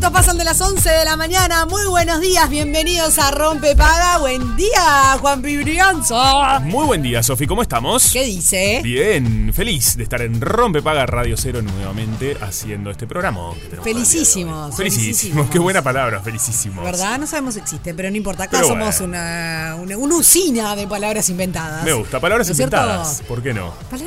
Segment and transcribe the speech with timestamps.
[0.00, 1.66] minutos pasan de las 11 de la mañana.
[1.66, 4.16] Muy buenos días, bienvenidos a Rompe Paga.
[4.18, 6.58] Buen día, Juan Pibrianza.
[6.60, 8.10] Muy buen día, Sofi, ¿cómo estamos?
[8.10, 8.80] ¿Qué dice?
[8.82, 13.52] Bien, feliz de estar en Rompepaga Radio Cero nuevamente haciendo este programa.
[13.82, 14.76] Felicísimos, felicísimos.
[14.76, 16.82] Felicísimos, qué buena palabra, felicísimos.
[16.82, 17.18] ¿Verdad?
[17.18, 18.44] No sabemos si existe, pero no importa.
[18.44, 19.12] Acá Pero somos bueno.
[19.18, 21.84] una, una, una usina de palabras inventadas.
[21.84, 23.74] Me gusta, palabras inventadas, ¿por qué no?
[23.90, 24.04] Pala-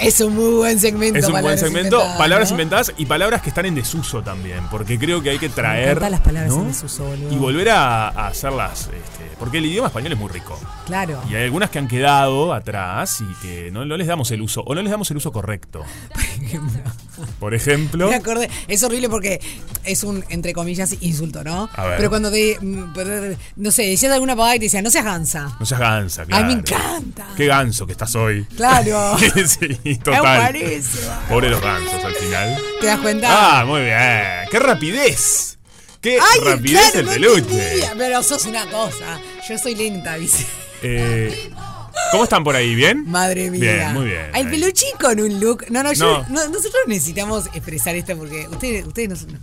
[0.00, 1.18] Es un muy buen segmento.
[1.18, 2.54] Es un buen segmento, inventadas, palabras ¿no?
[2.54, 6.12] inventadas y palabras que están en desuso también, porque creo que hay que traer encantan
[6.12, 6.62] las palabras ¿no?
[6.62, 7.32] en desuso, boludo.
[7.32, 10.58] y volver a, a hacerlas, este, porque el idioma español es muy rico.
[10.86, 11.20] Claro.
[11.30, 14.62] Y hay algunas que han quedado atrás y que no, no les damos el uso,
[14.62, 15.84] o no les damos el uso correcto.
[17.38, 19.40] Por ejemplo, Me acordé, es horrible porque
[19.84, 21.68] es un, entre comillas, insulto, ¿no?
[21.74, 21.96] A ver.
[21.98, 22.92] Pero cuando te, mm,
[23.56, 25.54] no sé, decías alguna pavada y te decían, no seas gansa.
[25.58, 26.46] no seas gansa, claro.
[26.46, 27.26] Ay, me encanta.
[27.36, 28.44] Qué ganso que estás hoy.
[28.56, 29.16] Claro.
[29.46, 30.54] sí, total.
[30.54, 31.28] va.
[31.28, 32.58] Pobre los gansos al final.
[32.80, 33.28] ¿Te das cuenta?
[33.30, 34.48] Ah, muy bien.
[34.50, 35.58] ¡Qué rapidez!
[36.00, 37.40] ¡Qué Ay, rapidez claro, el no peluche!
[37.62, 39.20] entendía, Pero sos una cosa.
[39.48, 40.46] Yo soy lenta, dice.
[40.82, 41.50] Eh,
[42.10, 42.74] ¿Cómo están por ahí?
[42.74, 43.04] ¿Bien?
[43.06, 43.60] Madre mía.
[43.60, 44.26] Bien, muy bien.
[44.28, 44.44] El Ahí.
[44.46, 45.66] peluchín con un look.
[45.70, 46.44] No, no, yo, No.
[46.44, 49.38] no, nosotros necesitamos expresar esto porque ustedes, ustedes no son.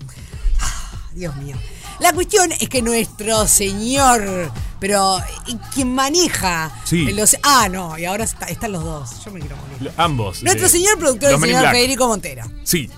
[0.59, 1.55] Ah, Dios mío.
[1.99, 7.11] La cuestión es que nuestro señor, pero ¿y quien maneja Sí.
[7.13, 7.35] los.
[7.43, 9.23] Ah, no, y ahora está- están los dos.
[9.25, 9.91] Yo me quiero morir.
[9.97, 10.43] Ambos.
[10.43, 11.71] Nuestro eh, señor productor, el señor.
[11.71, 12.43] Federico Montero.
[12.63, 12.89] Sí.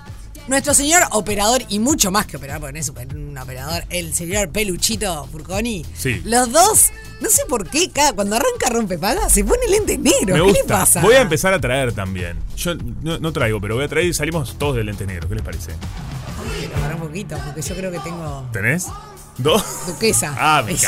[0.47, 4.49] Nuestro señor operador, y mucho más que operador, porque no es un operador, el señor
[4.49, 5.85] Peluchito Furconi.
[5.95, 6.23] Sí.
[6.25, 6.87] Los dos,
[7.21, 10.33] no sé por qué, cada, cuando arranca rompepaga se pone lente negro.
[10.33, 10.59] Me ¿Qué gusta.
[10.61, 11.01] le pasa?
[11.01, 12.39] Voy a empezar a traer también.
[12.57, 15.29] Yo no, no traigo, pero voy a traer y salimos todos de lente negro.
[15.29, 15.71] ¿Qué les parece?
[16.81, 18.87] Para un poquito, porque yo creo que tengo ¿Tenés?
[19.39, 19.63] ¿Dos?
[19.87, 20.35] duquesa.
[20.37, 20.85] Ah, me Sí.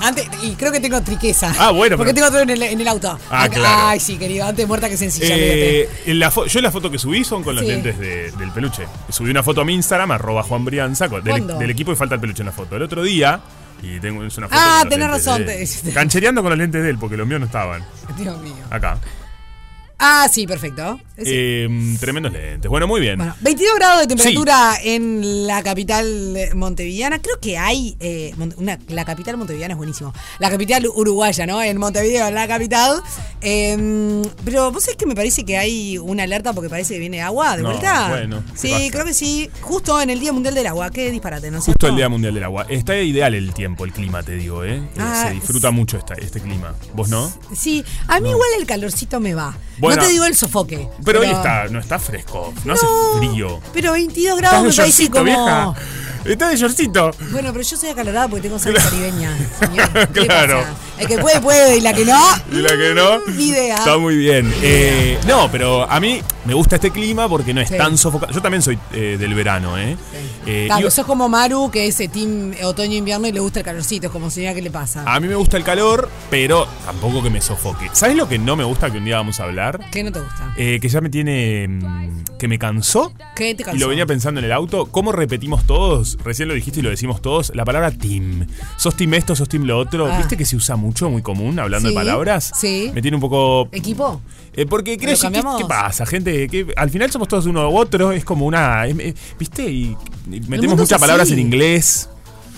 [0.00, 1.52] Antes, y creo que tengo triquesa.
[1.58, 3.18] Ah, bueno, Porque pero- tengo todo en el, en el auto.
[3.30, 3.86] Ah, Acá- claro.
[3.88, 4.46] Ay, sí, querido.
[4.46, 5.34] Antes muerta que sencilla.
[5.36, 7.70] Eh, la yo en la foto que subí son con los Sí.
[7.70, 8.86] lentes de- del peluche.
[9.08, 12.20] Subí una foto a mi Instagram, arroba Juan Brianza, del, del equipo y falta el
[12.20, 12.76] peluche en la foto.
[12.76, 13.40] El otro día,
[13.82, 16.98] y tengo es una foto Ah, tenés razón, te- canchereando con los lentes de él,
[16.98, 17.82] porque los míos no estaban.
[18.18, 18.54] Dios mío.
[18.70, 18.98] Acá.
[19.98, 21.00] Ah, sí, perfecto.
[21.16, 21.22] Sí.
[21.26, 22.68] Eh, tremendos lentes.
[22.70, 23.16] Bueno, muy bien.
[23.16, 27.20] Bueno, 22 grados de temperatura en la capital montevideana.
[27.22, 27.96] Creo que hay.
[28.00, 30.12] eh, una, la capital montevideana es buenísimo.
[30.38, 31.62] La capital uruguaya, ¿no?
[31.62, 33.02] En Montevideo, la capital.
[33.40, 37.22] Eh, pero vos sabés que me parece que hay una alerta porque parece que viene
[37.22, 38.08] agua de No, vuelta.
[38.08, 38.84] bueno, ¿qué Sí, pasa?
[38.90, 39.50] creo que sí.
[39.62, 40.90] Justo en el Día Mundial del Agua.
[40.90, 42.66] Qué disparate, ¿no Justo el Día Mundial del Agua.
[42.68, 44.76] Está ideal el tiempo, el clima, te digo, ¿eh?
[44.76, 46.74] Eh, Ah, Se disfruta mucho esta- este clima.
[46.94, 47.32] ¿Vos no?
[47.54, 49.56] Sí, a mí igual el calorcito me va.
[49.78, 49.85] Bueno.
[49.94, 50.88] No te digo el sofoque.
[51.04, 52.86] Pero hoy está, no está fresco, no, hace
[53.18, 53.60] frío.
[53.72, 55.24] Pero 22 ¿Estás grados me parece como.
[55.24, 55.74] vieja?
[56.24, 57.12] ¿Estás de shortcito?
[57.30, 59.30] Bueno, pero yo soy acalorada porque tengo sangre caribeña.
[59.60, 60.08] señor.
[60.12, 60.58] ¿Qué le Claro.
[60.58, 60.74] pasa?
[60.98, 62.20] El que puede, puede, y la que no.
[62.50, 63.18] Y la que no.
[63.36, 63.76] Ni idea.
[63.76, 64.52] Está muy bien.
[64.60, 67.76] Eh, no, pero a mí me gusta este clima porque no es Sí.
[67.76, 68.34] tan sofocante.
[68.34, 69.96] Yo también soy eh, del verano, ¿eh?
[70.46, 74.06] Eh, Claro, sos como Maru, que es eh, team otoño-invierno y le gusta el calorcito.
[74.08, 75.04] Es como señora, ¿qué le pasa?
[75.06, 77.88] a mí me gusta el calor, pero tampoco que me sofoque.
[77.92, 79.75] ¿Sabes lo que no me gusta que un día vamos a hablar?
[79.90, 80.54] ¿Qué no te gusta?
[80.56, 81.66] Eh, que ya me tiene.
[81.68, 83.12] mm, que me cansó.
[83.34, 83.80] ¿Qué te Y cansó?
[83.80, 84.86] lo venía pensando en el auto.
[84.86, 86.18] ¿Cómo repetimos todos?
[86.24, 87.52] Recién lo dijiste y lo decimos todos.
[87.54, 88.46] La palabra team.
[88.76, 90.06] Sos team esto, sos team lo otro.
[90.06, 90.18] Ah.
[90.18, 92.52] ¿Viste que se usa mucho, muy común, hablando Sí, de palabras?
[92.54, 92.90] sí.
[92.94, 93.68] Me tiene un poco.
[93.72, 94.20] ¿Equipo?
[94.54, 95.60] Eh, porque creo ¿Lo que, cambiamos?
[95.60, 96.48] ¿qué, pasa, gente?
[96.48, 98.86] Que al final somos todos uno u otro, es como una.
[98.86, 99.68] es- eh, ¿Viste?
[99.70, 99.96] Y,
[100.30, 102.08] y metemos mundo muchas palabras en inglés.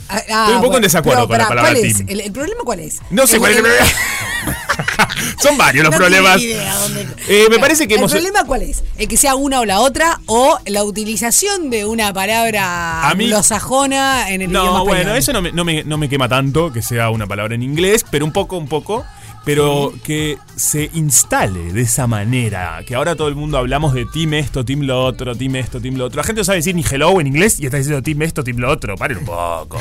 [0.08, 1.96] Ah, ah, Estoy un poco en desacuerdo pero con la pará, palabra ¿cuál es?
[1.98, 2.08] team.
[2.08, 2.98] ¿El, el problema cuál es?
[3.10, 3.86] No sé cuál es el problema.
[5.42, 6.40] Son varios los No problemas.
[6.40, 8.12] idea dónde- Eh, me parece que ¿El hemos.
[8.12, 8.82] problema cuál es?
[8.96, 14.30] ¿El que sea una o la otra o la utilización de una palabra mí- anglosajona
[14.30, 16.82] en el idioma No, bueno, eso no me, no, me, no me quema tanto que
[16.82, 19.04] sea una palabra en inglés, pero un poco, un poco.
[19.48, 24.34] Pero que se instale de esa manera, que ahora todo el mundo hablamos de team
[24.34, 26.18] esto, team lo otro, team esto, team lo otro.
[26.18, 28.58] La gente no sabe decir ni hello en inglés y está diciendo team esto, team
[28.58, 28.94] lo otro.
[28.96, 29.78] Paren un poco.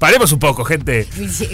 [0.00, 1.06] Paremos un poco, gente.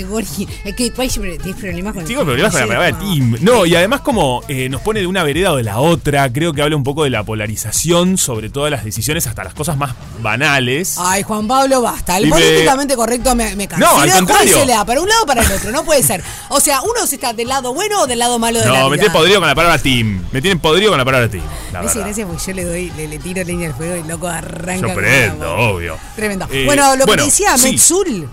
[0.09, 2.91] Gorgi, Es que ¿cuál es el- tienes problemas con el Tengo problemas con la palabra
[2.93, 2.99] No.
[2.99, 3.37] team.
[3.41, 6.53] No, y además como eh, nos pone de una vereda o de la otra, creo
[6.53, 9.95] que habla un poco de la polarización sobre todas las decisiones, hasta las cosas más
[10.23, 10.97] banales.
[10.99, 12.19] Ay, Juan Pablo, basta.
[12.19, 13.85] El me- políticamente correcto me, me cansa.
[13.85, 14.59] No, al ¿cuál contrario.
[14.59, 14.85] se le da?
[14.85, 15.73] Para un lado o para el otro.
[15.73, 16.23] No puede ser.
[16.49, 18.91] O sea, uno se está del lado bueno o del lado malo de la No,
[18.91, 20.25] me tienen podrido con la palabra team.
[20.31, 21.43] Me tienen podrido con la palabra team.
[21.73, 24.29] La gracias, porque yo le doy, le, le tiro leña al fuego y el loco
[24.29, 24.87] arranca.
[24.87, 25.97] Yo con prendo, la- obvio.
[26.15, 26.47] Tremendo.
[26.53, 27.73] Eh, bueno, lo que bueno, decía, sí.
[27.73, 28.29] Metsul,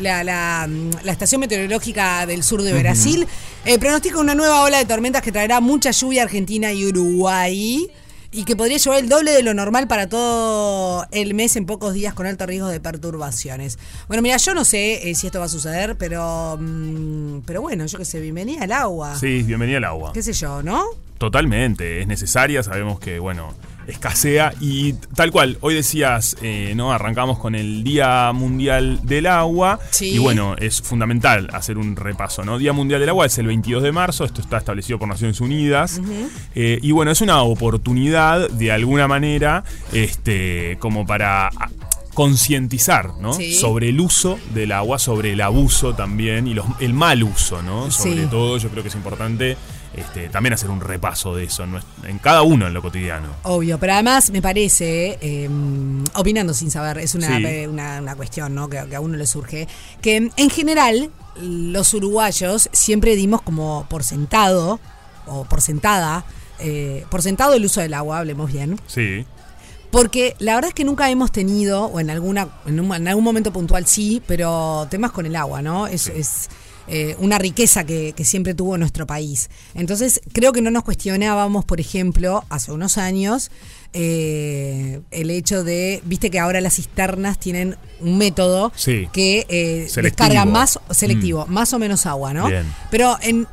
[0.00, 0.68] la, la,
[1.02, 3.26] la estación meteorológica del sur de Brasil,
[3.64, 7.90] eh, pronostica una nueva ola de tormentas que traerá mucha lluvia a Argentina y Uruguay.
[8.32, 11.94] Y que podría llevar el doble de lo normal para todo el mes en pocos
[11.94, 13.76] días con alto riesgo de perturbaciones.
[14.06, 17.86] Bueno, mira, yo no sé eh, si esto va a suceder, pero mm, pero bueno,
[17.86, 19.18] yo qué sé, bienvenida al agua.
[19.18, 20.12] Sí, bienvenida al agua.
[20.12, 20.84] ¿Qué sé yo, no?
[21.20, 23.52] Totalmente, es necesaria, sabemos que, bueno,
[23.86, 26.94] escasea y tal cual, hoy decías, eh, ¿no?
[26.94, 30.14] Arrancamos con el Día Mundial del Agua Sí.
[30.14, 32.56] y bueno, es fundamental hacer un repaso, ¿no?
[32.56, 36.00] Día Mundial del Agua es el 22 de marzo, esto está establecido por Naciones Unidas
[36.54, 39.62] eh, y bueno, es una oportunidad de alguna manera,
[39.92, 41.50] este, como para...
[42.14, 43.32] concientizar ¿no?
[43.32, 43.54] Sí.
[43.54, 47.90] sobre el uso del agua, sobre el abuso también y los- el mal uso, ¿no?
[47.90, 48.02] Sí.
[48.10, 49.56] Sobre todo yo creo que es importante
[49.94, 51.64] este, también hacer un repaso de eso
[52.04, 53.28] en, cada uno en lo cotidiano.
[53.42, 55.48] Obvio, pero además me parece, eh,
[56.14, 57.44] opinando sin saber, es una, Sí.
[57.44, 58.68] eh, una, una cuestión ¿no?
[58.68, 59.66] que, que a uno le surge,
[60.00, 61.10] que en general
[61.40, 64.78] los uruguayos siempre dimos como por sentado,
[65.26, 66.24] o por sentada,
[66.58, 69.24] eh, por sentado el uso del agua, hablemos bien, Sí,
[69.90, 73.24] porque la verdad es que nunca hemos tenido, o en alguna, en, un- en algún
[73.24, 75.86] momento puntual sí, pero temas con el agua, ¿no?
[75.88, 76.48] Es, es,
[76.92, 79.48] eh, una riqueza que, que siempre tuvo nuestro país.
[79.74, 83.50] Entonces, creo que no nos cuestionábamos, por ejemplo, hace unos años,
[83.92, 89.08] eh, el hecho de, viste que ahora las cisternas tienen un método Sí.
[89.12, 92.48] que eh, descarga más selectivo, más o menos agua, ¿no?
[92.48, 92.64] Bien.
[92.90, 93.46] Pero en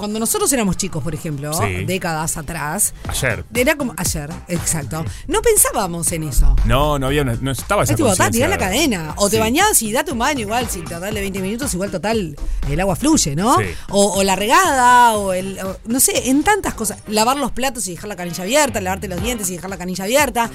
[0.00, 1.84] cuando nosotros éramos chicos, por ejemplo, Sí.
[1.84, 3.44] décadas atrás, ayer.
[3.54, 5.04] era como ayer, exacto.
[5.28, 6.56] No pensábamos en eso.
[6.64, 9.14] No, no había, no estaba esa Es tipo, ta, tirá la cadena.
[9.16, 9.40] O te Sí.
[9.40, 12.36] bañás y date un baño igual, si tardarle 20 minutos, igual total,
[12.68, 13.56] el agua fluye, ¿no?
[13.58, 13.64] Sí.
[13.90, 15.58] O, o la regada, o el.
[15.60, 16.98] o- no sé, en tantas cosas.
[17.06, 20.04] Lavar los platos y dejar la canilla abierta, lavarte los dientes y dejar la canilla
[20.04, 20.50] abierta.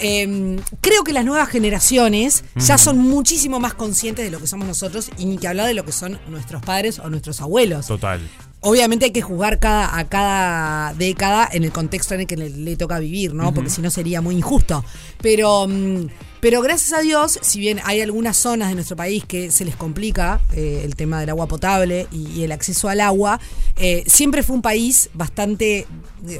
[0.00, 4.66] Eh, creo que las nuevas generaciones ya son muchísimo más conscientes de lo que somos
[4.68, 7.86] nosotros y ni que hablar de lo que son nuestros padres o nuestros abuelos.
[7.86, 8.20] Total.
[8.60, 12.50] Obviamente hay que juzgar cada, a cada década en el contexto en el que le,
[12.50, 13.54] le toca vivir, ¿no?
[13.54, 14.84] Porque si no sería muy injusto.
[15.22, 16.06] Pero, mm,
[16.40, 19.76] pero gracias a Dios, si bien hay algunas zonas de nuestro país que se les
[19.76, 23.38] complica eh, el tema del agua potable y, y el acceso al agua,
[23.76, 25.86] eh, siempre fue un país bastante,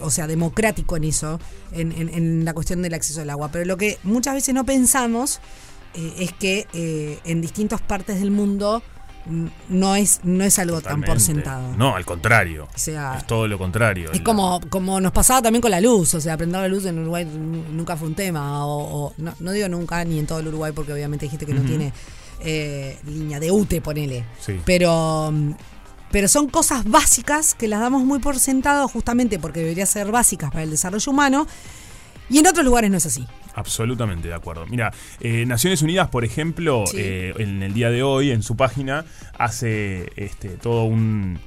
[0.03, 1.39] o sea, democrático en eso,
[1.71, 3.51] en, en- en la cuestión del acceso al agua.
[3.53, 5.39] Pero lo que muchas veces no pensamos
[5.95, 6.67] eh, es que
[7.25, 8.83] en distintas partes del mundo
[9.69, 11.75] no es, no es algo tan por sentado.
[11.77, 12.69] No, al contrario.
[12.75, 14.11] O sea, es todo lo contrario.
[14.13, 16.99] Es como, como nos pasaba también con la luz, o sea, prender la luz en
[16.99, 20.49] Uruguay nunca fue un tema, o, o- no, no digo nunca, ni en todo el
[20.49, 21.93] Uruguay, porque obviamente hay gente que no tiene
[22.41, 24.25] eh, línea de UTE, ponele.
[24.41, 24.61] Sí.
[24.65, 25.33] Pero,
[26.11, 30.51] pero son cosas básicas que las damos muy por sentado justamente porque deberían ser básicas
[30.51, 31.47] para el desarrollo humano,
[32.31, 33.27] y en otros lugares no es así.
[33.59, 34.67] Absolutamente de acuerdo.
[34.67, 36.97] Mira, eh, Naciones Unidas, por ejemplo, Sí.
[37.01, 39.05] eh, en el día de hoy, en su página,
[39.39, 41.39] hace este, todo un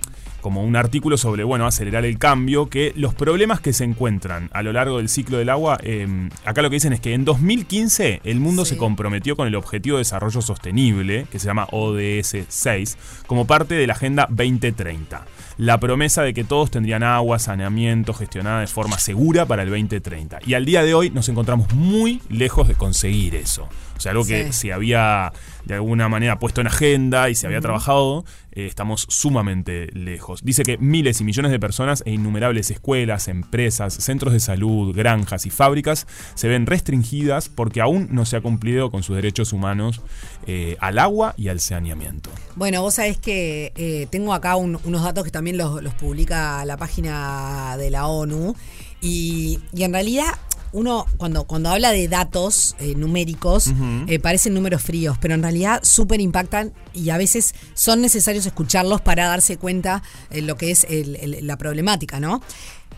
[0.41, 4.63] como un artículo sobre, bueno, acelerar el cambio, que los problemas que se encuentran a
[4.63, 6.07] lo largo del ciclo del agua, eh,
[6.45, 8.71] acá lo que dicen es que en 2015 el mundo Sí.
[8.71, 13.75] se comprometió con el Objetivo de Desarrollo Sostenible, que se llama ODS 6, como parte
[13.75, 15.25] de la Agenda 2030.
[15.61, 20.39] La promesa de que todos tendrían agua, saneamiento, gestionada de forma segura para el 2030.
[20.43, 23.69] Y al día de hoy nos encontramos muy lejos de conseguir eso.
[23.95, 24.53] O sea, algo que Sí.
[24.53, 25.31] se había
[25.65, 30.41] de alguna manera puesto en agenda y se había trabajado, eh, estamos sumamente lejos.
[30.43, 35.45] Dice que miles y millones de personas e innumerables escuelas, empresas, centros de salud, granjas
[35.45, 40.01] y fábricas se ven restringidas porque aún no se ha cumplido con sus derechos humanos
[40.47, 42.29] eh, al agua y al saneamiento.
[42.55, 46.65] Bueno, vos sabés que eh, tengo acá un- unos datos que también los, los publica
[46.65, 48.55] la página de la ONU
[49.01, 50.27] y, y en realidad
[50.73, 53.71] uno cuando, cuando habla de datos eh, numéricos,
[54.07, 59.01] eh, parecen números fríos, pero en realidad súper impactan y a veces son necesarios escucharlos
[59.01, 62.41] para darse cuenta de lo que es el- el- la problemática, ¿no?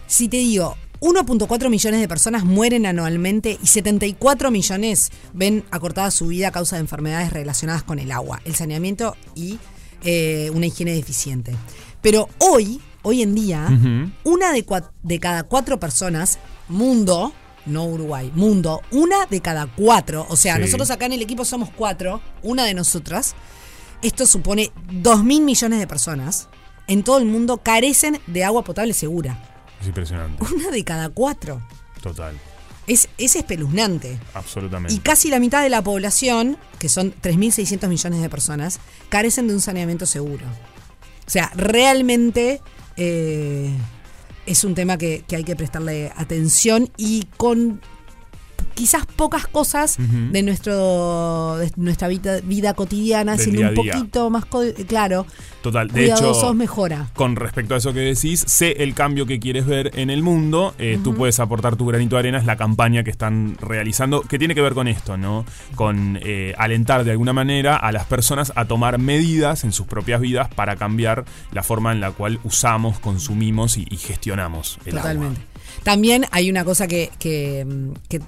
[0.08, 6.28] Si te digo, 1.4 millones de personas mueren anualmente y 74 millones ven acortada su
[6.28, 9.58] vida a causa de enfermedades relacionadas con el agua, el saneamiento y
[10.04, 11.56] eh, una higiene deficiente.
[12.02, 13.68] Pero hoy, hoy en día,
[14.24, 16.40] una de cada cuatro personas,
[16.70, 17.34] mundo,
[17.66, 20.62] no Uruguay, mundo, una de cada cuatro, o sea, Sí.
[20.62, 23.36] nosotros acá en el equipo somos cuatro, una de nosotras,
[24.02, 26.50] esto supone 2 mil millones de personas
[26.88, 29.42] en todo el mundo carecen de agua potable segura.
[29.80, 30.44] Es impresionante.
[30.54, 31.62] Una de cada cuatro.
[32.02, 32.38] Total.
[32.86, 34.20] Es, es espeluznante.
[34.34, 34.94] Absolutamente.
[34.94, 39.54] Y casi la mitad de la población, que son 3.600 millones de personas, carecen de
[39.54, 40.46] un saneamiento seguro.
[41.26, 42.62] O sea, realmente
[42.98, 43.74] eh,
[44.46, 47.82] es un tema que, que hay que prestarle atención y con
[48.84, 54.44] quizás pocas cosas de nuestro de nuestra vida, vida cotidiana, Del un poquito más
[54.90, 55.26] claro,
[55.62, 55.88] Total.
[55.88, 57.08] De hecho, mejora.
[57.16, 60.76] con respecto a eso que decís, sé el cambio que quieres ver en el mundo.
[60.80, 62.38] eh, Tú puedes aportar tu granito de arena.
[62.40, 65.46] Es la campaña que están realizando, que tiene que ver con esto, ¿no?
[65.76, 70.20] Con eh, alentar de alguna manera a las personas a tomar medidas en sus propias
[70.20, 71.24] vidas para cambiar
[71.54, 75.40] la forma en la cual usamos, consumimos y, y gestionamos el Totalmente.
[75.40, 75.54] agua.
[75.84, 77.66] También hay una cosa que, que,
[78.10, 78.22] que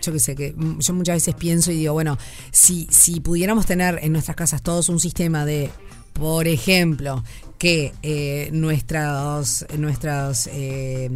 [0.00, 2.16] yo qué sé, que mm, yo muchas veces pienso y digo, bueno,
[2.50, 5.70] si, si pudiéramos tener en nuestras casas todos un sistema de,
[6.12, 7.22] por ejemplo,
[7.58, 11.10] que eh, nuestras, nuestras eh,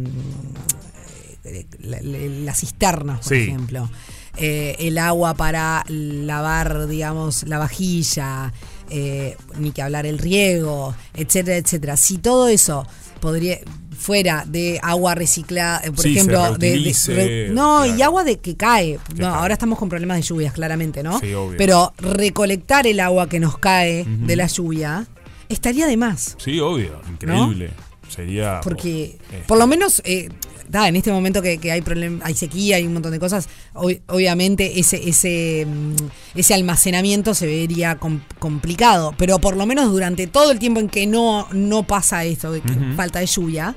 [1.45, 3.43] eh, la- la- las cisternas, por Sí.
[3.43, 3.89] ejemplo,
[4.37, 8.53] eh, el agua para lavar, digamos, la vajilla,
[8.89, 11.97] eh, ni que hablar el riego, etcétera, etcétera.
[11.97, 12.85] Si todo eso
[13.19, 13.59] podría
[13.97, 18.23] fuera de agua reciclada, eh, por Sí, ejemplo, de- de, reutilice, re- no, y agua
[18.23, 18.99] de que cae.
[19.15, 21.19] No, ahora estamos con problemas de lluvias, claramente, ¿no?
[21.19, 21.57] Sí, obvio.
[21.57, 25.07] Pero recolectar el agua que nos cae de la lluvia
[25.49, 26.35] estaría de más.
[26.39, 27.01] Sí, obvio.
[27.09, 27.71] Increíble.
[28.09, 28.59] Sería.
[28.63, 30.29] Porque, eh, por lo menos, eh,
[30.73, 33.47] da, en este momento que, que hay problem- hay sequía, hay un montón de cosas,
[33.73, 35.95] ob- obviamente ese, ese, mm,
[36.35, 39.13] ese almacenamiento se vería com- complicado.
[39.17, 42.59] Pero por lo menos durante todo el tiempo en que no, no pasa esto, de
[42.61, 43.75] que falta de lluvia,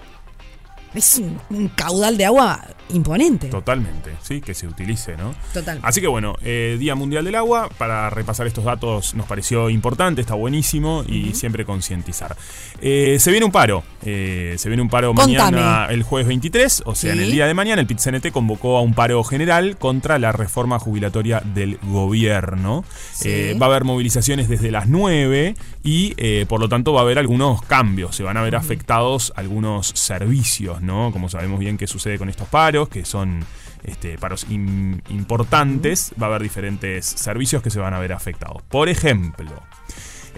[0.96, 2.60] es un, un caudal de agua
[2.90, 3.48] imponente.
[3.48, 5.34] Totalmente, sí, que se utilice, ¿no?
[5.52, 5.78] Total.
[5.82, 10.20] Así que bueno, eh, Día Mundial del Agua, para repasar estos datos nos pareció importante,
[10.20, 12.36] está buenísimo y siempre concientizar.
[12.80, 15.38] Eh, se viene un paro, eh, se viene un paro Contame.
[15.38, 18.82] mañana, el jueves 23, o sea, en el día de mañana el PIT-CNT convocó a
[18.82, 22.84] un paro general contra la reforma jubilatoria del gobierno.
[23.12, 23.54] Sí.
[23.60, 27.62] Va a haber movilizaciones desde las 9 y por lo tanto va a haber algunos
[27.62, 31.10] cambios, se van a ver afectados algunos servicios, ¿no?
[31.12, 33.44] Como sabemos bien qué sucede con estos paros, que son
[33.84, 38.62] este, paros im- importantes, va a haber diferentes servicios que se van a ver afectados.
[38.68, 39.50] Por ejemplo,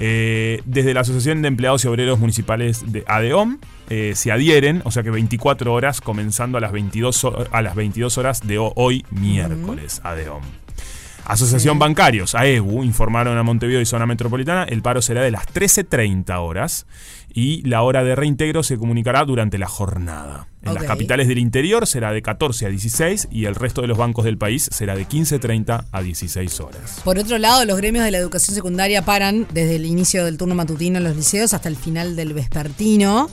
[0.01, 3.59] eh, desde la Asociación de Empleados y Obreros Municipales de ADEOM
[3.91, 7.75] eh, se adhieren, o sea que 24 horas comenzando a las 22, ho- a las
[7.75, 10.43] 22 horas de ho- hoy miércoles, ADEOM.
[11.25, 16.39] Asociación Bancarios, AEBU, informaron a Montevideo y zona metropolitana, el paro será de las 13.30
[16.39, 16.87] horas
[17.33, 20.49] y la hora de reintegro se comunicará durante la jornada.
[20.63, 23.97] En las capitales del interior será de 14 a 16 y el resto de los
[23.97, 27.01] bancos del país será de 15.30 a 16 horas.
[27.05, 30.55] Por otro lado, los gremios de la educación secundaria paran desde el inicio del turno
[30.55, 33.31] matutino en los liceos hasta el final del vespertino.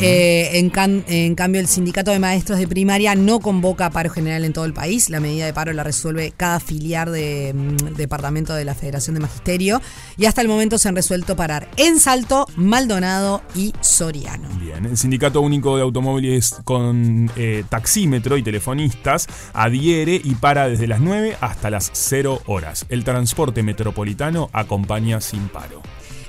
[0.00, 4.44] Eh, en, can- en cambio, el sindicato de maestros de primaria no convoca paro general
[4.44, 5.10] en todo el país.
[5.10, 9.20] La medida de paro la resuelve cada filial de mm, departamento de la Federación de
[9.20, 9.80] Magisterio.
[10.16, 14.48] Y hasta el momento se han resuelto parar en Salto, Maldonado y Soriano.
[14.58, 20.86] Bien, el Sindicato Único de Automóviles con eh, taxímetro y telefonistas adhiere y para desde
[20.86, 22.86] las 9 hasta las 0 horas.
[22.88, 25.82] El transporte metropolitano acompaña sin paro.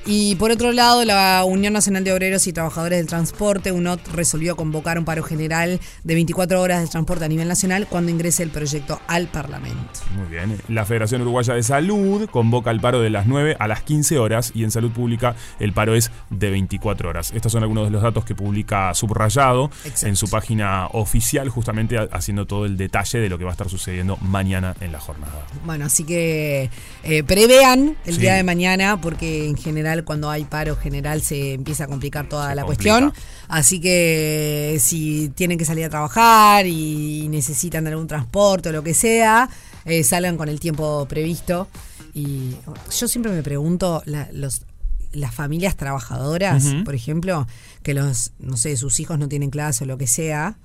[0.06, 4.56] Y por otro lado, la Unión Nacional de Obreros y Trabajadores del Transporte, UNOT, resolvió
[4.56, 8.50] convocar un paro general de 24 horas de transporte a nivel nacional cuando ingrese el
[8.50, 10.00] proyecto al Parlamento.
[10.18, 10.58] Muy bien.
[10.68, 14.52] La Federación Uruguaya de Salud convoca el paro de las 9 a las 15 horas
[14.56, 17.32] y en salud pública el paro es de 24 horas.
[17.36, 20.08] Estos son algunos de los datos que publica Subrayado Exacto.
[20.08, 23.54] en su página oficial, justamente ha- haciendo todo el detalle de lo que va a
[23.54, 25.46] estar sucediendo mañana en la jornada.
[25.66, 26.70] Bueno, así que
[27.04, 28.22] eh, prevean el Sí.
[28.22, 32.50] día de mañana, porque en general cuando hay paro general se empieza a complicar toda
[32.50, 33.00] Se la complica.
[33.00, 33.14] cuestión.
[33.48, 38.94] Así que si tienen que salir a trabajar y necesitan algún transporte o lo que
[38.94, 39.50] sea,
[39.86, 41.68] eh, salgan con el tiempo previsto.
[42.14, 42.52] Y
[42.98, 44.64] yo siempre me pregunto, la- los,
[45.12, 47.48] las familias trabajadoras, por ejemplo,
[47.84, 50.58] que los, no sé, sus hijos no tienen clase o lo que sea,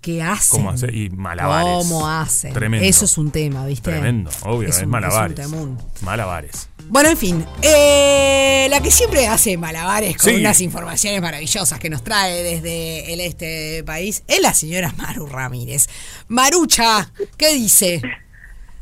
[0.00, 0.60] ¿Qué hacen?
[0.60, 0.86] ¿Cómo hace?
[0.96, 1.86] Y malabares.
[1.86, 2.54] ¿Cómo hacen?
[2.54, 2.86] Tremendo.
[2.86, 3.90] Eso es un tema, ¿viste?
[3.90, 5.38] Tremendo, obvio, Es malabares.
[5.38, 5.78] es un temún.
[6.00, 6.70] malabares.
[6.90, 10.40] Bueno, en fin, eh, la que siempre hace malabares con Sí.
[10.40, 15.26] unas informaciones maravillosas que nos trae desde el este del país es la señora Maru
[15.26, 15.86] Ramírez.
[16.26, 18.02] Marucha, ¿qué dice?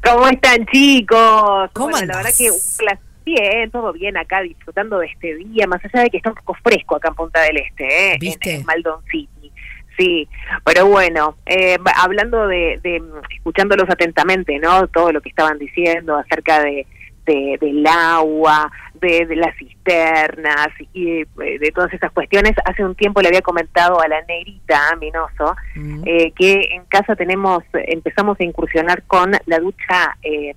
[0.02, 1.70] ¿Cómo están, chicos?
[1.74, 2.98] ¿Cómo Bueno, la verdad que un placer.
[3.26, 6.54] Bien, todo bien acá, disfrutando de este día, más allá de que está un poco
[6.64, 8.12] fresco acá en Punta del Este, ¿eh?
[8.14, 8.54] En- ¿Viste?
[8.54, 9.52] En, Maldon City.
[9.98, 10.26] Sí,
[10.64, 13.02] pero bueno, eh, hablando de, de,
[13.36, 14.86] escuchándolos atentamente, ¿no?
[14.88, 16.86] Todo lo que estaban diciendo acerca de,
[17.28, 21.26] de- del agua, de, de las cisternas y eh,
[21.60, 22.52] de todas esas cuestiones.
[22.64, 26.02] Hace un tiempo le había comentado a la negrita Minoso Mm.
[26.06, 30.54] eh, que en casa tenemos, empezamos a incursionar con la ducha eh,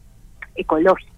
[0.55, 1.10] ecológica.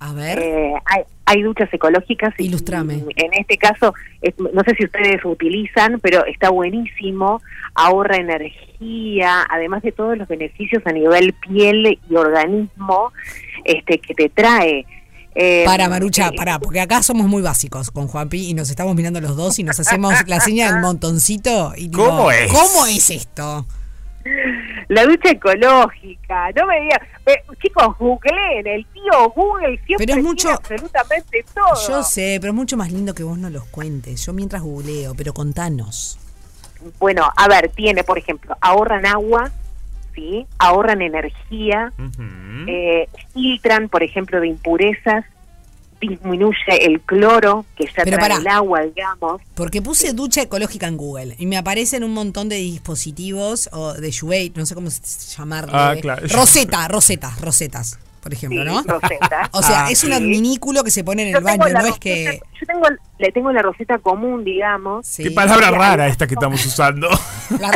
[0.00, 2.32] A ver, Eh, hay, hay duchas ecológicas.
[2.38, 2.94] y- Ilustrame.
[3.16, 7.42] y en este caso, es- no sé si ustedes utilizan, pero está buenísimo,
[7.74, 13.12] ahorra energía, además de todos los beneficios a nivel piel y organismo
[13.64, 14.86] este que te trae.
[15.34, 18.94] Eh, para Marucha, eh, para, porque acá somos muy básicos con Juanpi y nos estamos
[18.96, 22.50] mirando los dos y nos hacemos la seña del montoncito y digo, ¿Cómo es?
[22.52, 23.66] ¿Cómo es esto?
[24.88, 30.24] La ducha ecológica, no me digan, eh, chicos, googleen, el tío Google siempre Pero es
[30.24, 31.88] mucho- tiene absolutamente todo.
[31.88, 34.24] Yo sé, pero es mucho más lindo que vos no los cuentes.
[34.26, 36.18] Yo mientras googleo, pero contanos.
[36.98, 39.50] Bueno, a ver, tiene, por ejemplo, ahorran agua,
[40.14, 40.46] ¿sí?
[40.58, 41.92] Ahorran energía,
[42.66, 45.24] eh, filtran, por ejemplo, de impurezas,
[46.00, 48.36] disminuye el cloro que ya Pero trae pará.
[48.40, 49.40] el agua, digamos.
[49.54, 54.10] Porque puse ducha ecológica en Google y me aparecen un montón de dispositivos o de
[54.10, 55.02] Shubate, no sé cómo se-
[55.36, 55.72] llamarle.
[55.74, 56.26] Ah, claro.
[56.28, 58.82] Roseta, rosetas, rosetas, por ejemplo, Sí, ¿no?
[58.82, 59.48] roseta.
[59.52, 60.16] O sea, Ah, es un sí.
[60.16, 62.40] adminículo que se pone en Yo el baño, la no es que...
[62.60, 62.86] Yo tengo,
[63.18, 65.06] le tengo la roseta común, digamos.
[65.06, 67.08] Sí, Qué palabra rara esta que estamos usando.
[67.58, 67.70] la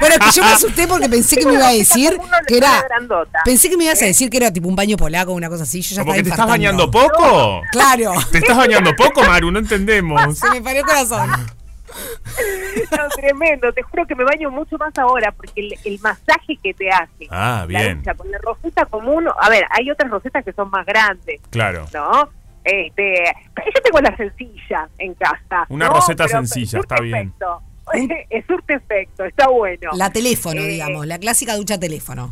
[0.00, 2.84] Bueno, que yo me asusté porque pensé que me iba a decir que era...
[3.44, 5.62] Pensé que me ibas a decir que era tipo un baño polaco o una cosa
[5.62, 5.80] así.
[5.82, 7.62] Yo ya Como estaba que te estás bañando poco.
[7.70, 8.12] Claro.
[8.30, 9.50] ¿Te estás bañando poco, Maru?
[9.52, 10.38] No entendemos.
[10.38, 11.30] Se me paró el corazón.
[12.90, 16.74] No, tremendo, te juro que me baño mucho más ahora porque el, el masaje que
[16.74, 17.26] te hace.
[17.30, 17.98] Ah, La bien.
[17.98, 21.86] ducha con la roseta común, a ver, hay otras rosetas que son más grandes, Claro.
[21.92, 22.28] ¿no?
[22.64, 23.24] Este,
[23.56, 25.66] yo tengo la sencilla en casa.
[25.68, 25.94] Una ¿no?
[25.94, 27.32] roseta Pero sencilla, está bien.
[28.30, 29.90] Es surte efecto, está bueno.
[29.94, 32.30] La teléfono, Eh, digamos, la clásica ducha teléfono.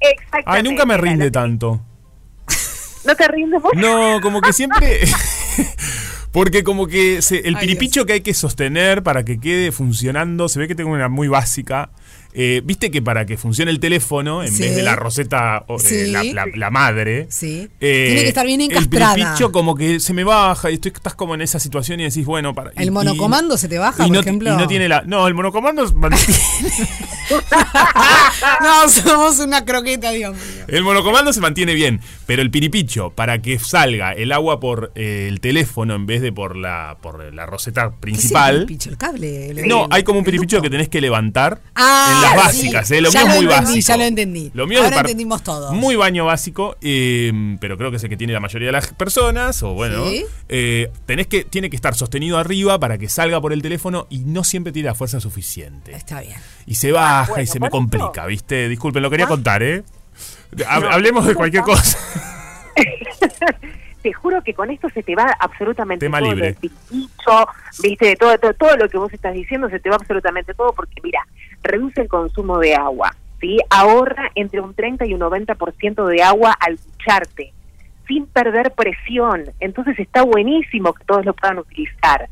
[0.00, 0.50] Exactamente.
[0.50, 1.80] Ay, nunca me rinde La- tanto.
[3.04, 3.72] ¿No te rindes vos?
[3.74, 5.00] No, como que siempre.
[6.32, 10.48] Porque como que se- el Ay, piripicho que hay que sostener para que quede funcionando,
[10.48, 11.90] se ve que tengo una muy básica.
[12.36, 14.62] Eh, Viste que para que funcione el teléfono, en Sí.
[14.64, 16.10] vez de la roseta, eh, Sí.
[16.10, 17.68] la, la- la madre, Sí.
[17.80, 19.14] eh, Tiene que estar bien El encastrada.
[19.14, 22.26] piripicho como que se me baja y estoy, estás como en esa situación y decís,
[22.26, 22.70] bueno, para.
[22.76, 24.52] ¿El y- monocomando se te baja, y por no, ejemplo?
[24.52, 25.02] Y no tiene la.
[25.06, 25.84] No, el monocomando
[28.62, 30.64] no, somos una croqueta, Dios mío.
[30.68, 35.26] El monocomando se mantiene bien, pero el piripicho, para que salga el agua por eh,
[35.28, 38.66] el teléfono en vez de por la, por la roseta ¿Qué es el principal.
[38.66, 39.50] picho, el cable.
[39.50, 42.52] el- No, el- hay como un el piripicho que tenés que levantar Ah, en las
[42.52, 42.58] sí.
[42.68, 43.00] básicas, ¿eh?
[43.00, 43.86] Lo Ya mío es muy entendí, básico.
[43.88, 44.50] ya lo entendí.
[44.54, 45.72] Lo mío es Ahora par- entendimos todo.
[45.72, 48.88] Muy baño básico, eh, pero creo que es el que tiene la mayoría de las
[48.94, 50.24] personas, o bueno, Sí.
[50.48, 54.20] eh, tenés que, tiene que estar sostenido arriba para que salga por el teléfono y
[54.20, 55.92] no siempre tiene la fuerza suficiente.
[55.92, 56.36] Está bien.
[56.66, 58.68] Y se baja bueno, y se me eso- complica, ¿viste?
[58.68, 59.28] Disculpen, lo quería Ah.
[59.28, 59.82] contar, ¿eh?
[60.66, 61.98] Ha- No, Hablemos de cualquier cosa.
[64.02, 66.46] te juro que con esto se te va absolutamente Tema todo libre.
[66.48, 67.46] del piripicho,
[67.82, 70.72] viste, de todo, todo, todo lo que vos estás diciendo se te va absolutamente todo
[70.74, 71.20] porque mira,
[71.64, 73.58] reduce el consumo de agua, ¿sí?
[73.70, 77.52] Ahorra entre un 30 y un 90% de agua al ducharte,
[78.06, 79.44] sin perder presión.
[79.60, 82.28] Entonces está buenísimo que todos lo puedan utilizar.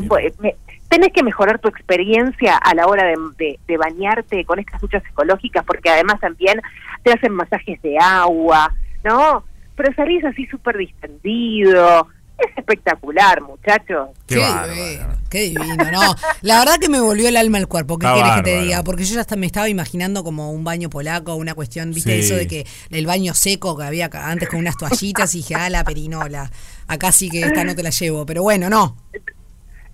[0.08, 0.56] Pues, me-
[0.88, 5.02] tenés que mejorar tu experiencia a la hora de, de- de bañarte con estas duchas
[5.06, 6.60] ecológicas porque además también
[7.02, 8.72] te hacen masajes de agua,
[9.04, 9.44] ¿no?
[9.76, 12.08] Pero salís así súper distendido.
[12.36, 14.08] Es espectacular, muchachos.
[14.26, 14.72] Qué bárbaro.
[14.74, 16.00] divino, qué divino, no.
[16.42, 17.96] La verdad que me volvió el alma al cuerpo.
[17.98, 18.82] ¿Qué querés que te diga?
[18.82, 22.26] Porque yo ya hasta me estaba imaginando como un baño polaco, una cuestión, viste, Sí.
[22.26, 25.70] eso de que el baño seco que había antes con unas toallitas y dije, ah,
[25.70, 26.50] la perinola.
[26.88, 28.96] Acá sí que esta no te la llevo, pero bueno, no.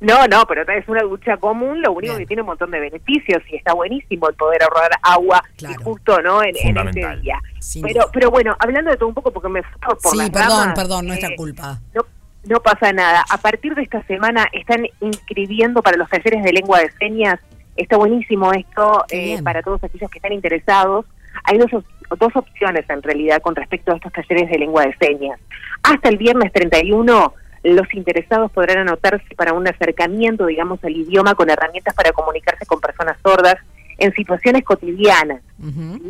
[0.01, 2.21] No, no, pero es una ducha común, lo único Bien.
[2.21, 5.75] que tiene un montón de beneficios y está buenísimo el poder ahorrar agua Claro.
[5.79, 6.43] y justo, ¿no?
[6.43, 7.39] En, en este día.
[7.61, 8.11] Sin Pero, duda.
[8.11, 10.61] pero bueno, hablando de todo un poco porque me fui por, por Sí, las perdón,
[10.61, 11.81] ramas, perdón, nuestra eh, culpa.
[11.95, 12.01] No,
[12.45, 13.25] no pasa nada.
[13.31, 17.39] A partir de esta semana están inscribiendo para los talleres de lengua de señas.
[17.77, 21.07] Está buenísimo esto eh, para todos aquellos que están interesados.
[21.45, 21.71] Hay dos,
[22.19, 25.39] dos opciones en realidad con respecto a estos talleres de lengua de señas.
[25.83, 31.51] Hasta el viernes 31 los interesados podrán anotarse para un acercamiento, digamos, al idioma con
[31.51, 33.57] herramientas para comunicarse con personas sordas
[33.99, 35.43] en situaciones cotidianas.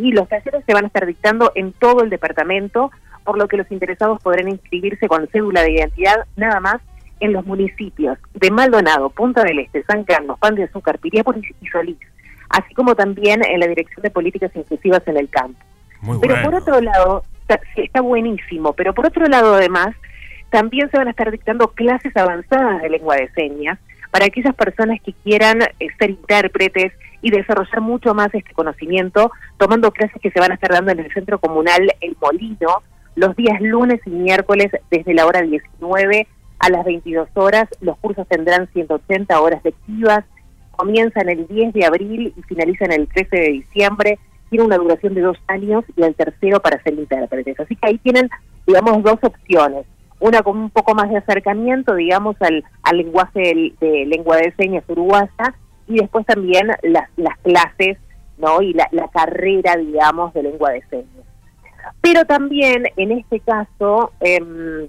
[0.01, 2.93] Y los talleres se van a estar dictando en todo el departamento,
[3.31, 6.79] por lo que los interesados podrán inscribirse con cédula de identidad nada más
[7.21, 11.69] en los municipios de Maldonado, Punta del Este, San Carlos, Pan de Azúcar, Piriápolis y
[11.69, 11.97] Solís,
[12.49, 15.61] así como también en la Dirección de Políticas Inclusivas en el campo.
[16.01, 16.51] Muy Pero bueno.
[16.51, 17.23] por otro lado,
[17.77, 19.95] está buenísimo, pero por otro lado además,
[20.51, 23.79] también se van a estar dictando clases avanzadas de lengua de señas
[24.11, 29.93] para aquellas personas que quieran eh, ser intérpretes y desarrollar mucho más este conocimiento, tomando
[29.93, 32.83] clases que se van a estar dando en el Centro Comunal El Molino
[33.17, 36.27] los días lunes y miércoles desde la hora 19
[36.59, 37.69] a las 22 horas.
[37.81, 40.25] Los cursos tendrán 180 horas lectivas,
[40.73, 44.19] comienzan el 10 de abril y finalizan el 13 de diciembre.
[44.49, 47.59] Tiene una duración de dos años y el tercero para ser intérpretes.
[47.61, 48.29] Así que ahí tienen,
[48.67, 49.87] digamos, dos opciones.
[50.19, 54.53] Una con un poco más de acercamiento, digamos, al, al lenguaje del- de, lengua de
[54.57, 55.55] señas uruguaya
[55.87, 57.97] y después también las, las clases,
[58.39, 58.61] ¿no?
[58.61, 61.25] Y la, la carrera, digamos, de lengua de señas.
[62.01, 64.89] Pero también, en este caso, em,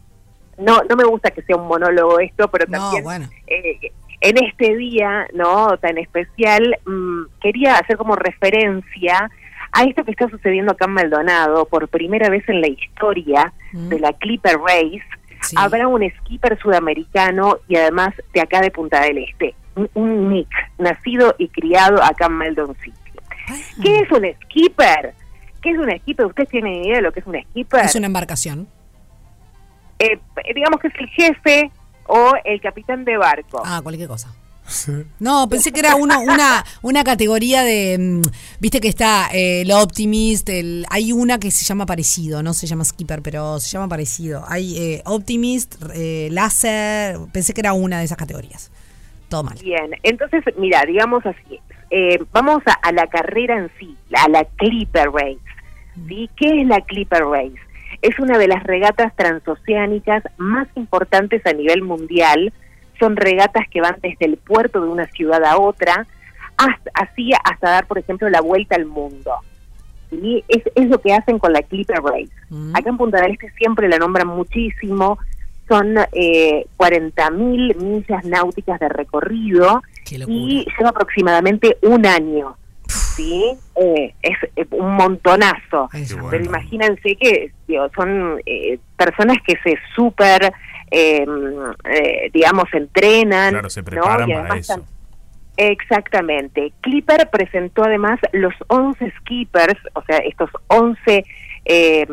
[0.58, 3.30] no, no me gusta que sea un monólogo esto, pero No, también bueno.
[3.47, 9.30] eh, en este día no tan especial mm, quería hacer como referencia
[9.71, 13.88] a esto que está sucediendo acá en Maldonado por primera vez en la historia Mm.
[13.89, 15.01] de la Clipper Race
[15.43, 15.56] Sí.
[15.58, 20.49] habrá un skipper sudamericano y además de acá de Punta del Este un, un Nick
[20.77, 22.93] nacido y criado acá en Maldon City
[23.82, 25.13] ¿qué es un skipper?
[25.62, 26.26] ¿Qué es un skipper?
[26.26, 27.86] ¿ustedes tienen idea de lo que es un skipper?
[27.86, 28.67] Es una embarcación.
[30.00, 30.19] Eh,
[30.56, 31.71] digamos que es el jefe
[32.08, 34.34] o el capitán de barco Ah, cualquier cosa.
[35.19, 37.97] No, pensé que era uno, una, una categoría de.
[38.00, 38.21] mm,
[38.60, 42.67] Viste que está eh, el Optimist, el, hay una que se llama parecido, no se
[42.67, 44.43] llama Skipper, pero se llama parecido.
[44.47, 48.71] Hay eh, Optimist, eh, Láser, pensé que era una de esas categorías.
[49.30, 49.58] Todo mal.
[49.62, 51.60] Bien, entonces, mira, digamos así,
[51.91, 55.39] eh, vamos a, a la carrera en sí, a la Clipper Race.
[56.08, 56.30] ¿sí?
[56.38, 57.60] ¿Qué es la Clipper Race?
[58.01, 62.54] Es una de las regatas transoceánicas más importantes a nivel mundial.
[62.97, 66.08] Son regatas que van desde el puerto de una ciudad a otra,
[66.58, 69.34] hasta, así hasta dar, por ejemplo, la vuelta al mundo.
[70.10, 70.43] ¿sí?
[70.47, 72.32] Es, es lo que hacen con la Clipper Race.
[72.49, 72.75] Mm.
[72.75, 75.19] Acá en Punta del Este siempre la nombran muchísimo.
[75.67, 79.82] Son eh, 40.000 millas náuticas de recorrido.
[80.28, 82.56] Y lleva aproximadamente un año.
[82.88, 83.43] ¿sí?
[83.76, 85.89] Eh, es eh, un montonazo.
[86.30, 90.52] Pero imagínense que digo, son eh, personas que se súper,
[90.91, 91.26] eh,
[91.86, 93.52] eh, digamos, entrenan.
[93.52, 93.86] Claro, se ¿no?
[93.86, 94.74] preparan para eso.
[94.76, 94.84] tam-
[95.58, 96.74] Exactamente.
[96.82, 101.24] Clipper presentó además los 11 skippers, o sea, estos 11
[101.65, 102.06] eh,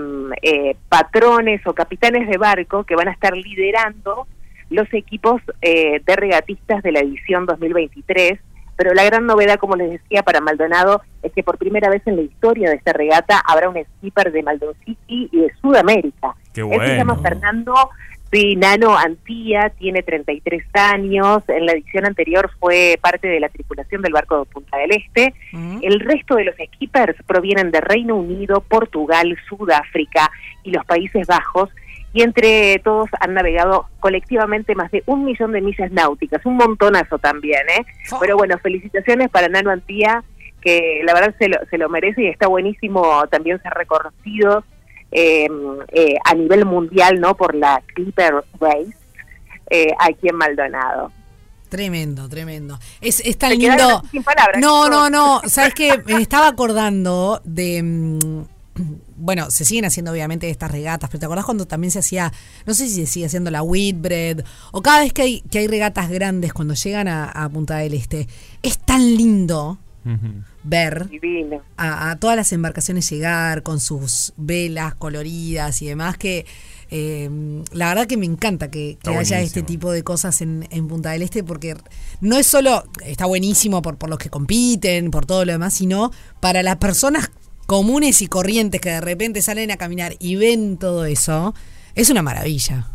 [0.42, 4.26] eh, patrones o capitanes de barco que van a estar liderando
[4.70, 8.38] los equipos eh, de regatistas de la edición 2023.
[8.76, 12.14] Pero la gran novedad, como les decía, para Maldonado es que por primera vez en
[12.14, 16.36] la historia de esta regata habrá un skipper de Maldon City y de Sudamérica.
[16.54, 17.28] Qué Él se llama bueno.
[17.28, 17.74] Fernando
[18.56, 21.42] Nano Antía, tiene 33 años.
[21.48, 25.34] En la edición anterior fue parte de la tripulación del barco de Punta del Este.
[25.82, 30.30] El resto de los skippers provienen de Reino Unido, Portugal, Sudáfrica
[30.62, 31.70] y los Países Bajos.
[32.12, 37.18] Y entre todos han navegado colectivamente más de un millón de millas náuticas, un montonazo
[37.18, 37.84] también, ¿eh?
[38.20, 40.24] Pero bueno, felicitaciones para Nano Antía,
[40.60, 44.64] que la verdad se lo, se lo merece y está buenísimo también ser reconocido
[45.10, 45.48] eh,
[45.92, 47.36] eh, a nivel mundial, ¿no?
[47.36, 48.96] Por la Clipper Race
[49.70, 51.12] eh, aquí en Maldonado.
[51.68, 52.78] Tremendo, tremendo.
[53.00, 54.02] Es, es tan lindo.
[54.10, 55.42] sin palabras, No, no, no.
[55.46, 56.02] ¿Sabes qué?
[56.06, 58.18] Me estaba acordando de.
[59.18, 62.32] Bueno, se siguen haciendo obviamente estas regatas, pero ¿te acordás cuando también se hacía,
[62.66, 65.66] no sé si se sigue haciendo la Whitbread, o cada vez que hay, que hay
[65.66, 68.28] regatas grandes cuando llegan a, a Punta del Este?
[68.62, 69.78] Es tan lindo
[70.62, 71.10] ver
[71.76, 76.46] a, a todas las embarcaciones llegar con sus velas coloridas y demás que
[76.90, 77.28] eh,
[77.72, 81.10] la verdad que me encanta que, que haya este tipo de cosas en, en Punta
[81.10, 81.76] del Este porque
[82.20, 86.10] no es solo, está buenísimo por, por los que compiten, por todo lo demás, sino
[86.40, 87.30] para las personas
[87.68, 91.54] comunes y corrientes que de repente salen a caminar y ven todo eso,
[91.94, 92.86] es una maravilla.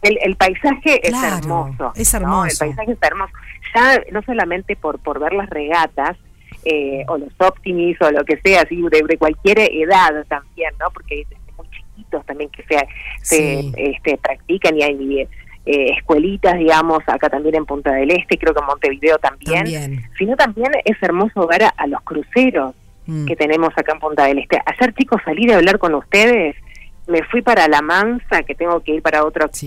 [0.00, 1.92] El, el paisaje Claro, es hermoso.
[1.94, 2.20] es ¿no?
[2.20, 2.64] hermoso.
[2.64, 3.32] El paisaje es hermoso.
[3.74, 6.16] Ya no solamente por, por ver las regatas
[6.64, 10.86] eh, o los optimis o lo que sea, así de, de cualquier edad también, ¿no?
[10.94, 12.78] Porque desde muy chiquitos también que se,
[13.20, 15.28] se este, practican y hay
[15.66, 19.64] eh, escuelitas, digamos, acá también en Punta del Este, creo que en Montevideo también.
[19.64, 20.02] También.
[20.16, 22.74] Sino también es hermoso ver a, a los cruceros
[23.06, 23.26] Mm.
[23.26, 24.58] que tenemos acá en Punta del Este.
[24.64, 26.56] Ayer, chicos, salí de hablar con ustedes,
[27.06, 29.66] me fui para La Mansa, que tengo que ir para otro Sí.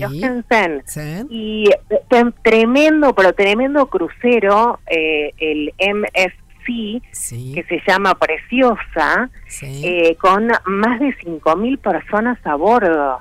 [0.86, 1.00] ¿Sí?
[1.30, 6.34] y eh, tremendo, pero tremendo crucero, eh, el MSC
[6.66, 7.52] sí, Sí.
[7.54, 9.82] que se llama Preciosa, Sí.
[9.86, 13.20] eh, con más de 5.000 personas a bordo,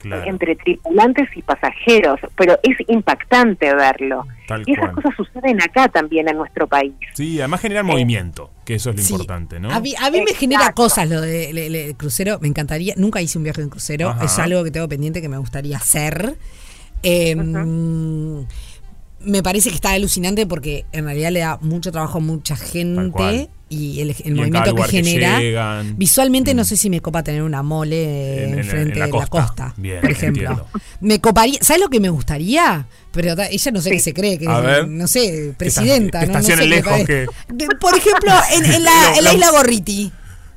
[0.00, 0.24] Claro.
[0.30, 4.24] entre tripulantes y pasajeros, pero es impactante verlo.
[4.48, 4.94] Tal y esas cual.
[5.02, 6.94] cosas suceden acá también en nuestro país.
[7.14, 9.12] Sí, además generar movimiento, que eso es lo Sí.
[9.12, 9.70] importante, ¿no?
[9.70, 12.38] A mí, a mí me genera cosas lo de le- le- el crucero.
[12.40, 12.94] Me encantaría.
[12.96, 14.08] Nunca hice un viaje en crucero.
[14.08, 14.24] Ajá.
[14.24, 16.34] Es algo que tengo pendiente que me gustaría hacer.
[17.02, 17.36] Eh,
[19.22, 22.66] Me parece que está alucinante porque en realidad le da mucho trabajo a mucha Tal
[22.66, 23.50] gente cual.
[23.72, 25.82] Y el, el Y movimiento que genera.
[25.96, 29.12] Visualmente no sé si me copa tener una mole En- en- enfrente en la de
[29.12, 29.30] la costa.
[29.46, 30.42] costa, Bien, por ejemplo.
[30.50, 30.68] entiendo.
[31.00, 31.58] Me coparía.
[31.62, 32.86] ¿Sabes lo que me gustaría?
[33.12, 34.88] Pero ella no sé qué se cree, que A es, ver.
[34.88, 36.20] no sé, presidenta.
[36.20, 39.50] que no, sé qué lejos, que- De- Por ejemplo, en, en la, en la isla
[39.52, 40.12] Gorriti,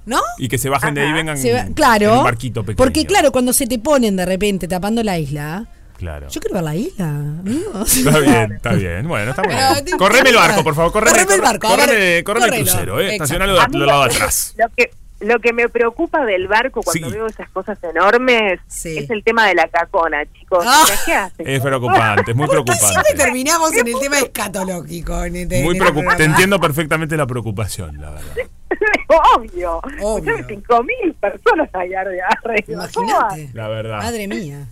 [0.06, 0.20] ¿no?
[0.40, 2.18] Y que se bajen de ahí y vengan Se va- en claro.
[2.18, 2.78] un barquito pequeño.
[2.78, 5.68] Porque claro, cuando se te ponen de repente tapando la isla,
[6.04, 6.28] Claro.
[6.28, 7.96] yo quiero ver la isla, amigos.
[7.98, 9.08] Está bien, está bien.
[9.08, 9.98] Bueno, está bueno.
[9.98, 10.92] Correme el barco, por favor.
[10.92, 13.14] Correme, Correme el barco, Correme, correme el crucero, ¿eh?
[13.14, 14.54] Estacionalo del lo- lado de atrás.
[14.58, 17.14] Lo que, lo que me preocupa del barco cuando Sí.
[17.14, 18.98] veo esas cosas enormes Sí.
[18.98, 20.66] es el tema de la cacona, chicos.
[20.68, 20.84] Ah.
[21.06, 21.48] ¿Qué hacen?
[21.48, 23.24] Es preocupante, es muy ¿Por qué siempre preocupante.
[23.24, 25.24] terminamos en el tema escatológico?
[25.24, 26.24] En este- Muy en este preocupante.
[26.24, 28.34] Te entiendo perfectamente la preocupación, la verdad.
[29.38, 29.80] Obvio.
[30.02, 30.36] Obvio.
[30.36, 32.28] Escuchame, 5.000 personas allá arriba.
[32.68, 33.50] Imagínate.
[33.54, 33.98] La verdad.
[34.00, 34.66] Madre mía.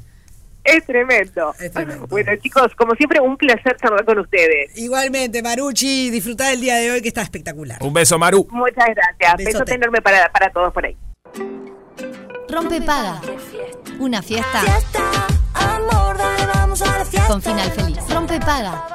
[0.63, 1.53] Es tremendo.
[1.59, 2.07] Es tremendo.
[2.07, 4.77] Bueno, chicos, como siempre, un placer charlar con ustedes.
[4.77, 7.79] Igualmente, Maruchi, disfrutar el día de hoy que está espectacular.
[7.81, 8.47] Un beso, Maru.
[8.51, 9.37] Muchas gracias.
[9.37, 9.43] Besote.
[9.53, 10.95] Besote enorme para, para todos por ahí.
[12.49, 13.21] Rompe paga.
[13.99, 17.27] Una fiesta Fiesta, amor, dale, vamos a la fiesta.
[17.27, 17.97] con final feliz.
[18.09, 18.85] Rompe paga.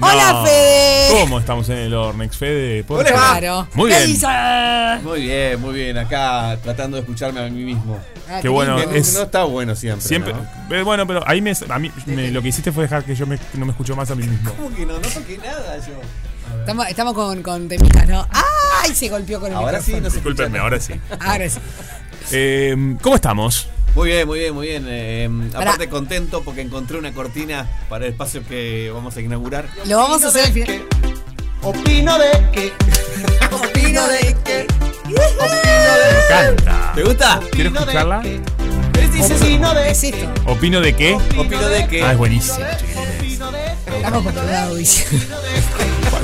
[0.00, 0.44] Hola, No.
[0.44, 1.08] Fede.
[1.20, 2.84] ¿Cómo estamos en el Ornex, Fede?
[2.84, 3.08] ¿Por Hola.
[3.08, 3.14] qué?
[3.14, 3.68] Claro.
[3.74, 4.06] Muy ¿Qué bien.
[4.08, 4.26] dice?
[5.02, 5.98] Muy bien, muy bien.
[5.98, 7.98] Acá tratando de escucharme a mí mismo.
[8.28, 8.74] Ah, Qué bueno.
[8.76, 10.06] No, es- no está bueno siempre.
[10.06, 10.34] Siempre.
[10.34, 10.76] ¿no?
[10.76, 13.26] eh, Bueno, pero ahí me, a mí me- lo que hiciste fue dejar que yo
[13.26, 14.52] me- no me escucho más a mí mismo.
[14.52, 14.94] ¿Cómo que no?
[14.94, 15.94] No toqué nada yo.
[16.60, 18.26] Estamos, estamos con, con temitas, ¿no?
[18.82, 18.94] ¡Ay!
[18.94, 20.04] Se golpeó con el Ahora sí, micrófono.
[20.04, 20.94] no se escucha Disculpenme, ahora sí.
[21.20, 21.58] Ahora sí.
[22.30, 23.68] Eh, ¿Cómo estamos?
[23.94, 24.86] Muy bien, muy bien, muy bien.
[24.88, 25.72] Eh, Pará.
[25.72, 29.68] aparte contento porque encontré una cortina para el espacio que vamos a inaugurar.
[29.86, 30.82] Lo vamos a hacer al final.
[31.60, 32.72] Opino de que.
[33.54, 34.66] Opino de que.
[35.06, 36.92] Me encanta.
[36.94, 37.40] ¿Te gusta?
[37.52, 38.22] ¿Quieres escucharla?
[39.20, 40.32] Opino de esto.
[40.46, 41.14] ¿Opino de qué?
[41.36, 42.02] Opino de que.
[42.02, 42.64] Ah, es buenísimo.
[43.86, 45.22] Estamos con la audición.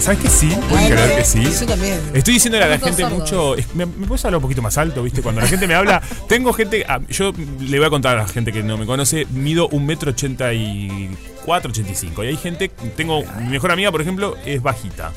[0.00, 0.46] ¿Sabes que sí?
[0.68, 1.42] ¿Puedes Bueno, creer que sí?
[1.42, 2.00] Yo también.
[2.14, 3.56] Estoy diciéndole a la gente mucho.
[3.56, 5.22] es- ¿Me, me puedes hablar un poquito más alto, viste?
[5.22, 6.00] Cuando la gente me habla.
[6.28, 6.84] Tengo gente.
[6.88, 9.26] ah, yo le voy a contar a la gente que no me conoce.
[9.30, 11.10] Mido un metro ochenta y
[11.44, 12.22] cuatro, ochenta y cinco.
[12.24, 12.68] Y hay gente.
[12.96, 13.22] Tengo.
[13.40, 15.12] Mi mejor amiga, por ejemplo, es bajita.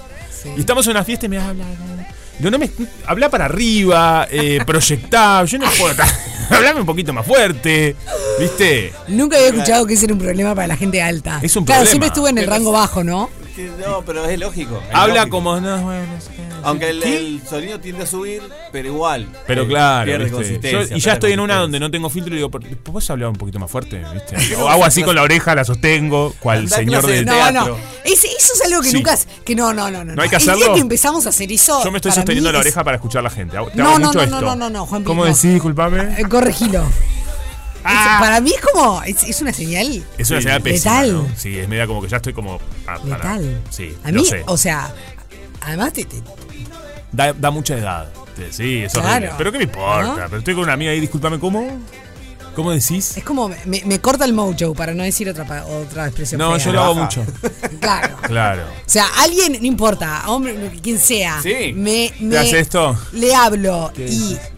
[0.57, 1.63] Y estamos en una fiesta y me habla.
[2.39, 2.69] No, no me.
[3.05, 5.45] Habla para arriba, eh, proyectar.
[5.45, 5.93] Yo no puedo.
[6.49, 7.95] Hablame un poquito más fuerte.
[8.39, 8.91] ¿Viste?
[9.09, 11.39] Nunca había escuchado que ese era un problema para la gente alta.
[11.43, 11.89] Es un claro, problema.
[11.91, 13.29] siempre estuve en el rango bajo, ¿no?
[13.85, 14.81] No, pero es lógico.
[14.89, 15.37] es Habla lógico.
[15.37, 15.59] como.
[15.59, 16.31] No, bueno, no sé.
[16.63, 19.27] Aunque el, sonido tiende a subir, pero igual.
[19.47, 20.35] Pero eh, claro, pierde ¿viste?
[20.37, 23.09] consistencia, Yo- y ya estoy en una donde no tengo filtro y digo, "¿Por- ¿puedes
[23.09, 24.03] hablar un poquito más fuerte?
[24.13, 24.55] ¿Viste?
[24.61, 27.25] O hago así con la oreja, la sostengo, cual señor clase de...
[27.25, 27.67] teatro.
[27.69, 27.77] no.
[28.03, 28.97] Ese- eso es algo que Sí.
[28.97, 29.17] nunca.
[29.43, 30.13] Que no, no, no, no.
[30.15, 30.73] ¿No hay que El día hacerlo?
[30.75, 31.83] que empezamos a hacer eso.
[31.83, 33.57] Yo me estoy sosteniendo la es- oreja para escuchar a la gente.
[33.57, 34.41] Te No, hago no, mucho no, esto.
[34.41, 35.41] no, no, no, Juan ¿Cómo decís?
[35.53, 36.21] Disculpame.
[36.21, 36.83] Eh, corregilo.
[37.83, 38.15] Ah.
[38.15, 39.01] Es- para mí es como.
[39.03, 40.03] Es, es una señal.
[40.17, 40.43] Es una Sí.
[40.43, 41.13] señal pésima, Letal.
[41.13, 41.27] ¿no?
[41.37, 42.59] Sí, es media como que ya estoy como...
[42.87, 43.05] ah, para-
[43.37, 43.61] Letal.
[43.69, 44.43] Sí, A lo mí, sé.
[44.47, 44.93] o sea.
[45.61, 46.21] Además, te, te-
[47.11, 48.07] Da, da mucha edad.
[48.51, 49.09] Sí, es Claro.
[49.09, 49.31] horrible.
[49.37, 50.03] Pero ¿qué me importa?
[50.03, 50.15] ¿No?
[50.15, 51.79] Pero estoy con una amiga ahí, discúlpame, ¿cómo?
[52.55, 53.15] ¿Cómo decís?
[53.15, 53.49] es como.
[53.65, 56.39] Me, me corta el mojo para no decir otra, otra expresión.
[56.39, 56.65] No, fea.
[56.65, 57.23] yo lo hago mucho.
[57.79, 58.17] Claro.
[58.23, 58.63] Claro.
[58.63, 61.73] O sea, alguien, no importa, hombre, quien sea, Sí.
[61.75, 62.97] me, me- ¿Te hace esto?
[63.13, 64.05] le hablo ¿Qué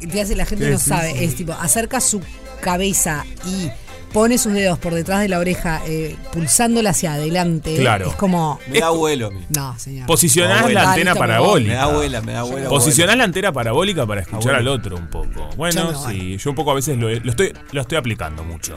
[0.02, 0.90] y te hace la gente ¿Qué no decís?
[0.90, 2.20] sabe, es tipo, acerca su
[2.64, 3.70] cabeza y
[4.14, 7.76] pone sus dedos por detrás de la oreja, eh, pulsándola hacia adelante.
[7.78, 8.10] Claro.
[8.10, 9.42] Es como, Me da vuelo a mí.
[9.56, 10.06] no, señor.
[10.08, 11.74] Posicionás la antena listo, me parabólica.
[11.76, 12.70] da vuela, me da vuela.
[12.70, 15.50] Posicionás la antena parabólica para escuchar Ah, al otro un poco.
[15.58, 18.76] Bueno, sí, yo un poco a veces lo, lo estoy, lo estoy aplicando mucho.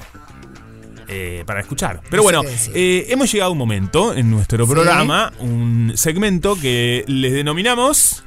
[1.08, 2.00] eh, para escuchar.
[2.10, 2.42] Pero bueno,
[2.74, 8.24] eh, hemos llegado a un momento en nuestro programa, un segmento que les denominamos.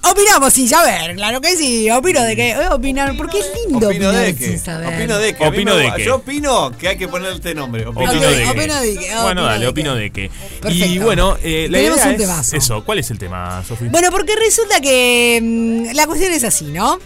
[0.00, 1.90] Opinamos sin saber, claro que sí.
[1.90, 2.50] Opino de que.
[2.50, 4.58] eh, opinar, porque es lindo Opino opinar de sin que.
[4.58, 4.94] saber.
[4.94, 5.44] Opino de que.
[5.44, 6.04] a mí Opino me- de que.
[6.04, 7.84] Yo opino que hay que ponerle este nombre.
[7.86, 10.24] Opino de opino de Bueno, opino dale, de opino de qué.
[10.24, 11.04] Y Perfecto.
[11.04, 12.56] bueno, eh, la Tenemos idea un es temazo.
[12.56, 12.84] eso.
[12.84, 13.88] ¿Cuál es el tema, Sofía?
[13.90, 16.98] Bueno, porque resulta que mm, la cuestión es así, ¿no?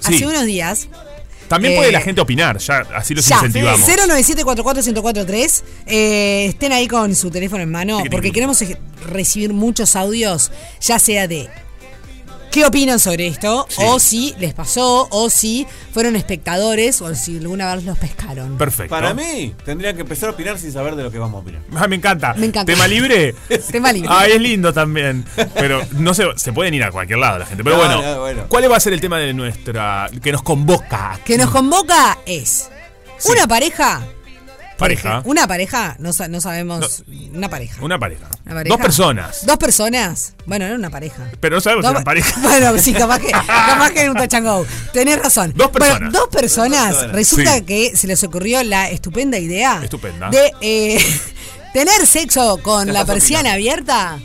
[0.00, 0.14] Sí.
[0.16, 0.88] Hace unos días
[1.48, 3.86] También eh, puede la gente opinar, ya así los Ya, incentivamos.
[3.88, 5.62] 097-44-1043.
[5.86, 8.62] Eh, estén ahí con su teléfono en mano porque queremos
[9.08, 11.48] recibir muchos audios, ya sea de
[12.50, 13.82] qué opinan sobre esto, Sí.
[13.84, 18.56] o si les pasó, o si fueron espectadores, o si alguna vez los pescaron.
[18.58, 18.90] Perfecto.
[18.90, 21.62] Para mí, tendrían que empezar a opinar sin saber de lo que vamos a opinar.
[21.76, 22.34] Ah, me encanta.
[22.34, 22.72] Me encanta.
[22.72, 23.34] Tema libre.
[23.70, 24.08] Tema libre.
[24.12, 25.24] Ah, es lindo también.
[25.54, 27.62] Pero no se, se pueden ir a cualquier lado la gente.
[27.64, 28.44] Pero No, bueno, no, bueno.
[28.48, 30.08] ¿cuál va a ser el tema de nuestra.
[30.22, 31.18] que nos convoca?
[31.24, 32.68] que nos convoca es
[33.18, 33.32] Sí.
[33.32, 34.02] una pareja.
[34.80, 35.22] Pareja.
[35.24, 37.04] Una pareja, no, sa- no sabemos.
[37.32, 37.76] Una pareja.
[37.82, 38.26] Una pareja.
[38.46, 38.74] Una pareja.
[38.76, 39.46] Dos personas.
[39.46, 40.34] Dos personas.
[40.46, 41.30] Bueno, era una pareja.
[41.38, 42.40] Pero no sabemos si Dos- eran pareja.
[42.42, 44.66] Bueno, sí, capaz que, capaz que era un touch and go.
[44.92, 45.52] Tenés razón.
[45.54, 46.00] Dos personas.
[46.00, 47.12] Bueno, dos personas.
[47.12, 47.62] Resulta Sí.
[47.62, 49.80] que se les ocurrió la estupenda idea.
[49.84, 50.30] Estupenda.
[50.30, 50.98] De eh,
[51.72, 54.18] tener sexo con la persiana abierta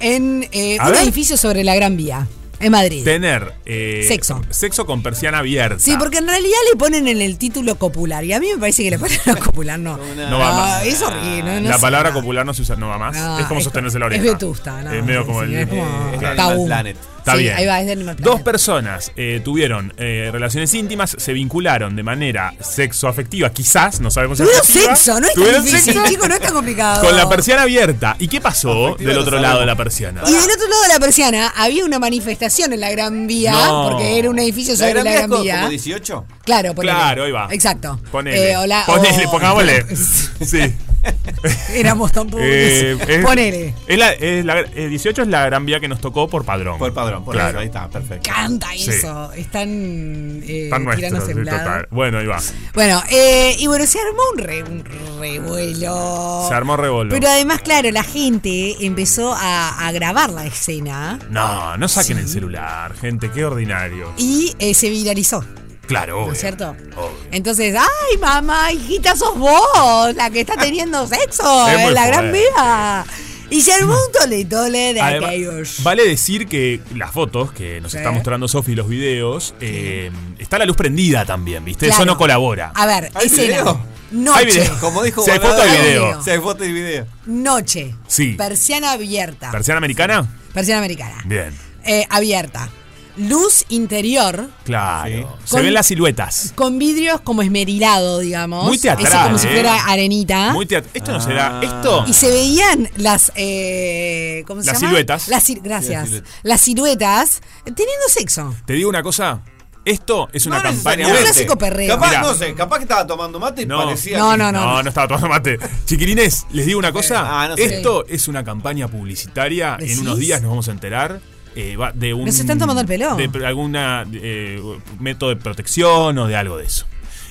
[0.00, 1.02] en eh, A un ver.
[1.02, 2.26] edificio sobre la Gran Vía,
[2.64, 3.04] en Madrid.
[3.04, 3.52] Tener.
[3.66, 4.40] eh, Sexo.
[4.50, 5.78] Sexo con persiana abierta.
[5.78, 8.24] Sí, porque en realidad le ponen en el título copular.
[8.24, 9.96] Y a mí me parece que le ponen a copular, no.
[9.96, 10.86] No va más.
[10.86, 11.42] Es horrible.
[11.42, 13.14] no- no la palabra copular no se usa, no va más.
[13.16, 14.32] No, es como es sostenerse la co- es oreja.
[14.34, 15.54] vetusta, no, Es medio como sí, el.
[15.60, 16.96] es como eh, Planet.
[17.24, 17.56] Está Sí, bien.
[17.56, 22.02] ahí va, es de Animal Dos personas eh, tuvieron eh, relaciones íntimas, se vincularon de
[22.02, 26.28] manera sexoafectiva, quizás, no sabemos si Tuvieron sexo, no es tan Tuvieron difícil, sexo chicos,
[26.28, 27.02] no es tan complicado.
[27.02, 28.14] Con la persiana abierta.
[28.18, 30.20] ¿Y qué pasó Afectiva del otro lado de la persiana?
[30.26, 33.88] Y del otro lado de la persiana había una manifestación en la Gran Vía, No.
[33.90, 35.56] porque era un edificio sobre la Vía es Gran como- Vía.
[35.60, 36.26] como 18?
[36.44, 36.94] Claro, ponele.
[36.94, 37.48] Claro, ahí va.
[37.52, 37.98] Exacto.
[38.12, 38.50] Ponele.
[38.50, 39.86] Eh, hola, Ponele, o- pongámosle.
[40.44, 40.74] Sí.
[41.74, 42.46] Éramos tan pobres.
[42.48, 43.74] Eh, es- Ponele.
[43.86, 46.78] es la- es la- eh, 18 es la gran vía que nos tocó por padrón.
[46.78, 47.50] Por padrón, por Claro.
[47.50, 48.30] eso, ahí está, perfecto.
[48.32, 48.90] Canta Sí.
[48.90, 49.32] eso.
[49.32, 50.86] Están eh, Tan
[51.26, 51.88] sí, total.
[51.90, 52.38] Bueno, ahí va.
[52.74, 54.84] Bueno, eh, y bueno, se armó un, re- un
[55.20, 56.44] revuelo.
[56.48, 57.10] Se armó revuelo.
[57.10, 62.28] Pero además, claro, la gente empezó a, a grabar la escena No, no saquen el
[62.28, 64.12] celular, gente, qué ordinario.
[64.16, 65.44] y eh, se viralizó.
[65.86, 66.70] Claro, ¿No obvio, es cierto?
[66.96, 67.10] obvio.
[67.32, 72.32] Entonces, ay, mamá, hijita, sos vos la que está teniendo sexo Es en la gran
[72.32, 73.04] vía.
[73.50, 75.82] Y se armó un tole tole de Además, aquellos.
[75.82, 77.98] vale decir que las fotos que nos Sí.
[77.98, 81.86] está mostrando Sofi y los videos, eh, está la luz prendida también, ¿viste?
[81.88, 82.72] Eso no colabora.
[82.74, 83.42] A ver, ¿Hay escena.
[83.62, 83.80] video?
[84.10, 84.38] Noche.
[84.38, 84.80] Hay video.
[84.80, 86.06] Como dijo Si hay foto, hay video.
[86.06, 86.22] video.
[86.22, 87.06] Si hay foto y video.
[87.26, 87.94] Noche.
[88.08, 88.32] Sí.
[88.32, 89.50] Persiana abierta.
[89.50, 90.26] ¿Persiana americana?
[90.52, 91.16] Persiana americana.
[91.26, 91.52] Bien,
[91.84, 92.70] Eh, abierta.
[93.16, 95.38] Luz interior claro.
[95.44, 96.52] Se Con- ven las siluetas.
[96.56, 98.64] con vidrios como esmerilado, digamos.
[98.66, 99.50] Muy teatral, Ese como si ¿eh?
[99.52, 100.52] fuera arenita.
[100.52, 101.60] Muy teat- Esto no será.
[101.60, 101.64] Ah.
[101.64, 102.04] Esto.
[102.08, 104.88] y se veían las eh, ¿cómo se Las llama?
[104.88, 105.28] siluetas.
[105.28, 106.08] Las si- gracias.
[106.08, 106.40] Sí, las siluetas.
[106.42, 108.54] las siluetas teniendo sexo.
[108.66, 109.42] Te digo una cosa.
[109.84, 111.06] Esto es una No campaña.
[111.06, 111.94] Un clásico perreo.
[111.94, 112.22] Capaz, Mirá.
[112.22, 113.84] no sé, capaz que estaba tomando mate y No.
[113.84, 114.18] parecía.
[114.18, 115.58] No, que- no, No, no, estaba tomando mate.
[115.84, 117.42] Chiquilines, les digo una cosa.
[117.42, 117.64] Ah, no sé.
[117.76, 119.76] Esto es una campaña publicitaria.
[119.78, 119.98] ¿Decís?
[119.98, 121.20] En unos días nos vamos a enterar.
[121.56, 123.16] Eh, va- de un, ¿Nos están tomando el pelo?
[123.16, 124.60] De alguna eh,
[124.98, 126.86] método de protección o de algo de eso.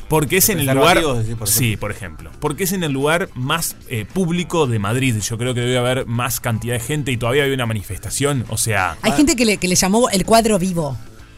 [0.10, 1.02] Porque es en el lugar.
[1.40, 2.30] Por sí, por ejemplo.
[2.40, 5.16] Porque es en el lugar más eh, público de Madrid.
[5.20, 8.46] Yo creo que debe haber más cantidad de gente y todavía hay una manifestación.
[8.50, 10.98] O sea, Hay gente que le, que le llamó el cuadro vivo.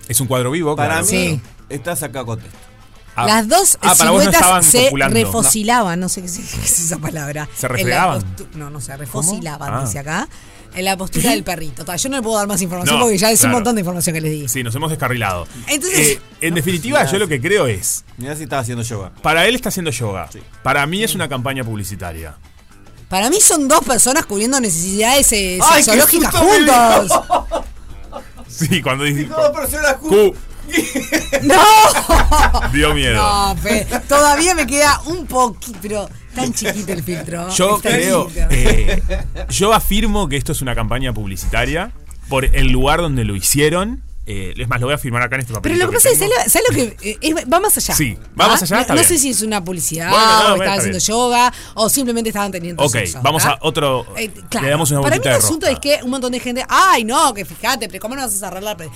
[0.09, 0.75] es un cuadro vivo.
[0.75, 1.05] Para claro.
[1.05, 1.41] mí, Sí.
[1.69, 2.51] estás acá con esto.
[3.15, 7.47] Ah, Las dos ah, no siluetas estaban se refosilaban, no sé qué es, esa palabra.
[7.55, 8.23] ¿Se refregaban?
[8.55, 9.81] No, no, se refosilaban, Ah.
[9.85, 10.27] dice acá.
[10.75, 11.85] En la postura del perrito.
[11.95, 13.53] Yo no le puedo dar más información No, porque ya es claro.
[13.55, 14.47] un montón de información que les di.
[14.49, 15.47] Sí, nos hemos descarrilado.
[15.67, 18.03] Entonces- Eh, en definitiva, yo lo que creo es.
[18.17, 19.11] Mirá si estaba haciendo yoga.
[19.21, 20.29] Para él está haciendo yoga.
[20.63, 22.35] Para mí es una campaña publicitaria.
[23.09, 27.65] Para mí son dos personas cubriendo necesidades eh, ¡Ay, qué sexológicas susto me juntos.
[28.47, 29.25] Sí, cuando dice.
[29.25, 30.33] Dos personas Q,
[31.43, 32.71] ¡No!
[32.73, 33.15] dio miedo.
[33.15, 37.49] No, Fe, todavía me queda un poquito, pero tan chiquito el filtro.
[37.55, 38.29] Yo creo.
[38.51, 39.01] eh,
[39.49, 41.91] yo afirmo que esto es una campaña publicitaria
[42.29, 44.03] por el lugar donde lo hicieron.
[44.27, 45.73] Eh, es más, lo voy a firmar acá en este papel.
[45.73, 47.93] Pero lo que pasa es, ¿sabes lo- ¿sabes lo que eh, es- va más allá?
[47.93, 50.79] Sí, va más allá, No, no sé si es una publicidad, Bueno, no, o estaban
[50.79, 50.99] haciendo bien.
[51.07, 53.19] yoga, o simplemente estaban teniendo Ok, sexo.
[53.21, 53.51] vamos ¿ah?
[53.51, 54.03] a otro.
[54.17, 54.65] Eh, claro.
[54.65, 57.33] Le damos una Para mí el asunto es que un montón de gente, ay no,
[57.35, 58.89] que fíjate, pero ¿cómo no vas a cerrar la, pe-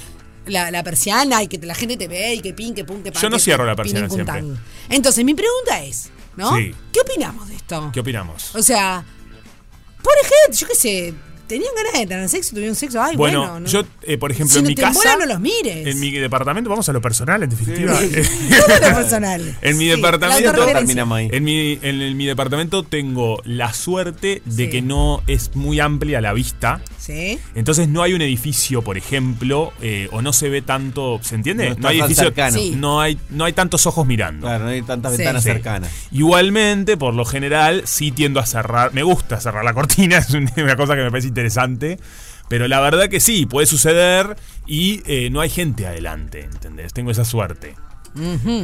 [0.48, 3.12] la, la persiana y que la gente te ve y que pin, que pum, que
[3.12, 4.44] pan, Yo no que cierro la persiana siempre.
[4.90, 6.56] Entonces, mi pregunta es, ¿no?
[6.56, 6.74] Sí.
[6.94, 7.90] ¿Qué opinamos de esto?
[7.94, 8.56] ¿Qué opinamos?
[8.56, 9.04] O sea,
[10.02, 11.14] por ejemplo, yo qué sé,
[11.50, 13.40] tenían ganas de tener sexo, tuvieron sexo, ay, bueno.
[13.42, 13.68] Bueno, ¿no?
[13.68, 15.18] yo, eh, por ejemplo, Si en no mi te casa.
[15.18, 15.86] no los mires.
[15.88, 17.94] En mi departamento, vamos a lo personal, en definitiva.
[18.00, 19.58] Todo lo personal.
[19.62, 20.50] En mi Sí, departamento.
[20.50, 20.74] autorreferencia.
[20.80, 21.30] terminamos ahí.
[21.32, 24.70] En mi, en, el- mi departamento tengo la suerte de Sí.
[24.70, 26.82] que no es muy amplia la vista.
[26.98, 27.40] Sí.
[27.56, 31.20] Entonces no hay un edificio, por ejemplo, eh, o no se ve tanto.
[31.24, 31.76] ¿Se entiende?
[31.78, 32.26] No hay edificio.
[32.26, 32.58] cercano.
[32.58, 32.74] Sí.
[32.78, 34.46] No hay, no hay tantos ojos mirando.
[34.46, 35.18] Claro, no hay tantas Sí.
[35.18, 35.50] ventanas Sí.
[35.50, 35.92] cercanas.
[36.12, 38.94] Igualmente, por lo general, sí tiendo a cerrar.
[38.94, 41.39] Me gusta cerrar la cortina, es un- una cosa que me parece interesante.
[42.48, 44.36] Pero la verdad que sí, puede suceder
[44.66, 46.94] y eh, no hay gente adelante, ¿entendés?
[46.94, 47.76] Tengo esa suerte.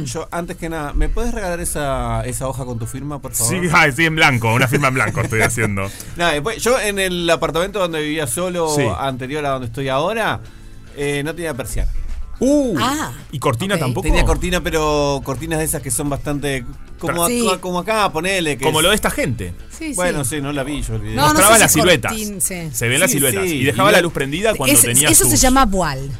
[0.04, 3.52] Yo, antes que nada, ¿me puedes regalar esa, esa hoja con tu firma, por favor?
[3.54, 5.88] Sí, ay, sí, en blanco, una firma en blanco estoy haciendo.
[6.16, 8.82] Nada, después, yo en el apartamento donde vivía solo, Sí.
[8.98, 10.40] anterior a donde estoy ahora,
[10.98, 11.90] Eh, no tenía persiana.
[12.38, 14.02] Uh, Ah, ¿Y cortina tampoco?
[14.06, 16.64] Tenía cortina, pero cortinas de esas que son bastante.
[16.98, 17.46] Como, Sí.
[17.46, 18.56] acá, como acá, ponele.
[18.58, 19.54] Que Como es- lo de esta gente.
[19.70, 20.36] Sí, Bueno, sí.
[20.36, 20.94] sí, no la vi yo.
[20.94, 21.14] olvidé.
[21.14, 22.14] No, no Mostraba sé las si siluetas.
[22.14, 22.70] sí.
[22.72, 23.44] Se ven las siluetas.
[23.44, 23.56] sí.
[23.56, 26.10] Y dejaba Y la la- luz prendida cuando Es- tenía eso se llama voile.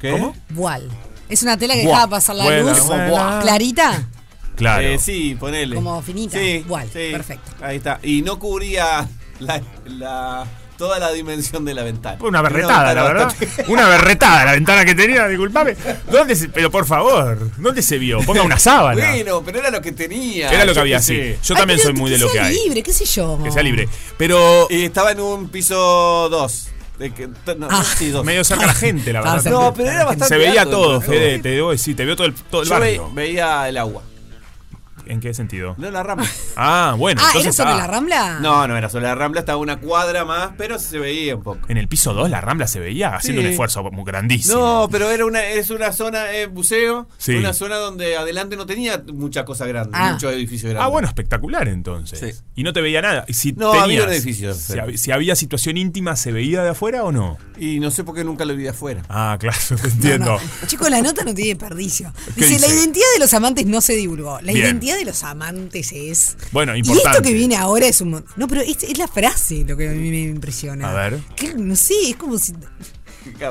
[0.00, 0.10] ¿Qué?
[0.12, 0.34] ¿Cómo?
[0.50, 0.88] Voile.
[1.28, 1.90] Es una tela que Buah.
[1.94, 2.86] dejaba pasar la Buena, luz.
[2.86, 3.38] buena.
[3.42, 4.08] Clarita.
[4.56, 4.82] Claro.
[4.86, 5.74] Eh, sí, ponele.
[5.76, 6.38] Como finita.
[6.38, 7.08] Sí, Igual, sí.
[7.10, 7.50] perfecto.
[7.62, 7.98] Ahí está.
[8.02, 9.08] Y no cubría
[9.40, 10.46] la, la-
[10.76, 12.16] toda la dimensión de la ventana.
[12.18, 13.24] Fue una berretada, la verdad.
[13.26, 15.76] bastante- Una berretada la ventana que tenía, disculpame.
[16.10, 18.20] ¿Dónde se- pero por favor, ¿dónde se vio?
[18.22, 19.10] Ponga una sábana.
[19.10, 20.50] Bueno, pero era lo que tenía.
[20.50, 21.16] Era lo que había, sí.
[21.16, 21.38] sé.
[21.42, 22.54] Yo Ay, también soy muy de lo que sea hay.
[22.64, 23.38] libre, qué sé yo.
[23.42, 23.88] Que sea libre.
[24.18, 26.68] Pero Y estaba en un piso 2.
[27.58, 27.84] No, Ah.
[27.98, 28.24] sí, dos.
[28.24, 29.50] medio cerca la gente, la Estaba verdad.
[29.50, 31.00] No, pero era bastante Se veía alto, todo.
[31.00, 33.10] Fede, te debo decir, te veo todo el, todo el Yo ve- barrio.
[33.12, 34.02] veía el agua.
[35.06, 35.74] ¿En qué sentido?
[35.78, 36.26] No la rambla.
[36.56, 38.38] Ah, bueno, Ah, entonces ¿era sobre ah, la rambla?
[38.40, 41.60] No, no era sobre la rambla, estaba una cuadra más, pero se veía un poco.
[41.68, 43.46] En el piso 2 la Rambla se veía haciendo Sí.
[43.46, 44.54] un esfuerzo muy grandísimo.
[44.58, 47.34] No, pero era una, es una zona, eh, buceo, Sí.
[47.34, 50.12] una zona donde adelante no tenía mucha cosa grande, Ah.
[50.12, 50.84] mucho edificio grande.
[50.84, 52.18] Ah, bueno, espectacular entonces.
[52.36, 52.42] Sí.
[52.54, 53.24] Y no te veía nada.
[53.28, 56.32] Y Si No, tenías- había un edificio, Si, pero- hab- si había situación íntima, ¿se
[56.32, 57.38] veía de afuera o no?
[57.58, 59.02] Y no sé por qué nunca lo vi de afuera.
[59.08, 60.38] Ah, claro, te entiendo.
[60.66, 62.12] Chicos, la nota no tiene desperdicio.
[62.36, 64.38] ¿Qué Dice, la identidad de los amantes no se divulgó.
[64.42, 64.66] La Bien.
[64.66, 66.36] identidad de los amantes es...
[66.52, 67.10] Bueno, Y importante.
[67.18, 68.24] esto que viene ahora es un...
[68.36, 70.90] No, pero es, es la frase lo que a mí me impresiona.
[70.90, 71.20] A ver.
[71.36, 72.52] Que, no sé, es como si...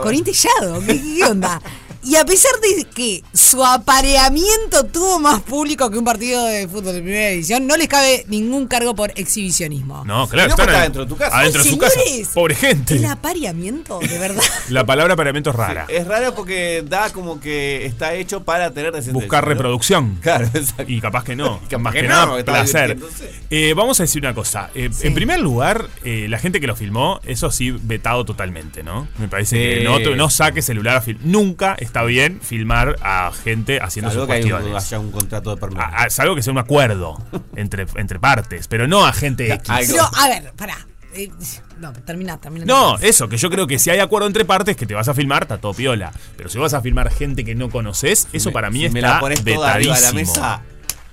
[0.01, 1.61] Corín Tellado, ¿qué, qué onda?
[2.03, 6.93] Y a pesar de que su apareamiento tuvo más público que un partido de fútbol
[6.95, 10.03] de primera división, no les cabe ningún cargo por exhibicionismo.
[10.05, 11.37] No, claro, no, están está ahí- dentro de tu casa.
[11.39, 11.99] Adentro de su casa.
[11.99, 12.95] Señores, Pobre gente.
[12.95, 14.43] El apareamiento, de verdad.
[14.69, 15.85] La palabra apareamiento es rara.
[15.89, 19.13] Es raro porque da como que está hecho para tener descendencia.
[19.27, 19.49] Buscar ¿no?
[19.49, 20.17] reproducción.
[20.21, 20.85] Claro, exacto.
[20.91, 21.59] Y capaz que no.
[21.69, 22.97] Capaz más que que, no, nada, placer.
[23.49, 24.69] Eh, vamos a decir una cosa.
[24.75, 25.07] Eh, Sí.
[25.07, 29.07] En primer lugar, eh, la gente que lo filmó, eso sí, vetado totalmente, ¿no?
[29.19, 31.25] Me parece que no, no saque celular a filmar.
[31.25, 34.85] Nunca está bien filmar a gente haciendo Algo sus que hay un- cuestiones.
[34.85, 35.81] haya un contrato de permiso.
[35.81, 37.21] A- a- salvo que sea un acuerdo
[37.55, 39.69] entre, entre partes, pero no a gente X.
[39.91, 40.77] Pero, a ver, pará.
[41.13, 41.29] Eh,
[41.79, 42.65] no, termina, termina.
[42.65, 45.13] No, eso, que yo creo que si hay acuerdo entre partes que te vas a
[45.13, 46.13] filmar, está todo piola.
[46.37, 48.93] Pero si vas a filmar gente que no conoces, eso Me- para mí si está
[48.93, 50.41] me la pones toda arriba de la vetadísimo.
[50.41, 50.61] mesa.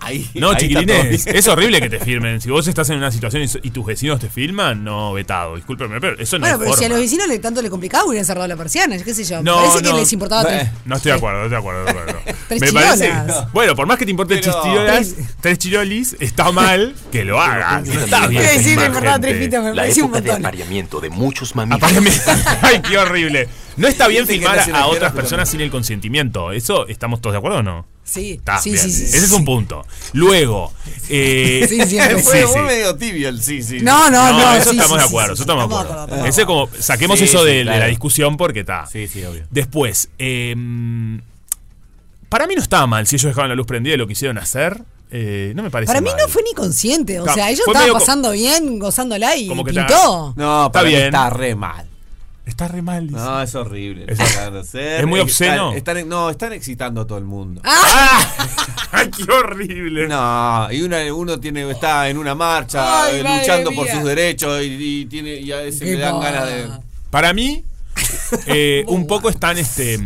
[0.01, 2.41] Ahí, No, ahí está chiquilines, es horrible que te filmen.
[2.41, 5.57] Si vos estás en una situación y, y tus vecinos te filman, no, vetado.
[5.57, 8.05] Discúlpeme, pero eso no Bueno, es pero si a los vecinos le, tanto le complicaba,
[8.05, 9.43] hubieran cerrado la persiana, qué sé yo.
[9.43, 9.97] No, Parece que no.
[9.99, 10.69] les importaba tres.
[10.85, 11.81] No estoy de acuerdo, no estoy de acuerdo.
[11.81, 12.21] no de acuerdo.
[12.49, 13.13] Tres Me parece.
[13.53, 17.87] Bueno, por más que te importe Pero- chirolas, tres chirolis, está mal que lo hagas.
[17.87, 18.43] No está bien.
[18.77, 20.37] Me importaba tres pitos, me pareció un de montón.
[20.47, 21.93] apareamiento de muchos mamíferos.
[22.63, 23.49] Ay, qué horrible.
[23.77, 26.53] No está bien filmar a otras personas sin el consentimiento.
[26.53, 27.87] ¿Eso estamos todos de acuerdo o no?
[28.11, 29.85] Sí, Está, sí, sí, sí, Ese sí, es un punto.
[30.15, 30.73] Luego,
[31.11, 31.79] eh, Sí.
[32.23, 32.59] Fue sí, sí.
[32.61, 33.81] medio tibio el sí, sí.
[33.83, 34.55] No, no, No, no.
[34.55, 36.03] eso sí, estamos sí, de acuerdo, sí, eso estamos de acuerdo.
[36.05, 36.25] acuerdo.
[36.25, 38.87] Ese como, saquemos Sí, eso sí, de, la discusión porque está.
[38.87, 39.45] Sí, sí, obvio.
[39.51, 40.55] Después, eh,
[42.29, 44.83] para mí no estaba mal si ellos dejaban la luz prendida y lo quisieron hacer.
[45.11, 46.19] eh, no me parece Para mí mal.
[46.21, 47.19] no fue ni consciente.
[47.21, 50.35] O Claro, sea, ellos fue estaban pasando bien, gozándola y Como que pintó.
[50.37, 51.05] No, Está para mí bien.
[51.07, 51.88] está re mal.
[52.49, 53.07] Está re mal.
[53.07, 53.21] dice.
[53.21, 54.07] No, es horrible.
[54.09, 55.73] Es- muy obsceno.
[55.75, 57.61] Están, están- no, están excitando a todo el mundo.
[57.65, 58.35] ¡Ah!
[58.93, 60.09] ¡Ay, qué horrible!
[60.09, 63.95] No, y una- uno tiene, está en una marcha Ay, eh, luchando por mía.
[63.95, 66.69] sus derechos y, y tiene, y a veces Qué le dan ganas de.
[67.11, 67.65] Para mí,
[68.47, 69.99] eh, un poco están este.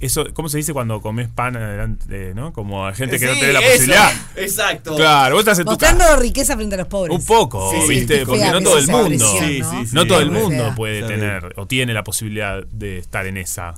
[0.00, 2.52] Eso, ¿cómo se dice cuando comes pan adelante, no?
[2.52, 4.12] Como a gente que no Sí, tiene la eso, posibilidad.
[4.36, 4.96] Exacto.
[4.96, 6.16] Claro, vos estás en tu Mostrando casa.
[6.16, 7.16] riqueza frente a los pobres.
[7.18, 8.20] Un poco, Sí, ¿viste?
[8.20, 9.26] sí, Porque no todo el mundo.
[9.38, 9.70] Sí, ¿no?
[9.70, 9.94] sí, sí.
[9.94, 10.74] No todo el mundo fea.
[10.74, 11.06] puede Sí.
[11.08, 13.74] tener o tiene la posibilidad de estar en esa.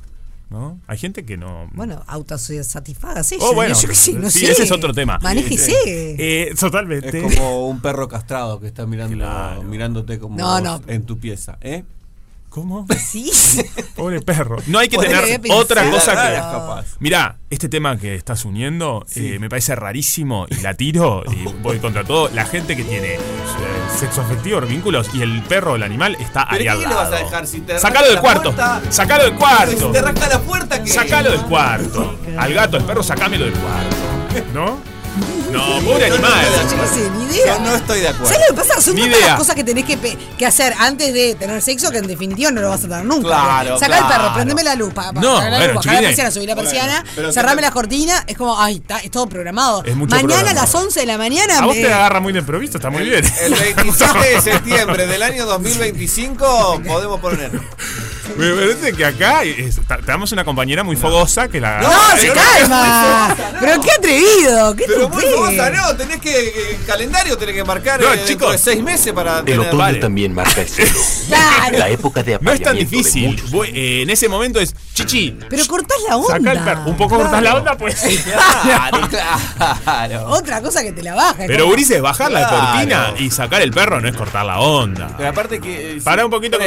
[0.50, 0.78] ¿No?
[0.86, 1.68] Hay gente que no.
[1.72, 3.38] Bueno, autosatisfágase.
[3.40, 3.94] Oh, bueno, yo no
[4.30, 4.52] sí, sé.
[4.52, 5.18] ese es otro tema.
[5.22, 5.72] Manéjese.
[6.18, 7.26] Eh, totalmente.
[7.26, 9.62] Es como un perro castrado que está mirando, Claro.
[9.62, 10.80] mirándote como No, no.
[10.86, 11.84] en tu pieza, ¿eh?
[12.52, 12.86] ¿Cómo?
[12.98, 13.30] Sí.
[13.96, 14.58] Pobre perro.
[14.66, 16.34] No hay que tener otra cosa que.
[16.36, 16.84] capaz.
[17.00, 21.78] Mirá, este tema que estás uniendo eh, me parece rarísimo y la tiro y voy
[21.78, 22.28] contra todo.
[22.34, 23.18] La gente que tiene eh,
[23.98, 26.84] sexo afectivo, vínculos y el perro o el animal está ¿Pero ahí qué al le
[26.84, 26.96] lado.
[26.96, 28.42] vas a dejar si te Sacalo rasca del la cuarto.
[28.52, 28.82] puerta?
[28.90, 29.90] Sacalo del Si cuarto.
[29.92, 32.18] te rasca la puerta, que Sacalo del cuarto.
[32.38, 33.96] Al gato, al perro, sacámelo del cuarto.
[34.52, 34.91] ¿No?
[35.52, 36.46] No, pobre animal.
[36.70, 37.58] Yo qué sé, ni idea.
[37.58, 38.26] Yo no estoy de acuerdo.
[38.32, 38.80] ¿Sabes lo que pasa?
[38.80, 39.98] Son tantas las cosas que tenés que,
[40.38, 43.28] que hacer antes de tener sexo que en definitiva no lo vas a tener nunca.
[43.28, 44.22] Claro, Sacar el claro.
[44.22, 47.32] perro, prendeme la luz, pa, pa, No, la bueno, la persiana, subir la persiana, Bueno,
[47.32, 49.84] cerrame que- la cortina, es como, ay, está, es todo programado.
[49.84, 51.58] Es mucho Mañana a las 11 de la mañana.
[51.58, 53.22] A vos te agarra muy de improviso, está muy bien.
[53.42, 57.50] El 27 de septiembre del año 2025 podemos poner.
[58.36, 61.80] Me parece que acá es- tenemos una compañera muy fogosa que la.
[61.80, 63.36] No, se no, calma.
[63.60, 66.48] Pero qué atrevido, qué Pero muy famosa, no, tenés que.
[66.48, 68.52] eh, calendario tenés que marcar No, eh, chicos.
[68.52, 69.60] de seis meses para El tener.
[69.60, 69.98] otoño vale.
[69.98, 70.90] también marca el cielo.
[71.28, 71.78] Claro.
[71.78, 73.40] La época de No es tan difícil.
[73.50, 75.36] Voy- eh, en ese momento es chichi.
[75.48, 76.36] Pero cortás la onda.
[76.38, 76.82] Saca el perro.
[76.86, 78.02] Un poco cortás la onda, pues.
[78.62, 80.26] Claro, claro.
[80.28, 81.44] Otra cosa que te la baja.
[81.46, 82.66] Pero Ulises, bajar la Claro.
[82.66, 85.10] cortina y sacar el perro no es cortar la onda.
[85.16, 85.96] Pero aparte que.
[85.96, 86.66] eh, Pará sí, un poquito con.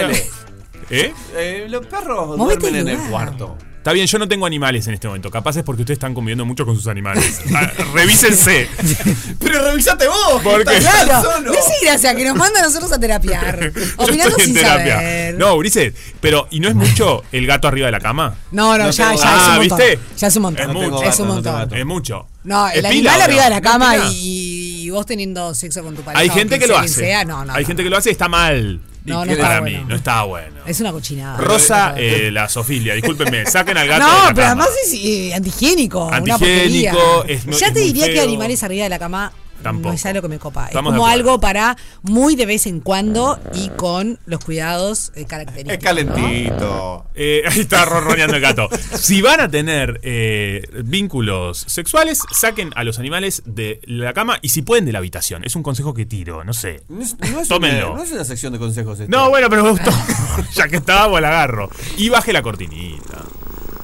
[0.89, 1.13] ¿Eh?
[1.35, 3.09] Eh, los perros Movete duermen en el lugar.
[3.11, 3.57] cuarto.
[3.77, 5.29] Está bien, yo no tengo animales en este momento.
[5.29, 7.39] Capaz es porque ustedes están conviviendo mucho con sus animales.
[7.55, 8.67] Ah, revísense.
[9.39, 10.41] Pero revisate vos.
[10.41, 11.51] que Porque- Claro, solo.
[11.51, 13.71] no es gracia que nos manda a nosotros a terapiar.
[13.75, 14.95] Yo Opinando estoy en sin terapia.
[14.95, 15.35] saber.
[15.35, 18.35] No, Ulises, pero ¿y no es mucho el gato arriba de la cama?
[18.51, 19.37] no, no, No ya, tengo ya gato.
[19.37, 19.77] es un Ah, montón.
[19.77, 19.99] ¿viste?
[20.17, 20.69] Ya es un montón.
[20.69, 21.03] Es mucho.
[21.03, 21.53] es un No montón.
[21.55, 21.75] gato.
[21.75, 22.27] Es mucho.
[22.43, 23.43] No, el ¿Es animal arriba no?
[23.43, 26.21] de la ¿No cama y, y vos teniendo sexo con tu pareja.
[26.21, 27.01] Hay gente que lo hace.
[27.05, 27.53] sea, no, no.
[27.53, 27.67] Hay no.
[27.67, 28.81] gente que lo hace y está mal.
[29.05, 29.77] No, no está para bueno.
[29.79, 30.55] mí, no está bueno.
[30.65, 31.37] Es una cochinada.
[31.37, 34.05] Rosa, eh, la sofilia, discúlpenme, saquen al gato.
[34.05, 34.63] de No, la pero cama.
[34.63, 36.05] además es eh, antihigiénico.
[36.07, 37.35] una Antihigiénico, porquería.
[37.37, 38.23] es muy- ya es te muy diría que feo.
[38.23, 39.31] animales arriba de la cama
[39.65, 39.89] Tampoco.
[39.89, 40.67] no es algo que me copa.
[40.67, 45.25] Estamos es como algo para muy de vez en cuando y con los cuidados eh,
[45.25, 45.73] característicos.
[45.77, 47.05] Es calentito.
[47.15, 48.69] Eh, ahí está ronroneando el gato.
[48.95, 54.49] Si van a tener eh, vínculos sexuales, saquen a los animales de la cama y
[54.49, 55.43] si pueden de la habitación.
[55.43, 56.83] Es un consejo que tiro, no sé.
[56.89, 57.89] No es, no es Tómenlo.
[57.93, 59.15] Una, no es una sección de consejos esto.
[59.15, 59.91] No, bueno, pero me gustó.
[60.55, 61.69] ya que estábamos, la agarro.
[61.97, 63.21] Y baje la cortinita.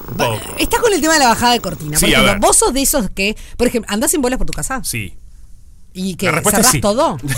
[0.08, 0.56] Un poco.
[0.58, 1.92] Está con el tema de la bajada de cortina.
[1.92, 2.40] Por Sí, a ejemplo, ver.
[2.40, 5.14] vos sos de esos que, por ejemplo, andás en bolas por tu casa Sí.
[5.94, 6.80] Y que cerrás sí.
[6.80, 7.18] todo.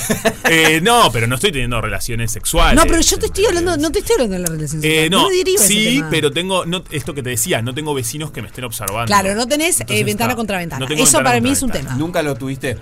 [0.47, 2.77] Eh, no, pero no estoy teniendo relaciones sexuales.
[2.77, 5.11] No, pero yo te estoy hablando, no te estoy hablando de la relación Eh, sexual.
[5.11, 8.49] no, ese sí, pero tengo no, esto que te decía, no tengo vecinos que me
[8.49, 9.07] estén observando.
[9.07, 10.37] Claro, no tenés eh, Entonces ventana está.
[10.37, 10.81] contra ventana.
[10.87, 11.89] No Eso ventana para mí es un ventana.
[11.95, 11.99] tema.
[11.99, 12.77] Nunca lo tuviste.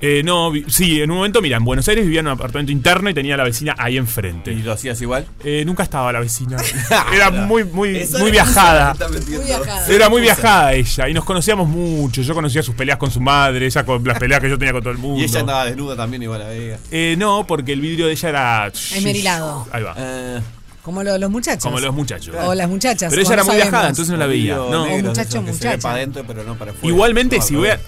[0.00, 2.70] Eh, no, vi- sí, en un momento, mira, en Buenos Aires vivía en un apartamento
[2.72, 4.52] interno y tenía a la vecina ahí ¿Y enfrente.
[4.56, 5.26] lo hacías igual?
[5.42, 6.56] Eh, nunca estaba la vecina.
[7.14, 8.94] Era muy, muy, muy viajada.
[9.08, 9.94] Muy.
[9.94, 12.20] Era muy viajada ella y nos conocíamos mucho.
[12.22, 14.82] Yo conocía sus peleas con su madre, ella con las peleas que yo tenía con
[14.82, 15.20] todo el mundo.
[15.20, 16.78] Y ella andaba desnuda también igual a ella.
[16.90, 18.66] Eh, no, porque el vidrio de ella era.
[18.66, 19.66] Esmerilado.
[19.72, 19.94] Ahí va.
[19.96, 20.40] Eh,
[20.82, 21.64] Como lo- los muchachos.
[21.64, 22.34] Como los muchachos.
[22.44, 23.08] O las muchachas.
[23.10, 24.56] Pero ella era muy viajada, entonces no la veía.
[24.56, 24.86] No.
[24.98, 25.78] muchacho, muchacha.
[25.78, 26.88] para adentro, pero no para afuera.
[26.88, 27.80] Igualmente, No, si voy a.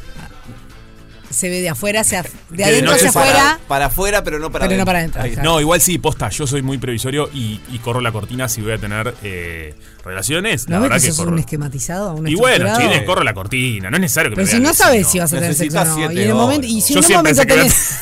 [1.31, 3.59] Se ve de afuera, hacia, de de adentro hacia para- afuera.
[3.69, 4.87] Para afuera, pero no para Pero no adentro.
[4.87, 5.51] para adentro, claro.
[5.51, 6.29] No, igual sí, posta.
[6.31, 9.75] Yo soy muy previsorio y, y corro la cortina si voy a tener eh,
[10.05, 10.69] relaciones.
[10.69, 11.33] ¿No la ves verdad que que sos corro.
[11.33, 12.15] un esquematizado?
[12.15, 13.91] Un Y bueno, chiles, corro la cortina.
[13.91, 15.85] No es necesario que Pero me si no sabes si vas a tener sexo o
[15.85, 16.13] no.
[16.13, 16.67] Y en el momento.
[16.67, 17.99] Y si Yo en un momento tenés.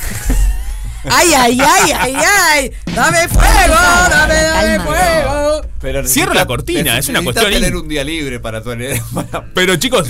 [1.10, 2.72] ¡Ay, ay, ay, ay, ay!
[2.94, 3.74] ¡Dame fuego!
[4.10, 5.60] ¡Dame, dame fuego!
[5.84, 8.70] Pero Cierro la cortina, es una cuestión tener un día libre para tu
[9.14, 10.08] para- Pero chicos,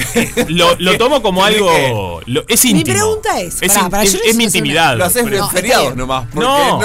[0.48, 2.20] lo, lo tomo como algo.
[2.26, 2.94] lo- es Mi íntimo.
[2.96, 4.96] pregunta es, Es, pará, in- pará, es- yo es mi intimidad.
[4.96, 5.98] Lo haces en feriados bien.
[5.98, 6.32] nomás.
[6.34, 6.80] No,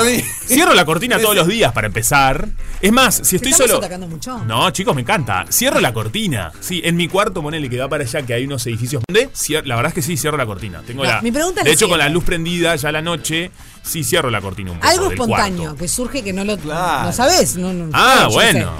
[0.47, 2.47] cierro la cortina todos los días para empezar.
[2.81, 3.77] Es más, si estoy solo.
[3.77, 4.39] atacando mucho?
[4.45, 5.45] No, chicos, me encanta.
[5.51, 6.51] Cierro la cortina.
[6.59, 9.03] Sí, en mi cuarto, ponele que da para allá, que hay unos edificios.
[9.07, 10.81] donde cier- La verdad es que sí, cierro la cortina.
[10.87, 11.21] Tengo No, la.
[11.21, 13.51] mi pregunta de hecho, con la luz prendida ya a la noche,
[13.83, 14.89] sí cierro la cortina un poco.
[14.89, 15.77] Algo espontáneo, cuarto.
[15.77, 17.03] que surge que no lo Claro.
[17.07, 17.55] no sabes.
[17.57, 18.71] No, no, Ah, bueno.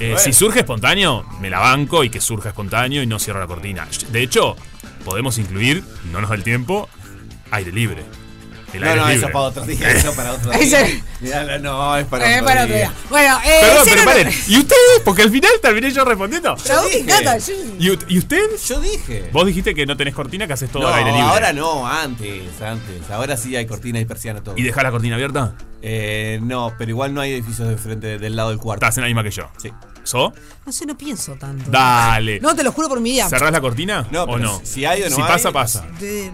[0.00, 3.46] Eh, Si surge espontáneo, me la banco y que surja espontáneo y no cierro la
[3.46, 3.88] cortina.
[4.10, 4.56] De hecho,
[5.04, 5.82] podemos incluir,
[6.12, 6.88] no nos da el tiempo,
[7.50, 8.04] aire libre.
[8.74, 9.90] El No, aire no, es eso para otro día.
[9.90, 10.86] Eso para otro día.
[11.20, 12.84] Mirá, no, es para Eh, otro para otro día.
[12.84, 12.92] día.
[13.08, 14.28] Bueno, eh, Perdón, pero no- paren.
[14.46, 15.00] ¿Y ustedes?
[15.06, 16.54] Porque al final terminé yo respondiendo.
[16.54, 17.06] Vos, dije.
[17.78, 18.42] Yo- ¿Y, usted?
[18.68, 19.30] Yo dije.
[19.32, 21.26] Vos dijiste que no tenés cortina, que haces todo No, al aire libre.
[21.26, 23.10] ahora no, antes, antes.
[23.10, 24.54] Ahora sí hay cortina y persiana todo.
[24.58, 25.54] ¿Y dejás la cortina abierta?
[25.80, 28.84] Eh, no, pero igual no hay edificios de frente del lado del cuarto.
[28.84, 29.44] Estás en la misma que yo.
[29.56, 29.70] Sí.
[30.08, 30.32] ¿So?
[30.64, 31.70] No sé, no pienso tanto.
[31.70, 32.40] Dale.
[32.40, 33.28] No, te lo juro por mi vida.
[33.28, 34.06] ¿Cerrás la cortina?
[34.10, 34.60] No, ¿O pero no?
[34.64, 35.86] si hay o no Si hay, pasa, pasa.
[36.00, 36.30] De-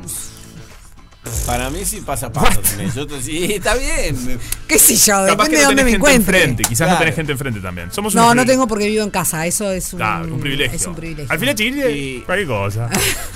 [1.47, 2.61] Para mí sí pasa paso.
[2.61, 2.95] tenés.
[2.95, 4.39] Yo te- sí, está bien.
[4.69, 5.15] ¿Qué sé yo?
[5.27, 6.39] Capaz Depende que de no dónde tenés me gente encuentre.
[6.43, 6.63] enfrente.
[6.63, 6.99] Quizás no Claro.
[7.01, 7.91] tenés gente enfrente también.
[7.93, 9.45] Somos No, unos no tengo porque vivo en casa.
[9.47, 10.77] Eso es un, Claro, un privilegio.
[10.77, 11.33] Es un privilegio.
[11.33, 12.89] Al final, chiquillos, Y- cualquier cosa.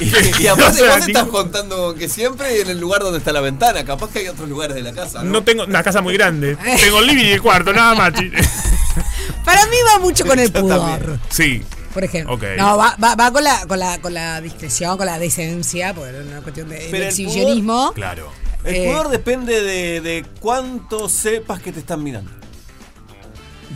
[0.00, 0.04] Y,
[0.42, 3.40] y aparte O sea, vos estás contando que siempre en el lugar donde está la
[3.40, 3.84] ventana.
[3.84, 5.30] Capaz que hay otros lugares de la casa, ¿no?
[5.30, 6.56] No tengo una casa muy grande.
[6.80, 8.12] Tengo el living y el cuarto, nada más.
[8.14, 8.30] chi-
[9.44, 11.18] Para mí va mucho con el pudor.
[11.30, 11.62] Sí.
[11.94, 12.38] Por ejemplo.
[12.58, 16.18] No, va, va, va con, la, con, la, con la discreción, con la decencia, porque
[16.18, 17.92] es una cuestión de, exhibicionismo.
[17.94, 18.30] Claro.
[18.64, 22.30] El Eh, pudor depende de, de cuánto sepas que te están mirando.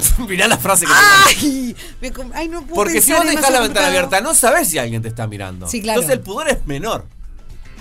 [0.28, 1.76] Mirá la frase que te ¡Ay!
[2.00, 5.02] Me ay, no puedo Porque si vos dejás la ventana abierta, no sabes si alguien
[5.02, 5.68] te está mirando.
[5.68, 6.00] Sí, claro.
[6.00, 7.06] Entonces el pudor es menor.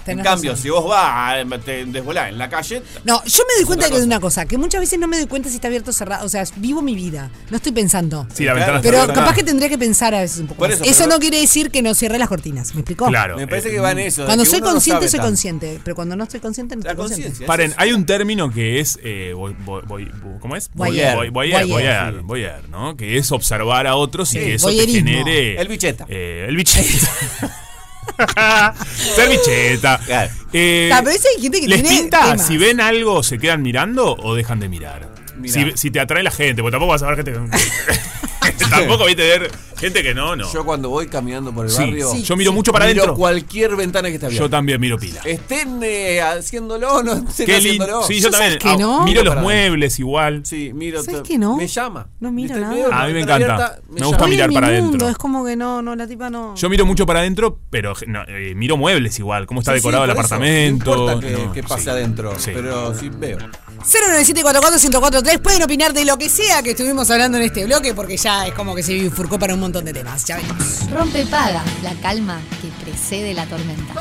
[0.10, 0.64] Tenés cambio, razón.
[0.64, 1.03] si vos vas,
[1.43, 4.57] a- te desvolás en la calle, No, yo me doy cuenta de una cosa, que
[4.57, 6.26] muchas veces no me doy cuenta si está abierto o cerrado.
[6.26, 7.30] O sea, vivo mi vida.
[7.49, 8.28] No estoy pensando.
[8.34, 10.60] Sí, la ventana está Pero capaz que tendría que pensar a veces un poco.
[10.60, 12.74] Por eso, Eso, pero- no quiere decir que no cierre las cortinas.
[12.76, 13.05] ¿Me explicó?
[13.07, 13.38] Claro.
[13.38, 14.26] me parece eh, que va en eso.
[14.26, 15.28] Cuando soy no consciente, soy tanto.
[15.30, 15.80] consciente.
[15.84, 17.30] Pero cuando no estoy consciente, no La estoy consciente.
[17.30, 17.47] conciencia.
[17.47, 18.99] Paren, hay un término que es.
[19.03, 20.70] eh, voy- voy- voy- ¿Cómo es?
[20.74, 21.16] Voyeur.
[21.16, 21.68] Voy- Voyeur, Voyeur.
[22.14, 22.95] voyeur, voyeur, ¿no?
[22.97, 25.60] Que es observar a otros y Sí, que eso te genere.
[25.60, 26.05] El bicheta.
[26.10, 26.80] Eh, el bicheta.
[29.16, 29.99] Ser bicheta.
[30.05, 30.32] Claro.
[30.53, 32.22] Eh, pero hay gente que ¿Les tiene pinta?
[32.32, 32.47] temas.
[32.47, 35.10] Si ven algo, ¿se quedan mirando o dejan de mirar?
[35.38, 35.53] Mirá.
[35.53, 37.39] Si, si te atrae la gente, porque tampoco vas a ver gente que.
[38.70, 40.52] tampoco viste ver gente que no, no.
[40.52, 43.16] Yo cuando voy caminando por el Sí, barrio, sí, yo miro mucho para miro adentro.
[43.18, 44.45] cualquier ventana que esté abierta.
[44.45, 45.22] Yo también miro pila.
[45.24, 47.84] Estén eh, haciéndolo o no estén Qué lindo.
[47.86, 48.04] haciéndolo.
[48.08, 48.52] Sí, yo ¿Yo también.
[48.60, 49.04] sabes que Ah, no?
[49.06, 50.41] Miro los Para- muebles igual.
[50.45, 51.02] Sí, miro.
[51.04, 51.56] ¿Sabes to- que no?
[51.56, 52.08] Me llama.
[52.20, 52.62] No miro ¿Viste?
[52.62, 52.76] nada.
[52.76, 53.66] Veo la A mí me ventana encanta.
[53.68, 55.10] abierta, Me gusta mirar en mi para mundo, adentro.
[55.10, 56.56] Es como que no, no, la tipa no.
[56.56, 60.04] Yo miro mucho para adentro, pero no, eh, miro muebles igual, cómo está Sí, decorado
[60.06, 60.36] sí, el por eso.
[60.36, 60.95] apartamento.
[60.95, 61.89] No importa que, No, que pase sí.
[61.89, 62.52] adentro, Sí.
[62.54, 63.38] pero sí veo.
[63.84, 68.45] 097441043 pueden opinar de lo que sea que estuvimos hablando en este bloque porque ya
[68.47, 70.25] es como que se bifurcó para un montón de temas.
[70.25, 70.89] Ya venimos.
[70.91, 73.93] Rompe paga, la calma que precede la tormenta.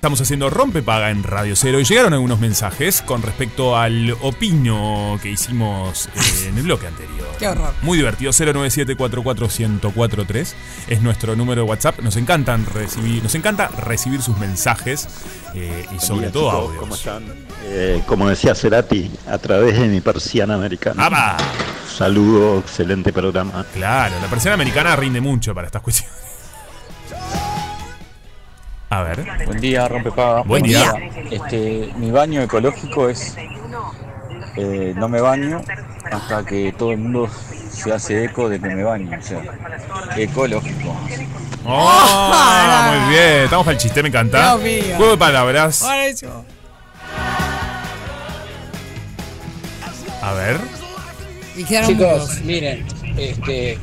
[0.00, 5.28] Estamos haciendo Rompepaga en Radio Cero y llegaron algunos mensajes con respecto al opino que
[5.28, 7.28] hicimos eh, en el bloque anterior.
[7.38, 7.74] Qué horror.
[7.82, 10.54] Muy divertido, 097441043
[10.88, 12.00] es nuestro número de WhatsApp.
[12.00, 15.06] Nos encantan recibir, nos encanta recibir sus mensajes
[15.54, 16.80] eh, y sobre día, todo chicos, audios.
[16.80, 17.24] ¿Cómo están?
[17.64, 21.04] Eh, como decía Cerati, a través de mi persiana americana.
[21.04, 21.36] ¡Apa!
[21.94, 23.66] Saludo, excelente programa.
[23.74, 26.29] Claro, la persiana americana rinde mucho para estas cuestiones.
[28.90, 29.24] A ver.
[29.46, 30.42] Buen día, rompepaga.
[30.42, 30.92] Buen día.
[31.30, 33.36] Este, mi baño ecológico es
[34.56, 35.60] eh, no me baño
[36.10, 37.30] hasta que todo el mundo
[37.70, 39.16] se hace eco de que me baño.
[39.16, 39.42] O sea,
[40.16, 40.96] ecológico.
[41.64, 42.90] ¡Oh!
[42.90, 44.56] Muy bien, estamos para el chiste, me encanta.
[44.56, 44.96] Dios mío.
[44.96, 45.82] Juego de palabras.
[50.20, 50.58] A ver.
[51.86, 52.84] Chicos, miren,
[53.16, 53.78] este,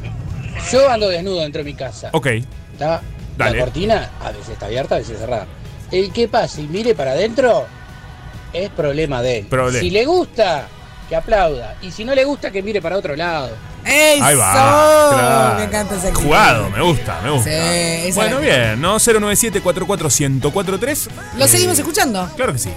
[0.70, 2.10] yo ando desnudo dentro de mi casa.
[2.12, 2.28] Ok.
[2.74, 3.01] ¿está?
[3.38, 3.57] Dale.
[3.57, 5.45] La cortina a veces está abierta, a veces cerrada.
[5.91, 7.65] El que pase y mire para adentro
[8.51, 9.45] es problema de él.
[9.45, 9.79] Problema.
[9.79, 10.67] Si le gusta,
[11.07, 11.75] que aplauda.
[11.81, 13.51] Y si no le gusta, que mire para otro lado.
[13.85, 14.23] ¡Eso!
[14.23, 15.09] Ahí va.
[15.13, 15.59] claro.
[15.59, 16.13] Me encanta ese.
[16.13, 17.49] Jugado, me gusta, me gusta.
[17.49, 18.95] Sí, bueno, bien, ¿no?
[18.97, 21.07] 097-44143.
[21.38, 22.29] ¿Lo Eh, seguimos escuchando?
[22.35, 22.69] Claro que sí.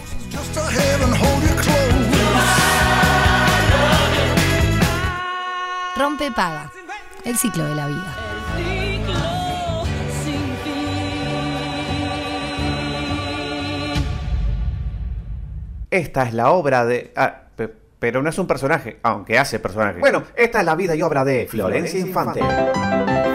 [5.96, 6.70] Rompe paga,
[7.24, 8.16] el ciclo de la vida.
[15.90, 17.12] Esta es la obra de...
[17.16, 17.68] ah, pe-
[17.98, 19.98] pero no es un personaje, aunque hace personaje.
[19.98, 22.40] Bueno, esta es la vida y obra de Florencia Infante.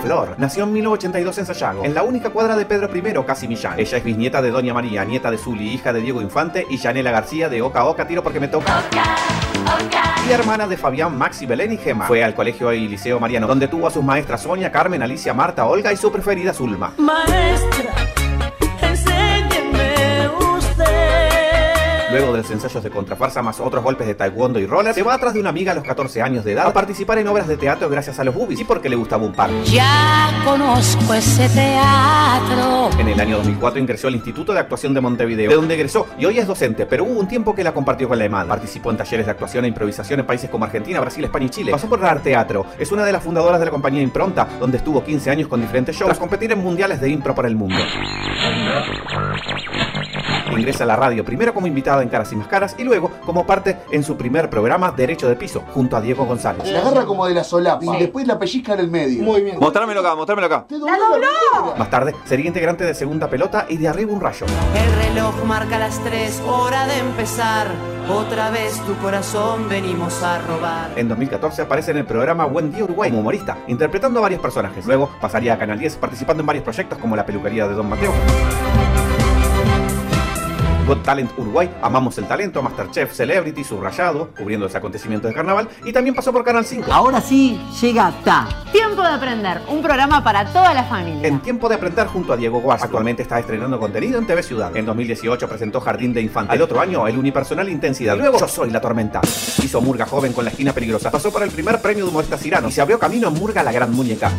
[0.02, 3.80] Flor nació en 1982 en Sayago, en la única cuadra de Pedro I, casi Millán.
[3.80, 7.12] Ella es bisnieta de Doña María, nieta de Zuli, hija de Diego Infante y Yanela
[7.12, 8.84] García de Oca Oca, tiro porque me toca.
[10.28, 12.06] Y hermana de Fabián, Maxi, Belén y Gema.
[12.06, 15.66] Fue al colegio y liceo Mariano, donde tuvo a sus maestras Sonia, Carmen, Alicia, Marta,
[15.66, 16.94] Olga y su preferida Zulma.
[16.98, 17.94] Maestra,
[22.16, 25.16] Luego de los ensayos de contrafarsa más otros golpes de taekwondo y roller, se va
[25.16, 27.58] atrás de una amiga a los 14 años de edad a participar en obras de
[27.58, 29.50] teatro gracias a los boobies y porque le gustaba un par.
[29.66, 32.90] Ya conozco ese teatro.
[32.98, 36.24] En el año 2004 ingresó al Instituto de Actuación de Montevideo, de donde egresó y
[36.24, 38.48] hoy es docente, pero hubo un tiempo que la compartió con la EMAD.
[38.48, 41.72] Participó en talleres de actuación e improvisación en países como Argentina, Brasil, España y Chile.
[41.74, 42.66] Pasó por Art Teatro.
[42.80, 45.94] Es una de las fundadoras de la compañía Impronta, donde estuvo 15 años con diferentes
[45.94, 47.76] shows tras competir en mundiales de impro por el mundo.
[50.58, 53.78] Ingresa a la radio primero como invitada en Caras y Mascaras y luego como parte
[53.92, 56.68] en su primer programa Derecho de Piso, junto a Diego González.
[56.70, 59.24] La agarra como de la solapa y después la pellizca en el medio.
[59.24, 59.60] Muy bien.
[59.60, 60.66] Mostrámelo acá, mostrámelo acá.
[60.70, 61.76] ¡La dobló!
[61.78, 64.46] Más tarde sería integrante de Segunda Pelota y de Arriba un Rayo.
[64.76, 67.68] El reloj marca las tres, hora de empezar.
[68.10, 70.92] Otra vez tu corazón venimos a robar.
[70.96, 74.86] En 2014 aparece en el programa Buen Día Uruguay como humorista, interpretando a varios personajes.
[74.86, 78.14] Luego pasaría a Canal 10 participando en varios proyectos como La peluquería de Don Mateo.
[80.86, 85.92] Got Talent Uruguay, Amamos el Talento, Masterchef Celebrity, Subrayado, cubriendo los acontecimientos de carnaval, y
[85.92, 86.92] también pasó por Canal 5.
[86.94, 88.48] Ahora sí llega Ta.
[88.72, 91.28] Tiempo de aprender, un programa para toda la familia.
[91.28, 92.84] En Tiempo de Aprender junto a Diego Guas.
[92.84, 94.76] Actualmente está estrenando contenido en TV Ciudad.
[94.76, 96.54] En 2018 presentó Jardín de Infante.
[96.54, 98.16] El otro año, el unipersonal Intensidad.
[98.18, 99.22] Luego, Yo Soy la Tormenta.
[99.64, 101.10] Hizo Murga Joven con la esquina peligrosa.
[101.10, 103.72] Pasó por el primer premio de humorista Cirano y se abrió camino en Murga la
[103.72, 104.32] Gran Muñeca.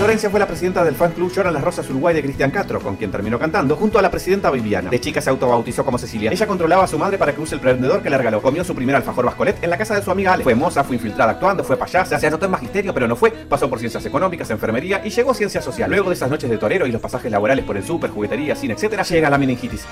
[0.00, 2.96] Florencia fue la presidenta del fan club Lloran las Rosas Uruguay de Cristian Castro, con
[2.96, 4.88] quien terminó cantando, junto a la presidenta Viviana.
[4.88, 6.32] De chica se autobautizó como Cecilia.
[6.32, 8.40] Ella controlaba a su madre para que use el prendedor que le regaló.
[8.40, 10.42] Comió su primer alfajor bascolet en la casa de su amiga Ale.
[10.42, 13.30] Fue moza, fue infiltrada actuando, fue payasa, se anotó en magisterio, pero no fue.
[13.30, 15.90] Pasó por ciencias económicas, enfermería y llegó a ciencia social.
[15.90, 18.72] Luego de esas noches de torero y los pasajes laborales por el súper, juguetería, cine,
[18.72, 19.84] etcétera, llega la meningitis.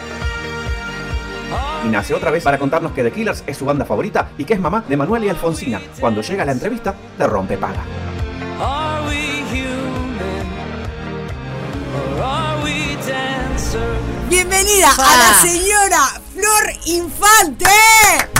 [1.84, 4.54] Y nace otra vez para contarnos que The Killers es su banda favorita y que
[4.54, 5.82] es mamá de Manuel y Alfonsina.
[6.00, 7.82] Cuando llega la entrevista, le rompe paga.
[14.30, 17.66] Bienvenida a la señora Flor Infante.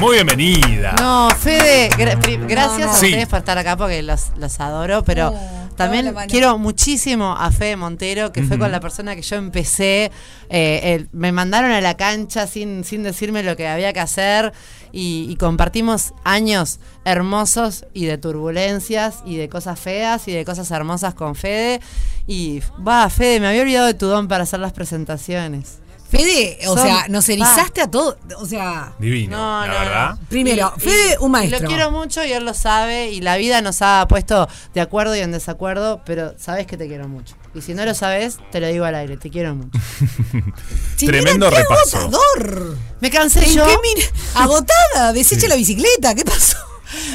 [0.01, 0.93] Muy bienvenida.
[0.99, 3.07] No, Fede, gra- pri- gracias a Sí.
[3.07, 5.35] ustedes por estar acá porque los, los adoro, pero
[5.79, 10.11] también quiero muchísimo a Fede Montero, que fue con la persona que yo empecé.
[10.51, 14.53] eh, el- me mandaron a la cancha sin, sin decirme lo que había que hacer
[14.93, 20.70] y, y compartimos años hermosos y de turbulencias y de cosas feas y de cosas
[20.70, 21.81] hermosas con Fede.
[22.26, 25.79] Y va, Fede, me había olvidado de tu don para hacer las presentaciones.
[26.11, 27.33] Fede, o Son- sea, nos va.
[27.35, 28.17] erizaste a todos.
[28.39, 30.11] O sea, Divino, No, la no, verdad.
[30.15, 30.19] no.
[30.29, 31.61] Primero, Y- Fede, y- un maestro.
[31.61, 35.15] lo quiero mucho y él lo sabe y la vida nos ha puesto de acuerdo
[35.15, 37.35] y en desacuerdo, pero sabes que te quiero mucho.
[37.55, 39.71] Y si no lo sabes, te lo digo al aire, te quiero mucho.
[40.99, 41.99] Tremendo qué repaso.
[41.99, 42.77] agotador.
[43.01, 43.67] Me cansé ¿En yo.
[43.67, 44.05] qué min-
[44.35, 46.57] Agotada, desecha la bicicleta, ¿qué pasó?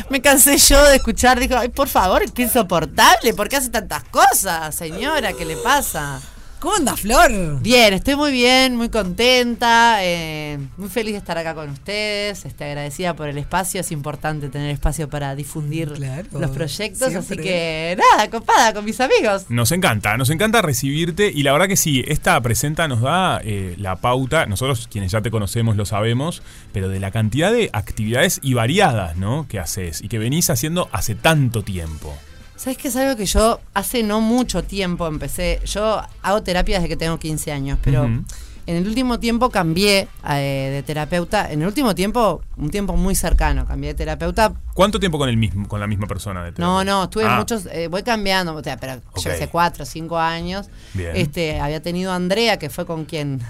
[0.10, 4.04] Me cansé yo de escuchar, dijo, ay, por favor, qué insoportable, ¿por qué hace tantas
[4.04, 5.34] cosas, señora?
[5.34, 6.22] ¿Qué le pasa?
[6.64, 7.60] ¿Cómo anda, Flor?
[7.60, 12.64] Bien, estoy muy bien, muy contenta, eh, muy feliz de estar acá con ustedes, este,
[12.64, 15.90] agradecida por el espacio, es importante tener espacio para difundir
[16.32, 19.48] los proyectos, así que nada, copada con mis amigos.
[19.50, 23.76] Nos encanta, nos encanta recibirte y la verdad que sí, esta presenta nos da eh,
[23.78, 28.40] la pauta, nosotros quienes ya te conocemos lo sabemos, pero de la cantidad de actividades
[28.42, 29.50] y variadas, ¿no?
[29.50, 32.18] Que haces y que venís haciendo hace tanto tiempo.
[32.64, 35.60] ¿Sabes qué es algo que yo hace no mucho tiempo empecé?
[35.66, 38.26] Yo hago terapia desde que tengo 15 años, pero en
[38.66, 41.52] el último tiempo cambié eh, de terapeuta.
[41.52, 44.54] En el último tiempo, un tiempo muy cercano, cambié de terapeuta.
[44.74, 46.42] ¿Cuánto tiempo con el mismo, con la misma persona?
[46.42, 49.84] De No, no, estuve Ah, muchos, eh, voy cambiando, o sea, pero yo hace cuatro
[49.84, 50.70] o cinco años.
[50.94, 51.12] Bien.
[51.18, 53.42] Este, había tenido a Andrea, que fue con quien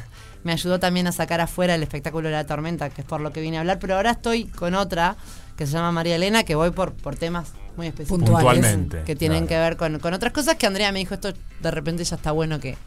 [0.43, 3.31] me ayudó también a sacar afuera el espectáculo de la tormenta, que es por lo
[3.31, 5.17] que vine a hablar, pero ahora estoy con otra
[5.55, 8.19] que se llama María Elena, que voy por, por temas muy específicos.
[8.19, 9.49] Puntualmente, Que tienen claro.
[9.63, 12.31] que ver con, con otras cosas que Andrea me dijo, esto de repente ya está
[12.31, 12.77] bueno que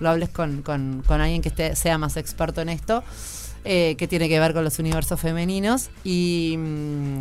[0.00, 3.04] lo hables con, con- con alguien que esté, sea más experto en esto,
[3.64, 5.90] eh, que tiene que ver con los universos femeninos.
[6.02, 7.20] Y, mm,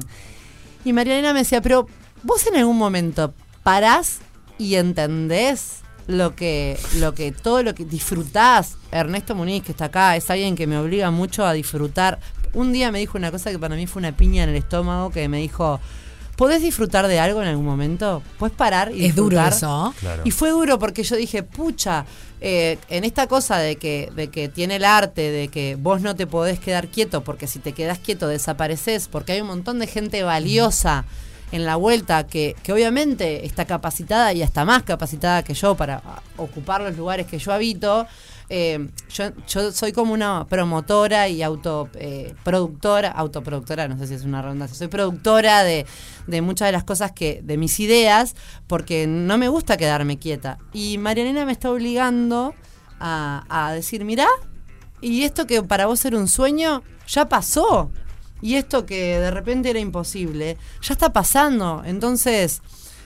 [0.85, 1.87] y María Elena me decía, pero
[2.23, 4.19] vos en algún momento parás
[4.57, 8.77] y entendés lo que, lo que, todo lo que disfrutás.
[8.91, 12.19] Ernesto Muniz, que está acá, es alguien que me obliga mucho a disfrutar.
[12.53, 15.11] Un día me dijo una cosa que para mí fue una piña en el estómago,
[15.11, 15.79] que me dijo,
[16.41, 18.23] ¿podés disfrutar de algo en algún momento?
[18.39, 19.53] ¿Puedes parar y Es duro disfrutar?".
[19.53, 19.93] eso.
[19.99, 20.23] Claro.
[20.25, 22.03] Y fue duro porque yo dije, pucha,
[22.39, 26.15] eh, en esta cosa de que, de que tiene el arte, de que vos no
[26.15, 29.85] te podés quedar quieto, porque si te quedás quieto desapareces, porque hay un montón de
[29.85, 31.05] gente valiosa
[31.51, 36.01] en la vuelta que, que obviamente está capacitada y hasta más capacitada que yo para
[36.37, 38.07] ocupar los lugares que yo habito.
[38.53, 38.89] Eh,
[39.47, 44.89] yo, soy como una promotora y autoproductora, autoproductora, no sé si es una redundancia, soy
[44.89, 45.85] productora de,
[46.27, 48.35] de muchas de las cosas que, de mis ideas,
[48.67, 50.57] porque no me gusta quedarme quieta.
[50.73, 52.53] Y Marianela me está obligando
[52.99, 54.27] a, a decir, mirá,
[54.99, 57.89] y esto que para vos era un sueño, ya pasó.
[58.41, 61.83] Y esto que de repente era imposible, ya está pasando.
[61.85, 62.61] Entonces,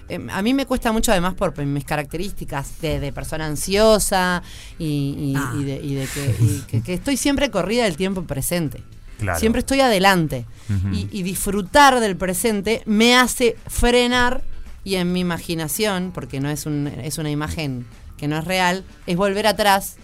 [0.10, 4.43] eh, a mí me cuesta mucho además por mis características de, de persona ansiosa
[4.78, 5.53] y, y- Ah.
[5.60, 8.84] y de, y de que, y que- que estoy siempre corrida del tiempo presente.
[9.20, 9.39] Claro.
[9.39, 10.45] Siempre estoy adelante.
[10.91, 14.41] Y, y disfrutar del presente me hace frenar
[14.84, 17.86] y en mi imaginación, porque no es, un, es una imagen
[18.18, 19.95] que no es real, es volver atrás,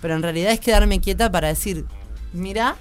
[0.00, 1.84] pero en realidad es quedarme quieta para decir,
[2.32, 2.76] mirá,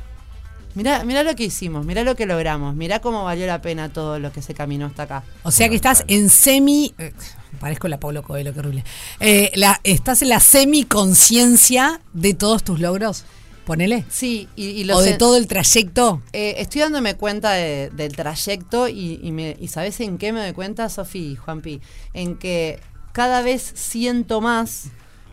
[0.76, 4.20] mirá, mirá lo que hicimos, mirá lo que logramos, mirá cómo valió la pena todo
[4.20, 5.24] lo que se caminó hasta acá.
[5.44, 6.94] O sea que estás en semi.
[6.98, 7.14] eh,
[7.60, 8.84] parezco la Paulo Coelho, qué horrible.
[9.20, 13.24] Eh, la, estás en la semi-conciencia de todos tus logros.
[13.66, 14.06] Ponele.
[14.10, 16.22] Sí, y, y O los de en- todo el trayecto.
[16.32, 20.40] Eh, estoy dándome cuenta de- del trayecto y, y, me- y ¿sabes en qué me
[20.42, 21.82] doy cuenta, Sofi y Juanpi?
[22.14, 22.80] En que
[23.12, 24.86] cada vez siento más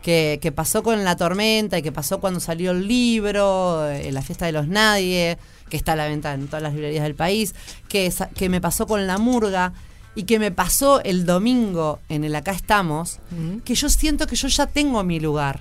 [0.05, 4.21] que, que pasó con la tormenta y que pasó cuando salió el libro, eh, la
[4.21, 7.55] fiesta de los nadie, que está a la venta en todas las librerías del país,
[7.89, 9.73] que, que me pasó con la murga
[10.13, 13.17] y que me pasó el domingo en el Acá estamos,
[13.65, 15.59] que yo siento que yo ya tengo mi lugar.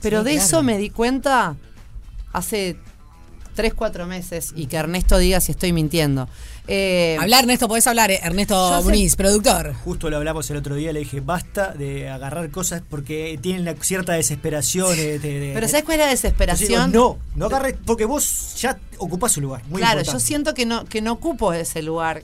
[0.00, 0.46] Pero Sí, de claro.
[0.46, 1.56] eso me di cuenta
[2.32, 2.78] hace
[3.56, 6.30] 3, 4 meses y que Ernesto diga si estoy mintiendo.
[6.72, 9.74] Eh, Hablar, Ernesto, podés hablar, eh, Ernesto Muniz, productor.
[9.84, 13.74] Justo lo hablamos el otro día, le dije, basta de agarrar cosas porque tienen la
[13.74, 14.96] cierta desesperación.
[14.96, 16.92] de- de- de- Pero ¿sabes cuál es la desesperación?
[16.92, 19.62] Digo, no, no agarres, porque vos ya ocupás su lugar.
[19.68, 22.22] Muy claro, yo siento que no, que no ocupo ese lugar.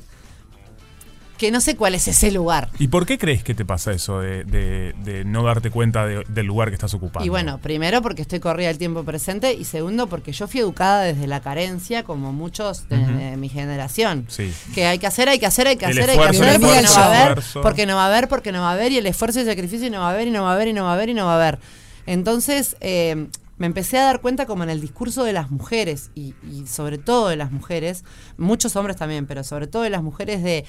[1.39, 2.71] Que no sé cuál es ese lugar.
[2.79, 6.25] ¿Y por qué crees que te pasa eso de, de- de no darte cuenta de-
[6.29, 7.27] del lugar que estás ocupando?
[7.27, 11.03] Y bueno, primero porque estoy corrida el tiempo presente y segundo porque yo fui educada
[11.03, 14.25] desde la carencia como muchos de, mi generación.
[14.29, 14.53] Sí.
[14.75, 16.83] Que hay que hacer, hay que hacer, hay que El hacer, hay que hacer, porque
[16.83, 18.97] no va a haber, porque no va a haber, porque no va a haber, y
[18.99, 20.69] el esfuerzo y el sacrificio y no va a haber, y no va a haber,
[20.69, 21.59] y no va a haber, y no va a haber.
[22.07, 23.27] Entonces, eh,
[23.59, 26.99] me empecé a dar cuenta como en el discurso de las mujeres, y, y sobre
[26.99, 28.05] todo de las mujeres,
[28.37, 30.65] muchos hombres también, pero sobre todo de las mujeres de,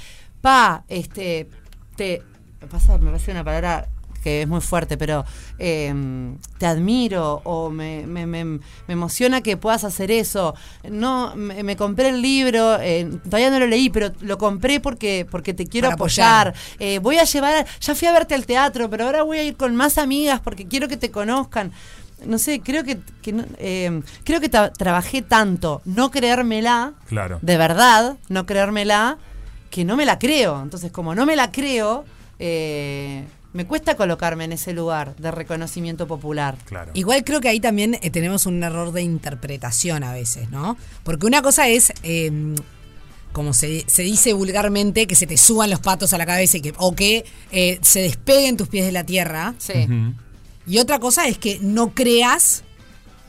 [0.48, 1.50] pa, este,
[1.98, 2.24] te,
[2.62, 3.86] me pasa, me parece una palabra
[4.24, 5.26] que es muy fuerte, pero
[5.60, 5.94] eh,
[6.58, 10.56] te admiro o me, me- me- me emociona que puedas hacer eso.
[10.90, 15.28] No, me, me compré el libro, eh, todavía no lo leí, pero lo compré porque,
[15.30, 16.48] porque te quiero Para apoyar.
[16.48, 16.64] apoyar.
[16.80, 19.58] Eh, voy a llevar, ya fui a verte al teatro, pero ahora voy a ir
[19.58, 21.74] con más amigas porque quiero que te conozcan.
[22.26, 23.00] No sé, creo que,
[23.60, 27.38] eh, creo que tra- trabajé tanto, no creérmela, Claro.
[27.42, 29.18] de verdad, no creérmela,
[29.70, 30.62] que no me la creo.
[30.62, 32.06] Entonces, como no me la creo,
[32.40, 36.58] eh, me cuesta colocarme en ese lugar de reconocimiento popular.
[36.66, 36.92] Claro.
[36.94, 40.78] Igual creo que ahí también eh, tenemos un error de interpretación a veces, ¿no?
[41.04, 42.56] Porque una cosa es, eh,
[43.32, 46.62] como se, se dice vulgarmente, que se te suban los patos a la cabeza y
[46.62, 49.56] que, o que eh, se despeguen tus pies de la tierra.
[49.58, 49.88] Sí.
[50.68, 52.64] Y otra cosa es que no creas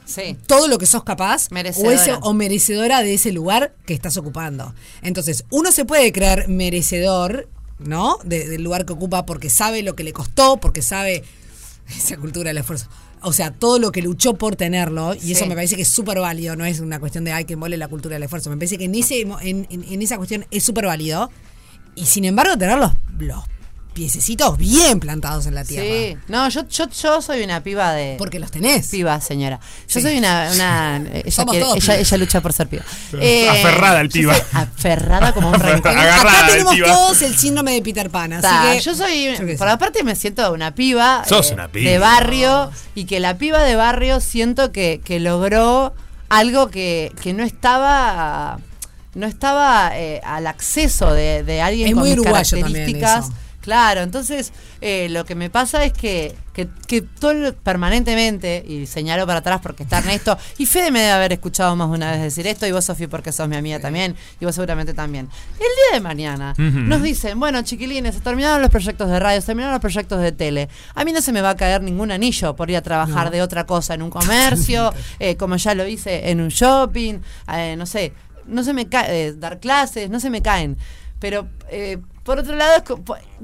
[0.09, 0.37] Sí.
[0.47, 4.75] todo lo que sos capaz o, ese- o merecedora de ese lugar que estás ocupando.
[5.03, 7.47] Entonces, uno se puede creer merecedor,
[7.79, 8.19] ¿no?
[8.25, 11.25] De- del lugar que ocupa porque sabe lo que le costó, porque sabe
[11.89, 12.87] esa cultura del esfuerzo.
[13.21, 15.33] O sea, todo lo que luchó por tenerlo, y Sí.
[15.33, 17.77] eso me parece que es súper válido, no es una cuestión de, ay, que mole
[17.77, 18.49] la cultura del esfuerzo.
[18.49, 21.29] Me parece que en, ese, en, en- en esa cuestión es súper válido.
[21.97, 23.43] Y sin embargo, tener los, los
[23.95, 25.85] piececitos bien plantados en la tierra.
[25.87, 28.15] Sí, no, yo, yo, yo soy una piba de.
[28.19, 28.87] Porque los tenés.
[28.89, 29.59] Piba, señora.
[29.89, 30.03] Yo Sí.
[30.03, 30.51] soy una.
[30.55, 32.85] una ella, Somos quiere- todos ella, lucha por ser piba.
[33.51, 34.37] Aferrada al yo piba.
[34.53, 35.55] Aferrada como un.
[35.63, 36.87] Agarrada Acá tenemos piba.
[36.89, 40.15] todos el síndrome de Peter Pan, así Ta, que yo soy, yo por aparte me
[40.15, 41.91] siento una piba, eh, Sos una piba.
[41.91, 45.93] de barrio y que la piba de barrio siento que, que logró
[46.29, 48.59] algo que, que no estaba
[49.15, 52.85] no estaba eh, al acceso de, de alguien Es con muy mis uruguayo también
[53.25, 53.33] eso.
[53.69, 54.51] Claro, entonces
[54.81, 59.41] eh, lo que me pasa es que, que, que todo el- permanentemente, y señalo para
[59.41, 62.47] atrás porque está Ernesto, y Fede me debe haber escuchado más de una vez decir
[62.47, 65.29] esto, y vos, Sofi, porque sos mi amiga también, y vos seguramente también.
[65.55, 69.47] El día de mañana nos dicen, bueno, chiquilines, se terminaron los proyectos de radio, se
[69.49, 70.71] terminaron los proyectos de tele.
[70.95, 73.31] A mí no se me va a caer ningún anillo por ir a trabajar No.
[73.33, 77.19] de otra cosa en un comercio, eh, como ya lo hice en un shopping,
[77.53, 78.15] eh, no sé,
[78.47, 80.79] no se me cae, dar clases, no se me caen.
[81.21, 81.99] Pero eh,
[82.29, 82.85] por otro lado,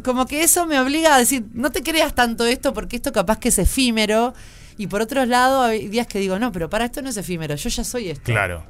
[0.04, 3.38] como que eso me obliga a decir, no te creas tanto esto porque esto capaz
[3.38, 4.34] que es efímero.
[4.76, 7.54] Y por otro lado, hay días que digo, no, pero para esto no es efímero,
[7.54, 8.24] yo ya soy esto.
[8.24, 8.62] Claro.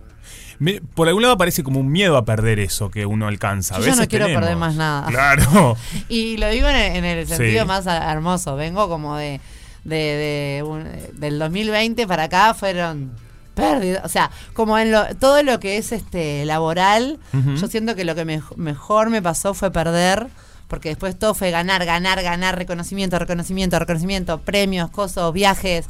[0.60, 3.74] Me- por algún lado parece como un miedo a perder eso que uno alcanza.
[3.74, 4.42] A Yo veces no quiero tenemos.
[4.42, 5.08] perder más nada.
[5.08, 5.76] Claro.
[6.08, 7.66] Y lo digo en el, en el sentido Sí.
[7.66, 8.54] más hermoso.
[8.54, 9.40] Vengo como de,
[9.82, 10.88] de, de un-
[11.18, 13.10] del 2020 para acá fueron
[13.54, 14.04] pérdidas.
[14.04, 17.18] O sea, como en lo, todo lo que es este laboral,
[17.56, 20.26] yo siento que lo que mej- mejor me pasó fue perder.
[20.66, 25.86] Porque después todo fue ganar, ganar, ganar, reconocimiento, reconocimiento, reconocimiento, premios, cosas, viajes.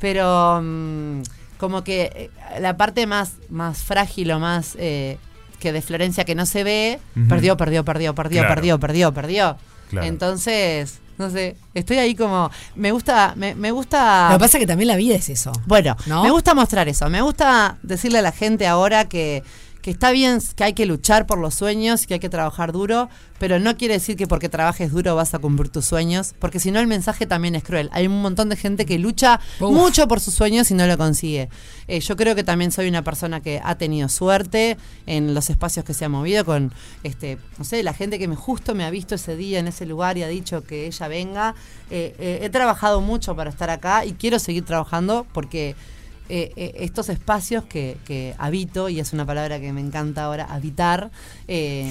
[0.00, 1.22] Pero mm,
[1.58, 5.16] como que eh, la parte más, más frágil o más eh,
[5.60, 6.98] que de Florencia que no se ve,
[7.28, 8.54] perdió, perdió, perdió, perdió, Claro.
[8.56, 9.56] perdió, perdió, perdió.
[9.90, 10.06] Claro.
[10.06, 14.28] Entonces, no sé, estoy ahí como, me gusta, me, me gusta...
[14.30, 15.52] Lo que pasa es que también la vida es eso.
[15.66, 16.22] Bueno, ¿No?
[16.22, 17.08] me gusta mostrar eso.
[17.08, 19.42] Me gusta decirle a la gente ahora que,
[19.86, 23.08] que está bien, que hay que luchar por los sueños, que hay que trabajar duro,
[23.38, 26.72] pero no quiere decir que porque trabajes duro vas a cumplir tus sueños, porque si
[26.72, 27.88] no el mensaje también es cruel.
[27.92, 29.72] Hay un montón de gente que lucha Uf.
[29.72, 31.50] mucho por sus sueños y no lo consigue.
[31.86, 34.76] Eh, yo creo que también soy una persona que ha tenido suerte
[35.06, 36.72] en los espacios que se ha movido con,
[37.04, 39.86] este, no sé, la gente que me justo me ha visto ese día en ese
[39.86, 41.54] lugar y ha dicho que ella venga.
[41.92, 45.76] Eh, eh, he trabajado mucho para estar acá y quiero seguir trabajando porque
[46.28, 50.44] eh, eh, estos espacios que, que habito, y es una palabra que me encanta ahora,
[50.44, 51.10] habitar,
[51.48, 51.90] eh,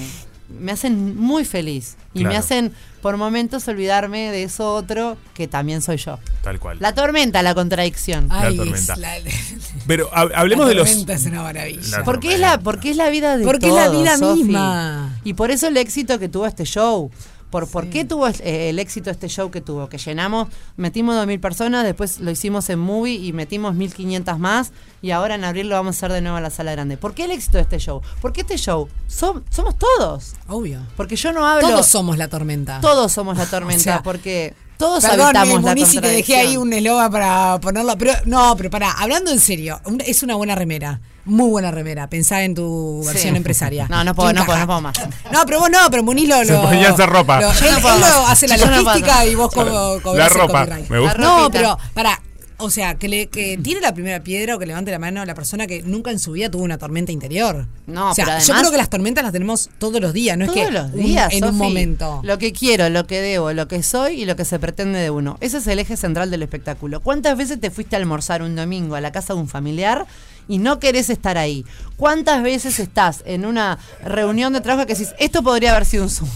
[0.60, 2.72] me hacen muy feliz y me hacen
[3.02, 6.20] por momentos olvidarme de eso otro que también soy yo.
[6.42, 6.76] Tal cual.
[6.80, 8.28] La tormenta, la contradicción.
[8.28, 8.94] La tormenta.
[8.96, 9.16] la-
[9.88, 10.88] Pero ha- hablemos la de los.
[10.88, 11.98] tormenta es una maravilla.
[11.98, 15.18] La Porque es la, porque es la vida de Porque es la vida misma.
[15.24, 17.10] Y por eso el éxito que tuvo este show.
[17.50, 21.40] Por por qué tuvo eh, el éxito este show que tuvo, que llenamos, metimos 2.000
[21.40, 24.72] personas, después lo hicimos en Movie y metimos 1.500 más
[25.02, 26.96] y ahora en abril lo vamos a hacer de nuevo a la sala grande.
[26.96, 28.02] ¿Por qué el éxito de este show?
[28.20, 30.34] Porque este show som- somos todos.
[30.48, 30.80] Obvio.
[30.96, 31.68] Porque yo no hablo...
[31.68, 32.80] Todos somos la tormenta.
[32.80, 37.10] Todos somos la tormenta, O sea, porque todos Perdón, habitamos la dejé ahí un eslogan
[37.10, 37.96] para ponerlo.
[37.96, 41.00] Pero no, pero pará, hablando en serio, es una buena remera.
[41.26, 42.08] Muy buena remera.
[42.08, 43.36] Pensá en tu versión Sí.
[43.36, 43.86] empresaria.
[43.90, 44.94] No, no puedo, ¿Qué no puedo, no puedo más.
[45.32, 46.36] No, pero vos no, pero Muniz lo.
[46.44, 47.40] Se lo- ponía a hacer ropa.
[47.40, 48.30] lo- Yo él, no puedo él lo más.
[48.30, 51.18] hace la logística y vos co- La cobrás ropa, me gusta.
[51.18, 52.20] La No, pero pará.
[52.58, 55.34] O sea, que, le, que tire la primera piedra o que levante la mano la
[55.34, 57.66] persona que nunca en su vida tuvo una tormenta interior.
[57.86, 60.46] No, o sea, pero yo creo que las tormentas las tenemos todos los días, no
[60.46, 62.20] Todos es que los un- días, en un momento.
[62.24, 65.10] Lo que quiero, lo que debo, lo que soy y lo que se pretende de
[65.10, 65.36] uno.
[65.40, 67.00] Ese es el eje central del espectáculo.
[67.00, 70.06] ¿Cuántas veces te fuiste a almorzar un domingo a la casa de un familiar
[70.48, 71.66] y no querés estar ahí?
[71.96, 76.10] ¿Cuántas veces estás en una reunión de trabajo que decís, esto podría haber sido un
[76.10, 76.30] Zoom?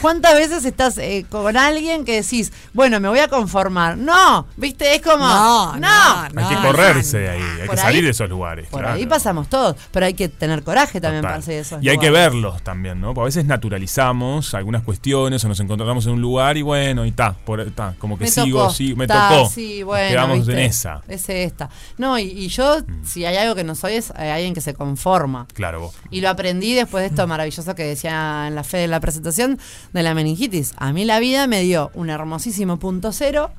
[0.00, 3.96] ¿Cuántas veces estás eh, con alguien que decís, bueno, me voy a conformar?
[3.96, 4.94] No, ¿viste?
[4.94, 5.88] Es como, No, no.
[6.36, 8.68] Hay que correrse de ahí, hay que salir ahí- de esos lugares.
[8.68, 8.94] Por claro.
[8.96, 11.32] ahí pasamos todos, pero hay que tener coraje también Total.
[11.36, 13.08] para salir de esos Y hay que verlos también, ¿no?
[13.14, 17.10] Porque a veces naturalizamos algunas cuestiones o nos encontramos en un lugar y bueno, y
[17.10, 17.34] está,
[17.98, 18.72] como que Me sigo, tocó.
[18.74, 19.48] sí, me Ta, tocó.
[19.50, 20.52] Sí, bueno, Nos quedamos ¿viste?
[20.52, 21.02] en esa.
[21.08, 21.70] Es esta.
[21.98, 24.74] No, y, y yo, si hay algo que no soy, es eh, alguien que se
[24.74, 25.46] conforma.
[25.54, 25.94] Claro, vos.
[26.10, 29.58] Y lo aprendí después de esto maravilloso que decía en la fe de la presentación
[29.92, 30.74] de la meningitis.
[30.76, 33.50] A mí la vida me dio un hermosísimo punto cero,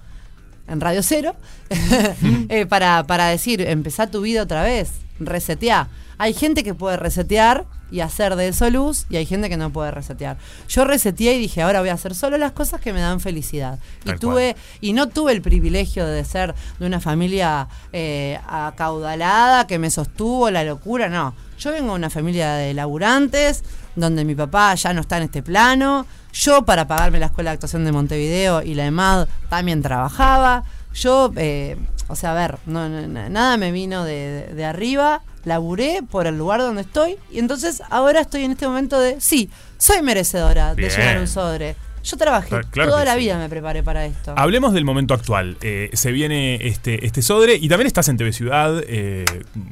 [0.67, 1.35] en Radio Cero,
[2.49, 5.89] eh, para, para decir, empezá tu vida otra vez, reseteá.
[6.17, 9.71] Hay gente que puede resetear y hacer de eso luz y hay gente que no
[9.71, 10.37] puede resetear.
[10.69, 13.79] Yo reseteé y dije, ahora voy a hacer solo las cosas que me dan felicidad.
[14.05, 19.77] Y tuve y no tuve el privilegio de ser de una familia eh, acaudalada que
[19.77, 21.35] me sostuvo la locura, no.
[21.59, 23.63] Yo vengo de una familia de laburantes,
[23.95, 26.05] donde mi papá ya no está en este plano.
[26.33, 30.63] Yo para pagarme la escuela de actuación de Montevideo y la EMAD también trabajaba.
[30.93, 31.77] Yo, eh,
[32.07, 36.37] o sea, a ver, no, nada me vino de, de- de arriba, laburé por el
[36.37, 40.89] lugar donde estoy y entonces ahora estoy en este momento de, sí, soy merecedora Bien.
[40.89, 41.75] de llevar un sobre.
[42.03, 43.19] Yo trabajé, claro toda la sí.
[43.19, 44.33] vida me preparé para esto.
[44.35, 45.57] Hablemos del momento actual.
[45.61, 49.25] Eh, se viene este, este Sodre y también estás en TV Ciudad eh,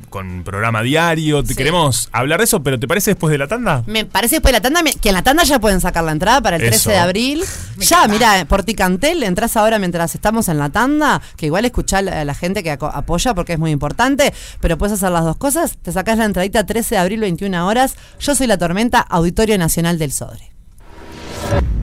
[0.10, 1.42] con programa diario.
[1.44, 1.56] Te Sí.
[1.56, 3.84] queremos hablar de eso, pero ¿te parece después de la tanda?
[3.88, 6.42] Me parece después de la tanda, que en la tanda ya pueden sacar la entrada
[6.42, 6.90] para el 13 Eso.
[6.92, 7.44] de abril.
[7.80, 12.02] ya, mira, por Ticantel, entras ahora mientras estamos en la tanda, que igual escuchá a
[12.02, 15.78] la, gente que apoya porque es muy importante, pero puedes hacer las dos cosas.
[15.82, 17.96] Te sacás la entradita 13 de abril, 21 horas.
[18.20, 20.52] Yo soy la Tormenta, Auditorio Nacional del Sodre.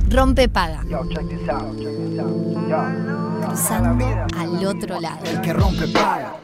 [0.08, 0.82] Rompe paga.
[3.46, 5.24] Cruzando al otro lado.
[5.24, 6.36] El que rompe paga.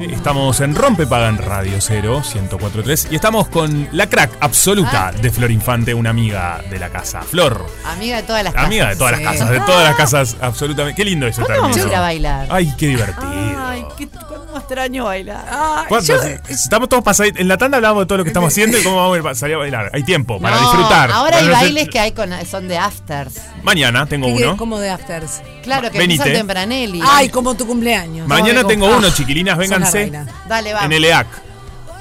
[0.00, 5.30] Estamos en Rompe Paga en Radio 0, 1043 y estamos con la crack absoluta de
[5.30, 7.22] Flor Infante, una amiga de la casa.
[7.22, 8.66] Flor, Amiga de todas las casas.
[8.66, 10.96] amiga de todas las casas, de todas las casas, absolutamente.
[10.96, 11.92] Qué lindo ese ¿Cuándo vamos a término.
[11.92, 12.46] ir a bailar?
[12.50, 13.30] Ay, qué divertido.
[13.66, 15.86] Ay, qué, cómo extraño bailar.
[16.04, 16.14] Yo-
[16.48, 17.40] Estamos todos pasaditos.
[17.40, 19.36] En la tanda hablamos de todo lo que estamos haciendo y cómo vamos a ir-
[19.36, 19.90] salir a bailar.
[19.92, 21.10] Hay tiempo para No, disfrutar.
[21.10, 23.40] Ahora hay Para no ser- bailes que hay con, son de afters.
[23.64, 24.56] Mañana tengo ¿Qué- uno.
[24.56, 25.40] como de afters?
[25.62, 26.22] Claro, que Venite.
[26.22, 27.00] empiezan tempranelli.
[27.04, 28.28] Ay, como tu cumpleaños.
[28.28, 30.12] Mañana No, tengo uno, chiquilinas, vénganse.
[30.48, 30.86] Dale, vamos.
[30.86, 31.26] En el EAC.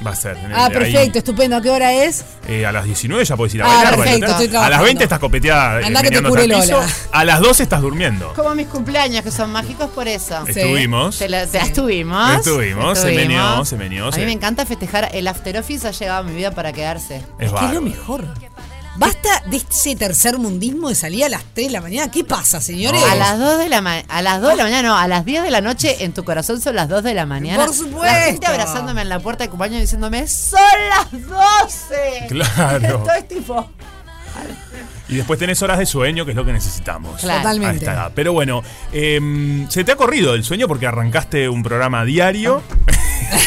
[0.05, 0.35] Va a ser.
[0.35, 1.55] en el- Ah, ahí, perfecto, estupendo.
[1.55, 2.25] ¿A qué hora es?
[2.49, 3.83] eh, a las 19 ya podés ir a Ah, bailar.
[3.95, 4.29] perfecto, bailar.
[4.31, 4.83] estoy a las trabajando.
[4.83, 5.79] 20 estás copeteada.
[5.79, 6.81] eh, Andá que te cure piso.
[7.13, 8.33] A las 12 estás durmiendo.
[8.33, 10.45] Como mis cumpleaños, que son mágicos por eso.
[10.45, 11.17] Estuvimos.
[11.19, 12.35] Te la- te- estuvimos.
[12.35, 15.09] Estuvimos, se meneó, se meneó, A se- mí me encanta festejar.
[15.13, 17.23] El after office ha llegado a mi vida para quedarse.
[17.39, 18.25] Es Que es lo mejor.
[18.95, 22.11] Basta de ese tercer mundismo de salir a las 3 de la mañana.
[22.11, 23.01] ¿Qué pasa, señores?
[23.03, 25.25] A las 2 de la ma- a las 2 de la mañana, no, a las
[25.25, 27.65] 10 de la noche en tu corazón son las 2 de la mañana.
[27.65, 28.03] Por supuesto.
[28.05, 32.25] La gente abrazándome en la puerta de cumpleaños diciéndome, son las 12.
[32.29, 33.03] Claro.
[33.17, 33.67] Estoy tipo.
[35.09, 37.19] Y después tenés horas de sueño, que es lo que necesitamos.
[37.21, 37.39] Claro.
[37.41, 37.85] Totalmente.
[37.85, 38.11] A esta edad.
[38.15, 42.61] Pero bueno, em, se te ha corrido el sueño porque arrancaste un programa diario.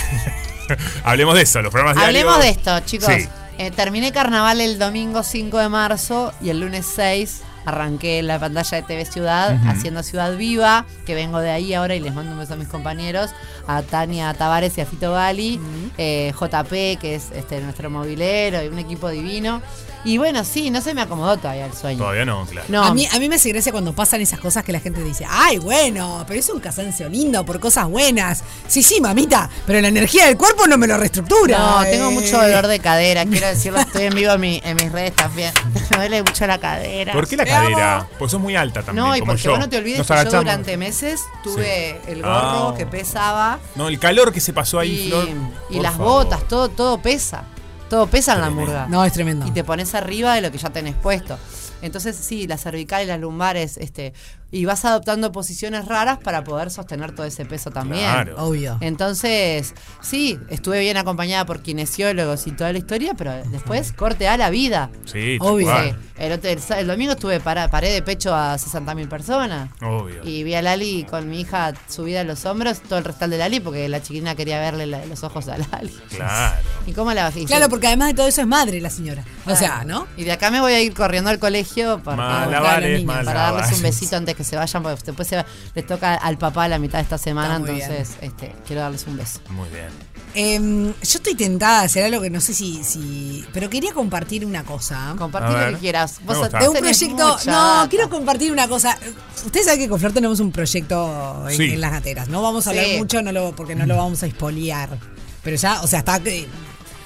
[1.05, 2.25] Hablemos de eso, los programas diarios.
[2.25, 3.09] Hablemos de esto, chicos.
[3.15, 3.29] Sí.
[3.59, 8.77] Eh, terminé carnaval el domingo 5 de marzo y el lunes 6 arranqué la pantalla
[8.77, 12.39] de TV Ciudad haciendo Ciudad Viva, que vengo de ahí ahora y les mando un
[12.39, 13.31] beso a mis compañeros,
[13.67, 15.61] a Tania Tavares y a Fito Gali,
[15.99, 19.63] eh, JP, que es este, nuestro movilero y un equipo divino.
[20.07, 21.99] Y bueno, sí, no se me acomodó todavía el sueño.
[21.99, 22.67] Todavía no, claro.
[22.71, 22.85] No.
[22.85, 25.27] A, mí, a mí me hace gracia cuando pasan esas cosas que la gente dice,
[25.29, 28.43] ay, bueno, pero es un cansancio lindo por cosas buenas.
[28.69, 31.59] Sí, sí, mamita, pero la energía del cuerpo no me lo reestructura.
[31.59, 34.77] No, tengo Eh, mucho dolor de cadera, quiero decirlo, estoy en vivo en, mi- en
[34.77, 35.53] mis redes también.
[35.91, 37.13] Me duele mucho la cadera.
[37.13, 38.09] ¿Por qué la cadera?
[38.19, 39.05] Porque sos muy alta también.
[39.05, 39.51] No, y como porque yo.
[39.51, 42.13] vos no te olvides Nos que yo durante meses tuve Sí.
[42.13, 42.75] el gorro Ah.
[42.77, 45.29] que pesaba No, el calor que se pasó ahí, y, Flor.
[45.71, 46.25] y por las favor.
[46.25, 47.45] botas, todo, todo pesa.
[47.89, 48.87] Todo pesa en la murga.
[48.89, 49.47] No, es tremendo.
[49.47, 51.39] Y te pones arriba de lo que ya tenés puesto.
[51.83, 54.13] Entonces, sí, la cervical y las lumbares, este,
[54.53, 58.05] y vas adoptando posiciones raras para poder sostener todo ese peso también.
[58.05, 58.37] Claro.
[58.39, 58.79] Obvio.
[58.81, 64.37] Entonces, sí, estuve bien acompañada por kinesiólogos y toda la historia, pero después corte a
[64.37, 64.91] la vida.
[65.05, 65.77] Sí, Obvio.
[66.17, 69.69] El, el el domingo estuve para, paré de pecho a 60.000 personas.
[69.83, 70.23] Obvio.
[70.25, 73.39] Y vi a Lali con mi hija subida en los hombros, todo el restal de
[73.39, 75.93] Lali, porque la chiquilina quería verle la- los ojos a Lali.
[76.09, 76.57] Claro.
[76.87, 77.45] ¿Y cómo la bajé?
[77.45, 79.25] Claro, porque además de todo eso es madre la señora.
[79.45, 80.07] O sea, ¿no?
[80.17, 82.91] Y de acá me voy a ir corriendo al colegio para, Malabares, buscar a los
[82.99, 86.15] niños, para darles un besito antes que se vayan, porque después se va- les toca
[86.15, 89.41] al papá la mitad de esta semana, Está entonces este, quiero darles un beso.
[89.51, 89.89] Muy bien.
[90.35, 93.45] Em, yo estoy tentada de hacer algo que no sé si, si.
[93.55, 95.15] Pero quería compartir una cosa.
[95.17, 96.21] Compartir lo que quieras.
[96.21, 96.59] Me Vos gusta.
[96.59, 97.33] De un proyecto.
[97.39, 97.51] mucha
[97.83, 98.99] No, quiero compartir una cosa.
[99.47, 101.73] Ustedes saben que con Flor tenemos un proyecto en, Sí.
[101.73, 102.29] en las gateras.
[102.29, 102.99] No vamos a hablar Sí.
[102.99, 104.99] mucho no lo, porque no lo vamos a expoliar.
[105.43, 106.47] Pero ya, o sea, hasta que.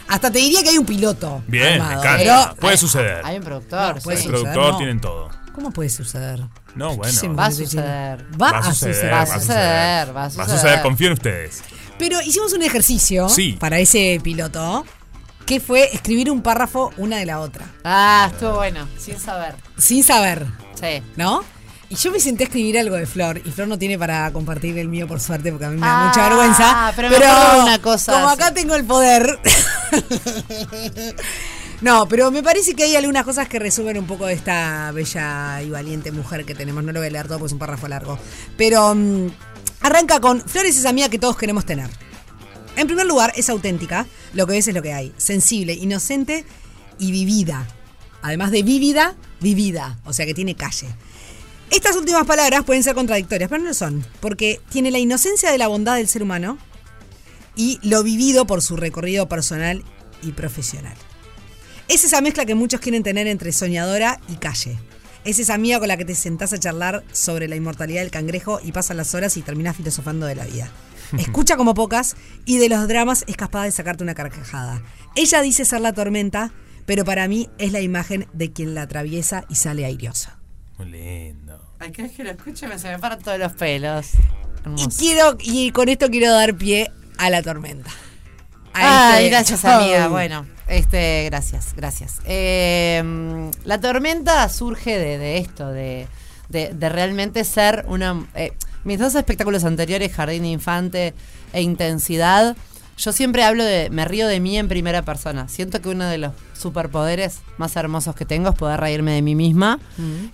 [0.09, 1.41] Hasta te diría que hay un piloto.
[1.47, 2.19] Bien, me armado, encanta.
[2.19, 3.21] pero- Puede suceder.
[3.25, 4.25] Hay un productor, No, puede sí.
[4.27, 4.79] El suceder, productor no.
[4.79, 5.31] tienen todo.
[5.55, 6.41] ¿Cómo puede suceder?
[6.75, 7.35] No, bueno.
[7.37, 8.25] Va a suceder.
[8.41, 9.13] Va, a suceder.
[9.13, 10.49] va a suceder, va a Va a suceder.
[10.51, 11.63] suceder, confío en ustedes.
[11.99, 13.57] Pero hicimos un ejercicio Sí.
[13.61, 14.85] para ese piloto
[15.45, 17.67] que fue escribir un párrafo una de la otra.
[17.85, 19.55] Ah, estuvo bueno, sin saber.
[19.77, 20.47] Sin saber,
[20.81, 21.03] Sí.
[21.17, 21.43] ¿no?
[21.89, 24.79] Y yo me senté a escribir algo de Flor, y Flor no tiene para compartir
[24.79, 26.93] el mío por suerte, porque a mí me da Ah, mucha vergüenza.
[26.95, 28.41] pero me una cosa Como así.
[28.41, 29.41] acá tengo el poder.
[31.81, 35.63] no, pero me parece que hay algunas cosas que resumen un poco de esta bella
[35.63, 36.85] y valiente mujer que tenemos.
[36.85, 38.19] No lo voy a leer todo porque es un párrafo largo.
[38.59, 39.29] Pero mm,
[39.81, 41.89] arranca con Flor es amiga que todos queremos tener.
[42.77, 45.13] En primer lugar, es auténtica, lo que ves es lo que hay.
[45.17, 46.45] Sensible, inocente
[46.99, 47.67] y vivida.
[48.23, 49.99] Además de vívida, vivida.
[50.05, 50.87] O sea que tiene calle.
[51.71, 55.59] Estas últimas palabras pueden ser contradictorias, pero no lo son, porque tiene la inocencia de
[55.59, 56.59] la bondad del ser humano
[57.57, 59.85] y lo vivido por su recorrido personal
[60.23, 60.97] y profesional.
[61.91, 64.79] Es esa mezcla que muchos quieren tener entre soñadora y calle.
[65.25, 68.61] Es esa amiga con la que te sentás a charlar sobre la inmortalidad del cangrejo
[68.63, 70.71] y pasan las horas y terminás filosofando de la vida.
[71.19, 72.15] Escucha como pocas
[72.45, 74.85] y de los dramas es capaz de sacarte una carcajada.
[75.17, 76.53] Ella dice ser la tormenta,
[76.87, 80.39] pero para mí es la imagen de quien la atraviesa y sale airiosa.
[80.79, 81.75] Muy lindo.
[81.81, 84.11] Ay, que lo escucho me se me paran todos los pelos.
[84.77, 87.91] Y quiero y con esto quiero dar pie a la tormenta.
[88.73, 90.09] Ay, este gracias amiga.
[90.09, 92.21] Bueno, este, gracias, gracias.
[92.25, 96.07] Eh, la tormenta surge de, de esto, de,
[96.49, 98.27] de- de realmente ser una...
[98.35, 98.53] eh,
[98.85, 101.15] mis dos espectáculos anteriores, Jardín de Infante
[101.53, 102.57] e Intensidad,
[102.97, 105.49] yo siempre hablo de, me río de mí en primera persona.
[105.49, 109.35] Siento que uno de los superpoderes más hermosos que tengo es poder reírme de mí
[109.35, 109.79] misma,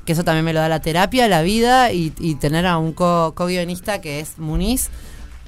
[0.05, 2.93] que eso también me lo da la terapia, la vida y, y tener a un
[2.93, 4.91] co- co-guionista que es Muniz.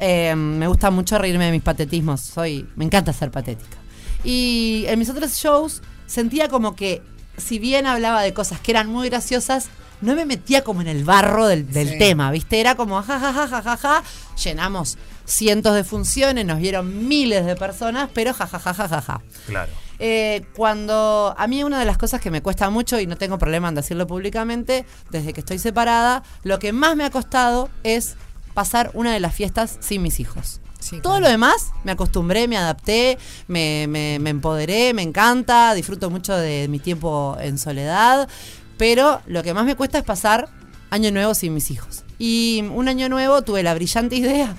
[0.01, 2.20] Eh, me gusta mucho reírme de mis patetismos.
[2.20, 3.76] Soy, me encanta ser patética.
[4.24, 7.03] Y en mis otros shows sentía como que,
[7.36, 9.68] si bien hablaba de cosas que eran muy graciosas,
[10.01, 11.99] no me metía como en el barro del, del Sí.
[11.99, 12.61] tema, ¿viste?
[12.61, 14.03] Era como ja, ja, ja, ja, ja, ja.
[14.44, 19.01] Llenamos cientos de funciones, nos vieron miles de personas, pero ja, ja, ja, ja, ja,
[19.01, 19.20] ja.
[19.46, 19.72] Claro.
[20.01, 23.36] Eh, cuando a mí una de las cosas que me cuesta mucho y no tengo
[23.38, 28.16] problema en decirlo públicamente, desde que estoy separada, lo que más me ha costado es
[28.59, 30.61] pasar una de las fiestas sin mis hijos.
[31.01, 36.37] Todo lo demás me acostumbré, me adapté, me, me- me empoderé, me encanta, disfruto mucho
[36.37, 38.29] de mi tiempo en soledad,
[38.77, 40.49] pero lo que más me cuesta es pasar
[40.91, 42.03] año nuevo sin mis hijos.
[42.19, 44.57] Y un año nuevo tuve la brillante idea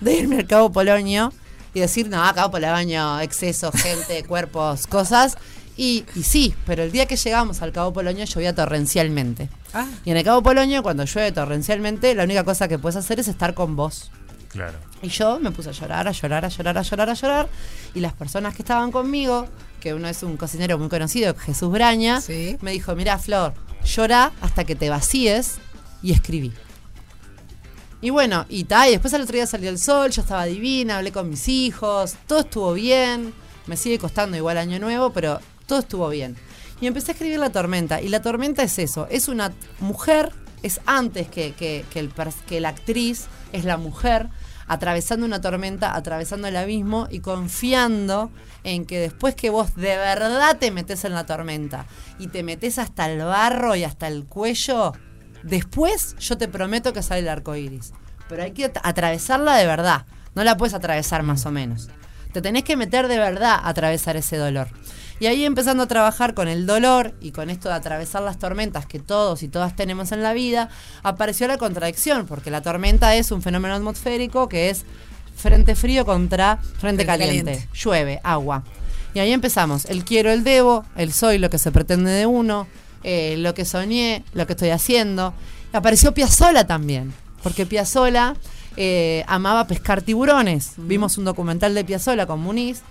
[0.00, 1.34] de irme al Cabo Polonio
[1.74, 5.36] y decir, no, Cabo Polonio, exceso, gente, cuerpos, cosas.
[5.76, 9.48] Y, y sí, pero el día que llegamos al Cabo Polonio llovía torrencialmente.
[9.72, 9.86] Ah.
[10.04, 13.28] Y en el Cabo Polonio, cuando llueve torrencialmente, la única cosa que puedes hacer es
[13.28, 14.10] estar con vos.
[14.48, 14.78] Claro.
[15.02, 17.48] Y yo me puse a llorar, a llorar, a llorar, a llorar, a llorar.
[17.92, 19.48] Y las personas que estaban conmigo,
[19.80, 22.22] que uno es un cocinero muy conocido, Jesús Braña,
[22.60, 23.52] me dijo, mira Flor,
[23.84, 25.56] llora hasta que te vacíes
[26.02, 26.52] y escribí.
[28.00, 30.98] Y bueno, y tal, y después al otro día salió el sol, yo estaba divina,
[30.98, 33.32] hablé con mis hijos, todo estuvo bien,
[33.66, 36.36] me sigue costando igual año nuevo, pero todo estuvo bien.
[36.80, 40.80] Y empecé a escribir La Tormenta, y La Tormenta es eso, es una mujer, es
[40.86, 42.12] antes que, que, que el,
[42.46, 44.28] que la actriz, es la mujer
[44.66, 48.30] atravesando una tormenta, atravesando el abismo y confiando
[48.64, 51.84] en que después que vos de verdad te metes en la tormenta
[52.18, 54.92] y te metes hasta el barro y hasta el cuello,
[55.42, 57.92] después yo te prometo que sale el arco iris.
[58.28, 60.06] Pero hay que at- atravesarla de verdad.
[60.34, 61.90] No la puedes atravesar más o menos.
[62.32, 64.68] Te tenés que meter de verdad a atravesar ese dolor.
[65.24, 68.84] Y ahí empezando a trabajar con el dolor y con esto de atravesar las tormentas
[68.84, 70.68] que todos y todas tenemos en la vida,
[71.02, 74.84] apareció la contradicción, porque la tormenta es un fenómeno atmosférico que es
[75.34, 77.52] frente frío contra frente, Frente caliente.
[77.52, 77.68] caliente.
[77.72, 78.64] Llueve, agua.
[79.14, 79.86] Y ahí empezamos.
[79.86, 82.66] El quiero, el debo, el soy, lo que se pretende de uno,
[83.02, 85.32] eh, lo que soñé, lo que estoy haciendo.
[85.72, 88.36] Apareció Piazzola también, porque Piazzola
[88.76, 90.72] eh, amaba pescar tiburones.
[90.76, 92.82] Vimos un documental de Piazzola con Muniz,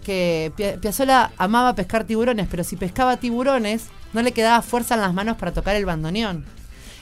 [0.00, 5.00] que Pia- Piazzola amaba pescar tiburones, pero si pescaba tiburones, no le quedaba fuerza en
[5.02, 6.44] las manos para tocar el bandoneón.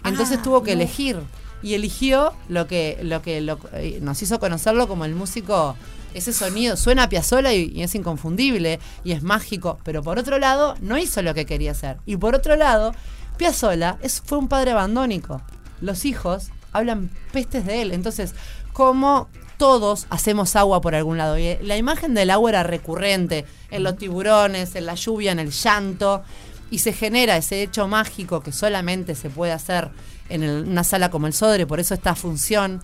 [0.04, 0.82] Entonces Ah, tuvo que no.
[0.82, 1.18] elegir
[1.62, 5.76] y eligió lo que, lo que lo- eh, nos hizo conocerlo como el músico.
[6.14, 10.38] Ese sonido suena a Piazzolla y, y es inconfundible y es mágico, pero por otro
[10.38, 11.98] lado no hizo lo que quería hacer.
[12.06, 12.94] Y por otro lado,
[13.36, 15.42] Piazzolla es, fue un padre abandónico.
[15.80, 17.92] Los hijos hablan pestes de él.
[17.92, 18.34] Entonces,
[18.72, 19.28] como
[19.58, 21.36] todos hacemos agua por algún lado.
[21.36, 25.38] Y eh, la imagen del agua era recurrente en los tiburones, en la lluvia, en
[25.40, 26.22] el llanto.
[26.70, 29.90] Y se genera ese hecho mágico que solamente se puede hacer
[30.28, 31.66] en el- una sala como el Sodre.
[31.66, 32.80] Por eso esta función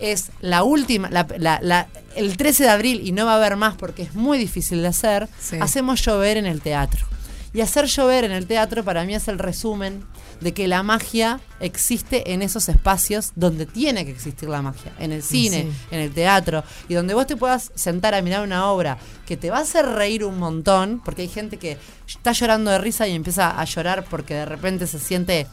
[0.00, 3.56] es la última, la- la- la- el 13 de abril, y no va a haber
[3.56, 5.56] más porque es muy difícil de hacer, Sí.
[5.60, 7.06] hacemos llover en el teatro.
[7.54, 10.04] Y hacer llover en el teatro para mí es el resumen
[10.40, 15.10] de que la magia existe en esos espacios donde tiene que existir la magia, en
[15.12, 15.76] el cine, Sí.
[15.90, 19.50] en el teatro, y donde vos te puedas sentar a mirar una obra que te
[19.50, 23.14] va a hacer reír un montón, porque hay gente que está llorando de risa y
[23.14, 25.46] empieza a llorar porque de repente se siente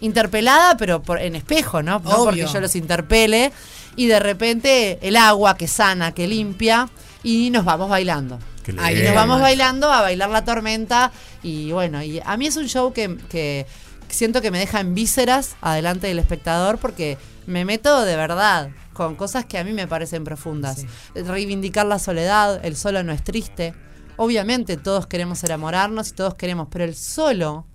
[0.00, 1.98] interpelada, pero por, en espejo, ¿no?
[2.00, 2.24] No Obvio.
[2.24, 3.52] porque yo los interpele,
[3.96, 6.88] y de repente el agua que sana, que limpia,
[7.22, 8.38] y nos vamos bailando.
[8.78, 11.10] Ahí nos vamos bailando a bailar la tormenta
[11.42, 13.66] y bueno, y a mí es un show que, que
[14.14, 19.14] siento que me deja en vísceras adelante del espectador porque me meto de verdad con
[19.14, 20.84] cosas que a mí me parecen profundas.
[21.14, 23.74] Reivindicar la soledad, el solo no es triste.
[24.16, 27.66] Obviamente todos queremos enamorarnos y todos queremos, pero el solo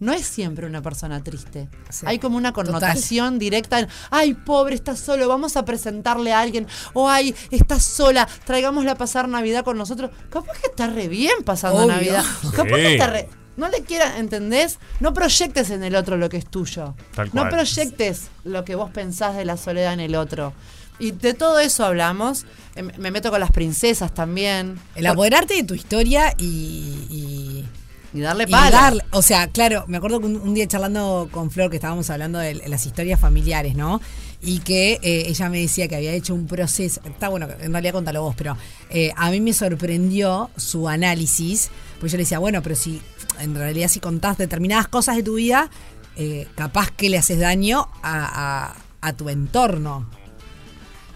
[0.00, 1.68] no es siempre una persona triste.
[1.90, 2.06] Sí.
[2.08, 2.64] Hay como una Total.
[2.72, 7.84] connotación directa en, ay, pobre, estás solo, vamos a presentarle a alguien, o ay, estás
[7.84, 10.10] sola, traigámosla a pasar Navidad con nosotros.
[10.30, 11.92] Capaz que está re bien pasando Obvio.
[11.94, 12.24] Navidad.
[12.56, 12.82] Capaz Sí.
[12.82, 13.28] que está re...
[13.56, 14.78] No le quieras, ¿entendés?
[15.00, 16.94] No proyectes en el otro lo que es tuyo.
[17.14, 17.50] Tal No cual.
[17.50, 20.52] proyectes lo que vos pensás de la soledad en el otro.
[20.98, 22.46] Y de todo eso hablamos.
[22.76, 24.78] Em, Me meto con las princesas también.
[24.94, 27.06] El apoderarte de tu historia y.
[27.10, 27.68] y
[28.14, 28.70] Y darle y pala.
[28.70, 32.08] darle- o sea, claro, me acuerdo que un, un día charlando con Flor que estábamos
[32.10, 34.00] hablando de las historias familiares, ¿no?
[34.42, 37.92] Y que eh, ella me decía que había hecho un proceso, está bueno, en realidad
[37.94, 38.56] contalo vos, pero
[38.90, 41.70] eh, a mí me sorprendió su análisis,
[42.00, 43.00] pues yo le decía, bueno, pero si
[43.40, 45.70] en realidad si contás determinadas cosas de tu vida,
[46.16, 50.06] eh, capaz que le haces daño a, a- a tu entorno.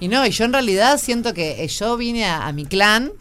[0.01, 3.12] Y no, y yo en realidad siento que eh, yo vine a, a mi clan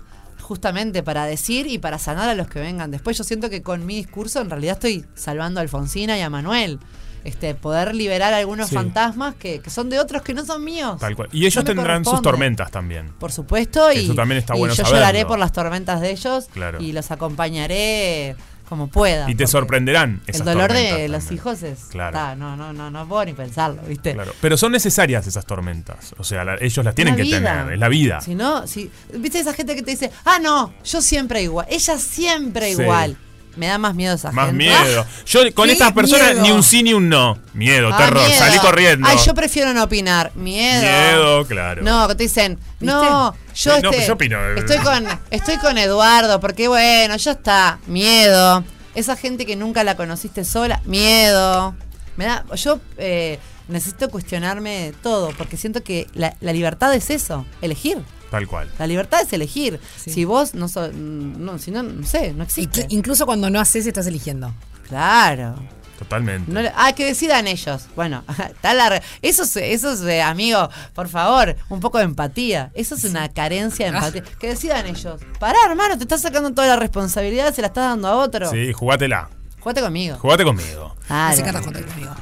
[0.42, 3.18] justamente para decir y para sanar a los que vengan después.
[3.18, 6.80] Yo siento que con mi discurso en realidad estoy salvando a Alfonsina y a Manuel.
[7.24, 8.76] Este, poder liberar algunos Sí.
[8.76, 11.00] fantasmas que, que son de otros que no son míos.
[11.00, 11.28] Tal cual.
[11.32, 13.12] Y ellos No tendrán sus tormentas también.
[13.18, 15.00] Por supuesto, y, Eso también está y bueno yo saberlo.
[15.00, 16.80] lloraré por las tormentas de ellos Claro.
[16.80, 18.36] y los acompañaré
[18.68, 19.30] como pueda.
[19.30, 21.86] Y te sorprenderán El dolor de los hijos es.
[21.90, 22.36] Claro.
[22.36, 24.14] no, no, no, no puedo ni pensarlo, ¿viste?
[24.14, 24.34] Claro.
[24.42, 26.14] Pero son necesarias esas tormentas.
[26.18, 27.38] O sea, la- ellos las tienen La que vida.
[27.62, 27.74] tener.
[27.74, 28.22] Es la vida.
[28.22, 31.98] Si no, si, ¿viste esa gente que te dice, ah, no, yo siempre igual, ella
[31.98, 32.82] siempre Sí.
[32.82, 33.18] igual?
[33.56, 34.66] Me da más miedo esa Más gente.
[34.66, 35.06] miedo.
[35.26, 36.42] Yo con ¡Qué estas personas miedo!
[36.44, 37.38] ni un sí ni un no.
[37.54, 38.26] Miedo, Ah, terror.
[38.28, 38.38] miedo.
[38.40, 39.08] Salí corriendo.
[39.08, 40.32] Ay, yo prefiero no opinar.
[40.36, 40.82] Miedo.
[40.82, 41.82] Miedo, claro.
[41.84, 44.38] No, que te dicen, no, yo, Sí, no, este, yo opino.
[44.56, 48.64] estoy con estoy con Eduardo porque bueno, ya está, miedo.
[48.94, 51.76] Esa gente que nunca la conociste sola, miedo.
[52.18, 57.46] Me da yo eh, necesito cuestionarme todo porque siento que la, la libertad es eso,
[57.62, 57.98] elegir.
[58.36, 58.70] Tal cual.
[58.78, 59.80] La libertad es elegir.
[59.96, 62.82] Si vos no sos, no, si no, no sé, no existe.
[62.82, 64.54] Inclu- Incluso cuando no haces, estás eligiendo.
[64.90, 65.56] Claro.
[65.98, 66.52] Totalmente.
[66.52, 67.88] No ah, que decidan ellos.
[67.96, 69.02] Bueno, está larga.
[69.22, 72.72] Eso es, eso es eh, amigo, por favor, un poco de empatía.
[72.74, 74.24] Eso es una carencia de empatía.
[74.38, 75.22] Que decidan ellos.
[75.40, 78.52] Pará, hermano, te estás sacando toda la responsabilidad, se la estás dando a otro.
[78.52, 79.30] Sí, jugátela.
[79.62, 80.18] Jugate conmigo.
[80.18, 80.96] Jugate conmigo.
[81.08, 81.34] Claro.
[81.34, 82.14] Así que junto conmigo.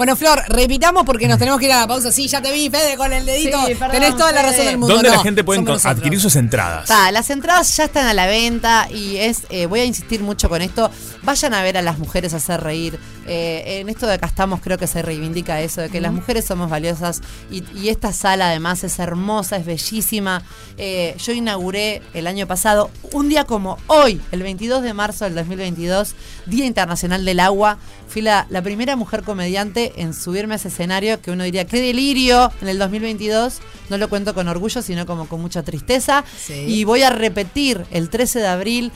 [0.00, 2.10] Bueno, Flor, repitamos porque nos tenemos que ir a la pausa.
[2.10, 3.58] Sí, ya te vi, Fede, con el dedito.
[3.66, 4.50] Sí, perdón, Tenés toda la Fede.
[4.50, 4.94] razón del mundo.
[4.94, 6.88] ¿Dónde la gente puede adquirir sus entradas?
[6.88, 10.48] Ta, las entradas ya están a la venta y es, eh, voy a insistir mucho
[10.48, 10.90] con esto.
[11.22, 12.98] Vayan a ver a las mujeres hacer reír.
[13.26, 16.46] Eh, en esto de acá estamos, creo que se reivindica eso, de que las mujeres
[16.46, 17.20] somos valiosas
[17.50, 20.42] y, y esta sala además es hermosa, es bellísima.
[20.78, 25.34] Eh, yo inauguré el año pasado, un día como hoy, el 22 de marzo del
[25.34, 26.14] 2022,
[26.46, 27.76] Día Internacional del Agua.
[28.08, 31.80] Fui la, la primera mujer comediante en subirme a ese escenario que uno diría, qué
[31.80, 33.60] delirio en el 2022.
[33.88, 36.24] No lo cuento con orgullo, sino como con mucha tristeza.
[36.38, 36.64] Sí.
[36.68, 38.92] Y voy a repetir el 13 de abril,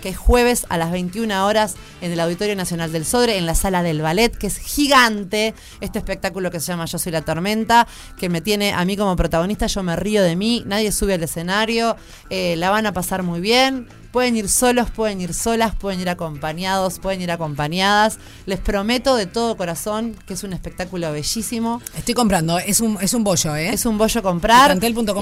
[0.00, 3.54] que es jueves a las 21 horas, en el Auditorio Nacional del Sodre, en la
[3.54, 5.54] sala del ballet, que es gigante.
[5.80, 7.86] Este espectáculo que se llama Yo soy la tormenta,
[8.16, 9.66] que me tiene a mí como protagonista.
[9.66, 11.96] Yo me río de mí, nadie sube al escenario,
[12.30, 13.88] eh, la van a pasar muy bien.
[14.12, 18.18] Pueden ir solos, pueden ir solas, pueden ir acompañados, pueden ir acompañadas.
[18.44, 21.80] Les prometo de todo corazón que es un espectáculo bellísimo.
[21.96, 23.70] Estoy comprando, es un, es un bollo, ¿eh?
[23.70, 24.70] Es un bollo comprar.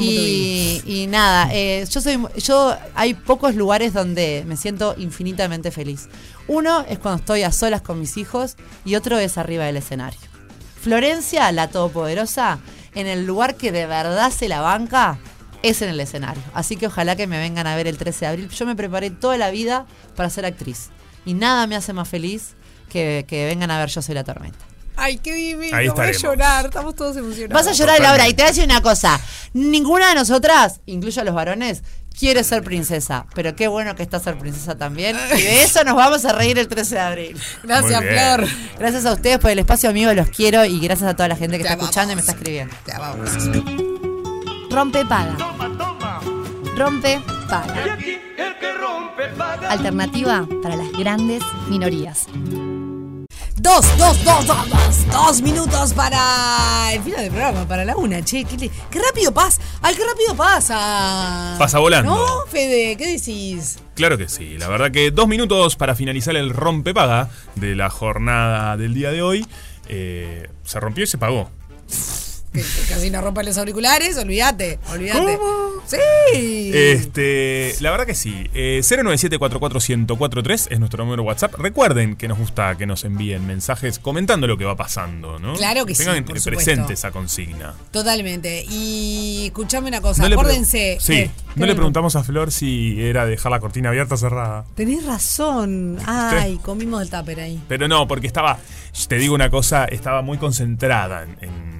[0.01, 6.09] Y, y nada, eh, yo soy, yo hay pocos lugares donde me siento infinitamente feliz.
[6.49, 10.19] Uno es cuando estoy a solas con mis hijos y otro es arriba del escenario.
[10.83, 12.59] Florencia, la todopoderosa,
[12.97, 15.19] en el lugar que de verdad se la banca
[15.63, 16.43] es en el escenario.
[16.55, 18.49] Así que ojalá que me vengan a ver el 13 de abril.
[18.51, 20.89] Yo me preparé toda la vida para ser actriz.
[21.25, 22.55] Y nada me hace más feliz
[22.89, 24.59] que, que vengan a ver Yo Soy la Tormenta.
[24.97, 27.55] Ay, qué divino, Ahí voy a llorar, estamos todos emocionados.
[27.55, 29.19] Vas a llorar, Laura, y te voy a decir una cosa.
[29.55, 31.83] Ninguna de nosotras, incluyo a los varones,
[32.19, 33.25] quiere ser princesa.
[33.35, 35.17] Pero qué bueno que está ser princesa también.
[35.39, 37.41] Y de eso nos vamos a reír el 13 de abril.
[37.63, 37.99] Gracias.
[37.99, 38.47] Flor.
[38.79, 40.15] Gracias a ustedes por el espacio, amigos.
[40.15, 40.67] Los quiero.
[40.67, 41.89] Y gracias a toda la gente que Te está amamos.
[41.91, 42.75] escuchando y me está escribiendo.
[42.85, 44.00] Te amamos.
[44.71, 45.37] Rompe paga.
[46.77, 47.99] Rompe paga.
[49.69, 52.27] Alternativa para las grandes minorías.
[53.57, 58.25] Dos, dos, dos, dos, dos, dos minutos para el final del programa, para la una,
[58.25, 58.45] che.
[58.45, 59.61] Qué, le- qué rápido pasa.
[59.83, 61.57] Ay, qué rápido pasa.
[61.59, 62.15] Pasa volando.
[62.17, 62.97] ¿No, Fede?
[62.97, 63.79] ¿Qué decís?
[63.95, 64.57] Claro que sí.
[64.57, 69.21] La verdad que dos minutos para finalizar el rompepaga de la jornada del día de
[69.23, 69.47] hoy.
[69.89, 71.51] Eh, se rompió y se pagó.
[72.53, 75.39] Que, que casi nos rompan los auriculares, olvídate, olvídate.
[75.87, 76.71] Sí.
[76.75, 78.49] Este, la verdad que sí.
[78.55, 81.55] Eh, 097-44143 es nuestro número WhatsApp.
[81.55, 85.55] Recuerden que nos gusta que nos envíen mensajes comentando lo que va pasando, ¿no?
[85.55, 86.93] Claro que sí, Tengan presente supuesto.
[86.93, 87.75] esa consigna.
[87.91, 88.65] Totalmente.
[88.69, 90.99] Y escuchame una cosa, No acuérdense.
[91.01, 94.65] Sí, eh, no le preguntamos a Flor si era dejar la cortina abierta o cerrada.
[94.75, 95.99] Tenés razón.
[96.07, 97.61] Ay, comimos el tupper ahí.
[97.69, 98.59] Pero no, porque estaba,
[99.09, 101.80] te digo una cosa, estaba muy concentrada en, en- en-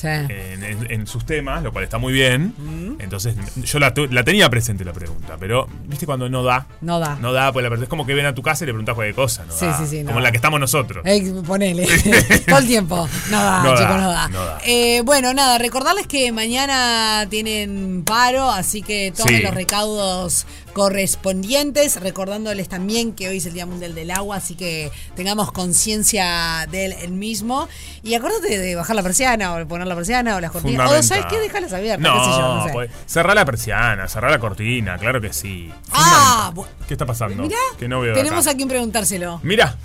[0.00, 0.06] Sí.
[0.06, 2.54] en- en- en sus temas, lo cual está muy bien.
[2.56, 3.00] Mm.
[3.00, 6.66] Entonces, yo la, la tenía presente la pregunta, pero ¿viste cuando no da?
[6.80, 7.16] No da.
[7.16, 8.94] No da, pues la verdad es como que ven a tu casa y le preguntas
[8.94, 9.52] cualquier cosa, ¿no?
[9.52, 9.76] Sí, da.
[9.78, 11.04] sí, sí, no Como la que estamos nosotros.
[11.04, 11.86] Ey, ponele.
[12.48, 13.08] Todo el tiempo.
[13.30, 14.28] No da, No da, chicos, no da.
[14.28, 14.58] no da.
[14.64, 19.42] Eh, bueno, nada, recordarles que mañana tienen paro, así que tomen Sí.
[19.42, 20.46] los recaudos
[20.80, 22.00] correspondientes.
[22.00, 26.92] Recordándoles también que hoy es el Día Mundial del Agua, así que tengamos conciencia del
[26.94, 27.68] el mismo.
[28.02, 30.90] Y acuérdate de bajar la persiana, o poner la persiana, o las cortinas.
[30.90, 31.38] O, ¿sabes qué?
[31.38, 32.72] Dejarlas abiertas, No, qué sé yo, no sé.
[32.72, 35.70] pues, cerrá la persiana, cerrá la cortina, claro que sí.
[35.92, 36.50] Ah,
[36.88, 37.42] ¿Qué está pasando?
[37.42, 38.54] mirá, que no veo de tenemos acá.
[38.54, 39.40] a quien preguntárselo.
[39.42, 39.76] Mira,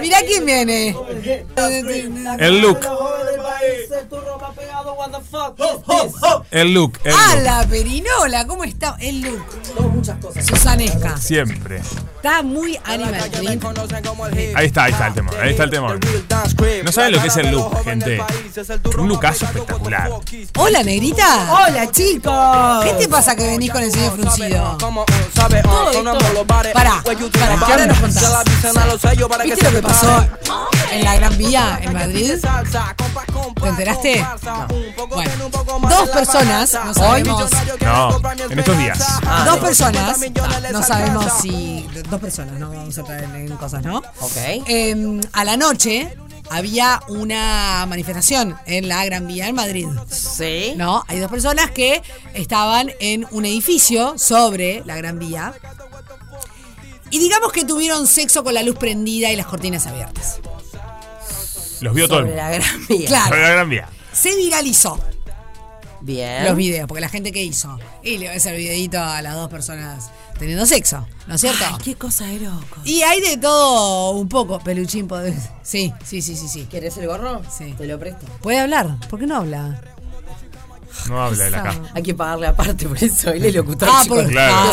[0.00, 0.94] Mirá quién viene.
[2.38, 2.78] el look.
[6.50, 7.44] El look, el Ah, look.
[7.44, 8.96] la perinola, ¿cómo está?
[9.00, 9.44] El look.
[9.92, 10.46] muchas cosas.
[10.46, 11.16] Susanesca.
[11.16, 11.80] Siempre.
[12.16, 13.14] Está muy animal.
[14.54, 15.96] Ahí está, ahí está el tema, ahí está el tema.
[16.84, 18.22] No saben lo que es el look, gente.
[18.98, 20.10] Un lookazo espectacular.
[20.58, 21.48] Hola, negrita.
[21.52, 22.84] Hola, chicos.
[22.84, 24.78] ¿Qué te pasa que venís con el ceño fruncido?
[24.78, 25.62] Para,
[26.72, 27.02] Pará, pará,
[27.66, 28.44] que ahora nos contás.
[29.44, 30.26] ¿Viste lo que pasó
[30.92, 32.34] en la Gran Vía, en Madrid?
[33.60, 34.24] ¿Te enteraste?
[35.08, 37.50] Bueno, dos personas, no sabemos,
[37.80, 38.98] No, en estos días.
[39.44, 40.18] dos personas,
[40.72, 43.98] no sabemos si, dos personas, no vamos a entrar en, cosas, ¿no?
[44.20, 44.36] Ok.
[44.66, 46.16] Eh, a la noche
[46.50, 49.86] había una manifestación en la Gran Vía en Madrid.
[50.10, 50.74] Sí.
[50.76, 51.04] ¿No?
[51.08, 52.02] Hay dos personas que
[52.34, 55.54] estaban en un edificio sobre la Gran Vía.
[57.10, 60.40] Y digamos que tuvieron sexo con la luz prendida y las cortinas abiertas.
[61.80, 62.42] Los vio todo Sobre mundo.
[62.42, 63.06] la Gran Vía.
[63.08, 63.28] Claro.
[63.28, 63.88] Sobre la gran vía.
[64.12, 64.98] Se viralizó
[66.00, 66.44] Bien.
[66.44, 67.78] los videos, porque la gente que hizo.
[68.02, 71.64] Y le ves el videito a las dos personas teniendo sexo, ¿no es cierto?
[71.66, 72.80] Ay, qué cosa de loco.
[72.84, 75.06] Y hay de todo un poco, peluchín.
[75.08, 76.66] podés- Sí, sí, sí, sí, sí.
[76.70, 77.42] ¿Querés el gorro?
[77.56, 77.74] Sí.
[77.78, 78.26] Te lo presto.
[78.40, 78.96] ¿Puede hablar?
[79.08, 79.80] ¿Por qué no habla?
[81.08, 81.80] No habla de la acá.
[81.94, 83.88] Hay que pagarle aparte, por eso él es locutor.
[83.90, 84.70] Ah, por- Claro.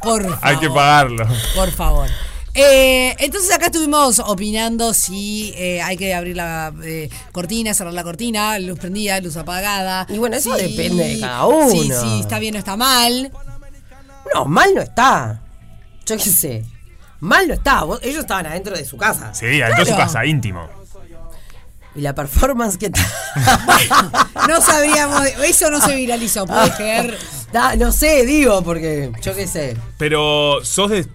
[0.00, 0.38] Por favor.
[0.42, 1.26] Hay que pagarlo.
[1.54, 2.08] Por favor.
[2.54, 8.04] Eh, entonces acá estuvimos opinando si eh, hay que abrir la eh, cortina, cerrar la
[8.04, 10.06] cortina, luz prendida, luz apagada.
[10.08, 12.00] Y bueno, eso Sí, depende de cada Sí, uno.
[12.00, 13.32] sí, está bien o está mal.
[14.34, 15.40] No, mal no está.
[16.06, 16.64] Yo qué sé.
[17.20, 17.82] Mal no está.
[17.84, 19.34] Vos- ellos estaban adentro de su casa.
[19.34, 20.68] Sí, adentro de su casa, íntimo.
[21.96, 23.04] Y la performance que tal.
[24.48, 27.16] No sabríamos, eso no se viralizó, puedes creer.
[27.78, 29.76] No sé, digo, porque yo qué sé.
[29.96, 31.06] Pero, ¿sos de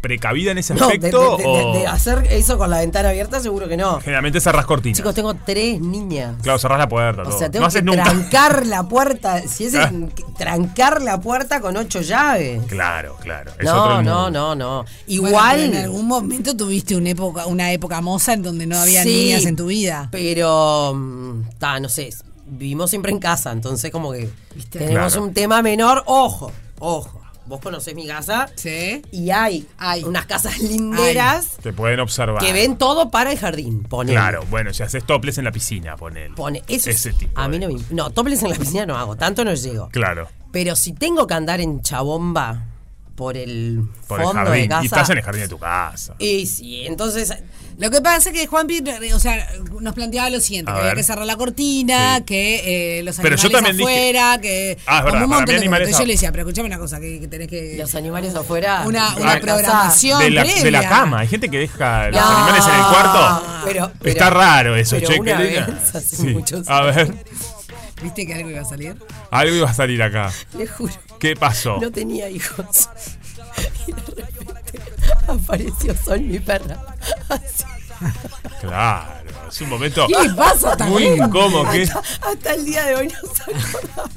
[0.00, 1.36] precavida en ese No, de, aspecto?
[1.36, 4.00] de- de- o de hacer eso con la ventana abierta, seguro que no.
[4.00, 4.96] generalmente cerrás cortinas?
[4.96, 6.36] Chicos, tengo tres niñas.
[6.42, 7.22] Claro, cerrás la puerta.
[7.22, 7.38] O todo.
[7.38, 8.04] sea, tengo no haces que nunca.
[8.04, 9.42] trancar la puerta.
[9.48, 9.90] Si es Ah.
[10.36, 12.62] trancar la puerta con ocho llaves.
[12.68, 13.52] Claro, claro.
[13.58, 14.84] Es No, otro no, no, no.
[15.06, 15.60] Igual.
[15.60, 19.44] en algún momento tuviste una época, una época moza en donde no había Sí, niñas
[19.46, 20.08] en tu vida.
[20.12, 22.10] Pero, mm, ta, no sé,
[22.46, 24.28] vivimos siempre en casa, entonces como que
[24.70, 25.22] tenemos Claro.
[25.26, 27.17] un tema menor, ojo, ojo.
[27.48, 28.48] Vos conocés mi casa.
[28.54, 29.02] Sí.
[29.10, 29.66] Y hay,
[30.04, 32.40] unas casas linderas Te pueden observar.
[32.42, 33.82] que ven todo para el jardín.
[33.82, 34.14] Ponele.
[34.16, 36.34] Claro, bueno, si haces toples en la piscina, ponele.
[36.34, 37.40] Pone, eso Ese es- tipo.
[37.40, 37.80] A mí no me.
[37.90, 39.88] No, toples en la piscina no hago, tanto no llego.
[39.88, 42.64] Claro, Pero si tengo que andar en chabomba
[43.16, 44.68] por el por el fondo de jardín.
[44.68, 44.82] casa.
[44.82, 46.14] Y estás en el jardín de tu casa.
[46.18, 47.34] Y sí, entonces.
[47.78, 48.82] Lo que pasa es que Juanpi,
[49.14, 49.46] o sea,
[49.80, 53.36] nos planteaba lo siguiente, A que había que cerrar la cortina, que eh, los Pero
[53.36, 55.92] animales yo también dije- afuera, que Ah, es verdad, un montón de.
[55.92, 57.76] Yo le decía, pero escuchame una cosa, que, que tenés que...
[57.78, 58.82] Los animales afuera.
[58.84, 60.88] Una, una Ah, programación de la, de la previa.
[60.88, 61.20] cama.
[61.20, 63.46] Hay gente que deja los No, animales en el cuarto.
[63.64, 65.20] pero- pero- Está raro eso, pero che.
[65.20, 66.26] una vez, hace Sí.
[66.26, 67.14] muchos A ver,
[68.02, 68.96] ¿Viste que algo iba a salir?
[69.30, 70.32] algo iba a salir acá.
[70.56, 70.92] Le juro.
[71.20, 71.78] ¿Qué pasó?
[71.80, 72.88] No tenía hijos.
[75.44, 76.76] Apareció Sol, mi perra.
[77.28, 77.64] Así.
[78.60, 81.24] Claro, es un momento ¿Qué pasa muy también?
[81.24, 81.70] incómodo.
[81.70, 84.10] que- Hasta, hasta el día de hoy no se acordaba.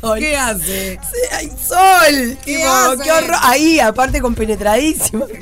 [0.00, 0.18] Sol.
[0.20, 1.00] ¿Qué hace?
[1.02, 2.38] Sí, ¡Ay, Sol!
[2.44, 3.02] ¿Qué Tipo, hace?
[3.02, 3.36] qué horror.
[3.42, 5.24] Ahí, aparte compenetradísimo.
[5.24, 5.38] horror.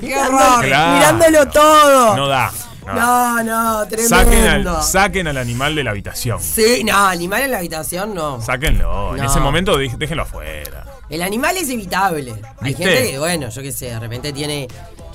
[0.64, 0.94] Claro.
[0.96, 2.16] Mirándolo todo.
[2.16, 2.50] No da.
[2.86, 2.94] no.
[2.94, 4.08] No, no, tremendo.
[4.16, 6.40] Saquen al, saquen al animal de la habitación.
[6.40, 8.40] Sí, no, animal en la habitación no.
[8.40, 9.14] Sáquenlo.
[9.16, 10.85] En ese momento déjenlo afuera.
[11.08, 12.34] El animal es evitable.
[12.60, 12.84] Hay ¿Viste?
[12.84, 14.68] gente que, bueno, yo qué sé, de repente tiene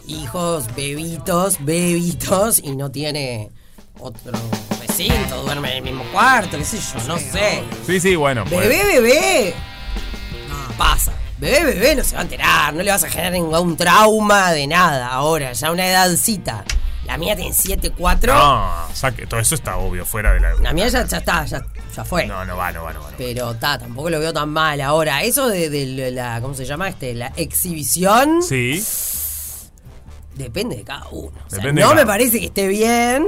[0.08, 3.50] hijos, bebitos, bebitos y no tiene
[4.00, 4.32] otro
[4.80, 7.64] recinto, duerme en el mismo cuarto, qué sé yo, no sé.
[7.86, 8.46] Sí, sí, bueno.
[8.46, 8.68] pues.
[8.68, 9.54] Bebé, bebé.
[10.50, 11.12] No, pasa.
[11.38, 14.68] Bebé, bebé no se va a enterar, no le vas a generar ningún trauma de
[14.68, 16.64] nada ahora, ya una edadcita.
[17.06, 18.34] La mía tiene 7, 4.
[18.34, 20.54] No, saque, todo eso está obvio, fuera de la.
[20.56, 21.66] La mía ya, ya está, ya,
[21.96, 22.26] ya fue.
[22.26, 23.12] No, no va, no va, no va.
[23.12, 23.18] no.
[23.18, 24.80] Pero ta, tampoco lo veo tan mal.
[24.82, 26.90] Ahora, eso de, de la, ¿cómo se llama?
[26.90, 28.42] Este, la exhibición.
[28.42, 28.84] Sí.
[30.36, 31.32] Depende de cada uno.
[31.46, 33.28] O sea, Depende de no cada me parece que esté bien,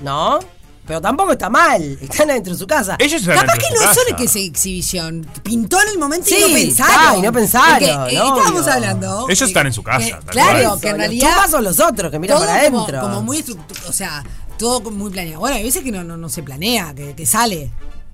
[0.00, 0.38] ¿no?
[0.86, 1.98] Pero tampoco está mal.
[2.00, 2.96] Están adentro de su casa.
[2.98, 3.94] Ellos están Capaz que no casa.
[3.94, 5.26] solo que es exhibición.
[5.42, 7.18] Pintó en el momento Sí, y no pensaron.
[7.18, 8.36] y no pensaron, Porque, eh, obvio.
[8.38, 9.26] estábamos hablando.
[9.28, 10.18] Ellos que- están en su casa.
[10.20, 10.80] que- claro, cual.
[10.80, 11.30] que en realidad.
[11.34, 13.00] chupas son los otros que miran para como- adentro.
[13.02, 13.90] Como, muy estructurado.
[13.90, 14.24] O sea,
[14.58, 15.40] todo como muy planeado.
[15.40, 17.70] Bueno, hay veces que no, no, no se planea, que, que sale.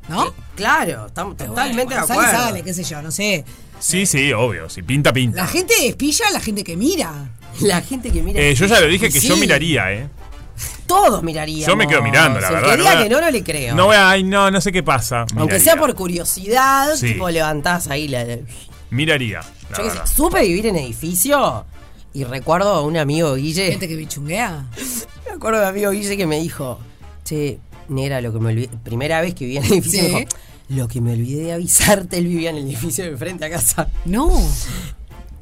[0.08, 0.32] ¿No?
[0.54, 2.30] Claro, estamos totalmente bueno, de acuerdo.
[2.30, 3.44] Sale, sale, qué sé yo, no sé.
[3.80, 4.68] Sí, sí, obvio.
[4.68, 5.36] Si pinta, pinta.
[5.38, 7.30] La gente espilla la gente que mira.
[7.60, 8.40] La gente que mira.
[8.40, 10.08] Eh, yo ya lo dije que Sí, yo miraría, ¿eh?
[10.86, 11.66] Todos miraríamos.
[11.66, 12.70] Yo me quedo mirando, la el verdad.
[12.70, 13.74] que diga que no, no le creo.
[13.74, 15.24] No voy a, ay, no, no sé qué pasa.
[15.36, 17.12] Aunque sea por curiosidad, Sí.
[17.14, 18.24] tipo levantás ahí la.
[18.24, 18.36] Yo
[18.90, 19.40] Miraría,
[19.70, 20.06] la qué sé, verdad.
[20.06, 21.64] supe vivir en edificio
[22.12, 23.70] y recuerdo a un amigo Guille.
[23.72, 24.66] Gente que bichunguea.
[25.26, 26.78] Me acuerdo de un amigo Guille que me dijo,
[27.24, 27.58] che,
[27.88, 28.70] negra, lo que me olvidé.
[28.82, 30.06] Primera vez que vivía en el edificio, Sí.
[30.08, 30.20] dijo,
[30.70, 33.88] lo que me olvidé de avisarte, él vivía en el edificio de frente a casa.
[34.04, 34.30] No.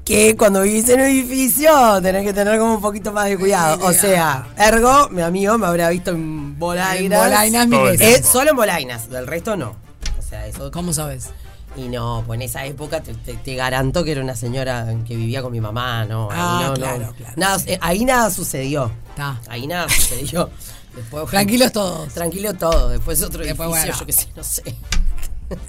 [0.04, 1.70] Que cuando vivís en un edificio
[2.02, 3.86] tenés que tener como un poquito más de cuidado.
[3.86, 7.18] O sea, ergo, mi amigo me habrá visto en bolainas.
[7.20, 8.20] En bolainas mil Todo el veces.
[8.20, 9.76] Eh, solo en bolainas, del resto no.
[10.18, 10.72] O sea, eso.
[10.72, 11.30] ¿Cómo sabes?
[11.76, 15.14] Y no, pues en esa época te, te, te garanto que era una señora que
[15.16, 16.24] vivía con mi mamá, ¿no?
[16.30, 16.74] Ahí Ah, no, no.
[16.74, 17.70] claro, claro, Nada, sí.
[17.70, 18.90] eh, ahí nada sucedió.
[19.10, 19.40] Está.
[19.48, 20.50] Ahí nada sucedió.
[20.94, 22.12] Después, Tranquilos todos.
[22.12, 22.88] Tranquilo todo.
[22.90, 23.98] Después otro Después, edificio, bueno.
[24.00, 24.62] yo qué sé, no sé.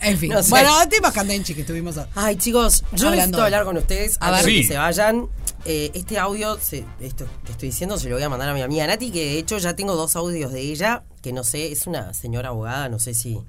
[0.02, 0.32] En fin.
[0.34, 0.50] No sé.
[0.50, 1.98] Bueno, temas candenchi que estuvimos.
[1.98, 3.16] a- Ay, chicos, yo Hablando.
[3.16, 4.46] necesito hablar con ustedes A ver.
[4.46, 4.64] de que Sí.
[4.70, 5.28] se vayan.
[5.66, 8.62] Eh, este audio, se- esto que estoy diciendo, se lo voy a mandar a mi
[8.62, 11.88] amiga Nati, que de hecho ya tengo dos audios de ella, que no sé, es
[11.88, 13.40] una señora abogada, no sé si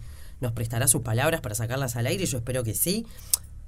[0.41, 3.05] nos prestará sus palabras para sacarlas al aire, yo espero que sí.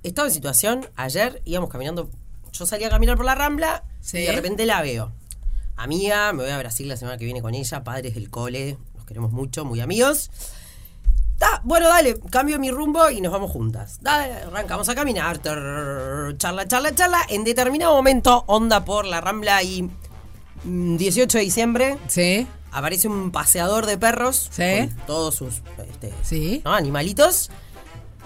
[0.05, 2.09] Estaba en situación, ayer íbamos caminando,
[2.53, 4.19] yo salí a caminar por la Rambla Sí.
[4.19, 5.13] y de repente la veo.
[5.77, 9.05] Amiga, me voy a Brasil la semana que viene con ella, padres del cole, nos
[9.07, 10.31] queremos mucho, muy amigos.
[11.65, 13.99] Bueno, dale, cambio mi rumbo y nos vamos juntas.
[14.01, 15.39] Dale, arrancamos a caminar.
[15.39, 17.23] trrr, charla, charla, charla.
[17.29, 19.83] En determinado momento, onda por la rambla y
[20.65, 21.99] mm, 18 de diciembre.
[22.09, 22.47] Sí.
[22.73, 24.49] Aparece un paseador de perros.
[24.51, 24.63] Sí.
[24.79, 26.63] Con todos sus este, Sí.
[26.65, 26.73] ¿no?
[26.73, 27.51] animalitos.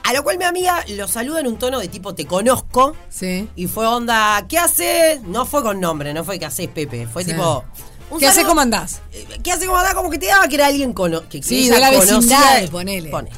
[0.03, 2.97] A lo cual mi amiga lo saluda en un tono de tipo te conozco.
[3.09, 3.49] Sí.
[3.55, 5.23] Y fue onda, ¿qué haces?
[5.23, 7.07] No fue con nombre, no fue ¿qué haces, Pepe?
[7.07, 7.31] Fue Sí.
[7.33, 7.65] tipo.
[8.11, 8.37] un ¿Qué hace?
[8.37, 9.03] saludo- ¿Cómo andás?
[9.13, 9.95] eh, ¿Qué hace como andar?
[9.95, 13.09] Como que te daba que era alguien cono que Sí, de la vecindad, ponele.
[13.09, 13.31] Pone.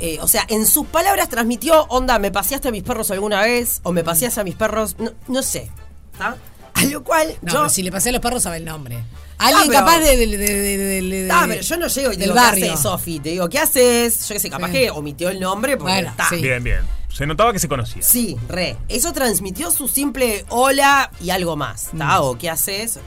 [0.00, 3.80] Eh, o sea, en sus palabras transmitió, onda, ¿me paseaste a mis perros alguna vez?
[3.84, 4.96] ¿O me paseaste a mis perros?
[4.98, 5.70] No, no sé.
[6.12, 6.36] ¿Está?
[6.74, 7.58] A lo cual No, yo...
[7.60, 9.04] pero si le pasé a los perros sabe el nombre.
[9.38, 12.20] Alguien capaz de, de, de, de- de- de- Ah, pero yo no llego y te
[12.20, 12.72] del digo, ¿qué barrio.
[12.72, 13.20] haces, Sofi?
[13.20, 14.28] Te digo, ¿qué haces?
[14.28, 14.72] Yo qué sé, capaz Sí.
[14.72, 16.28] que omitió el nombre porque Bueno, está.
[16.28, 16.36] sí.
[16.36, 16.80] Bien, bien.
[17.12, 18.02] Se notaba que se conocía.
[18.02, 18.76] Sí, re.
[18.88, 21.84] Eso transmitió su simple hola y algo más.
[21.92, 22.20] ¿Está?
[22.20, 22.24] Mm.
[22.24, 22.98] ¿O qué haces?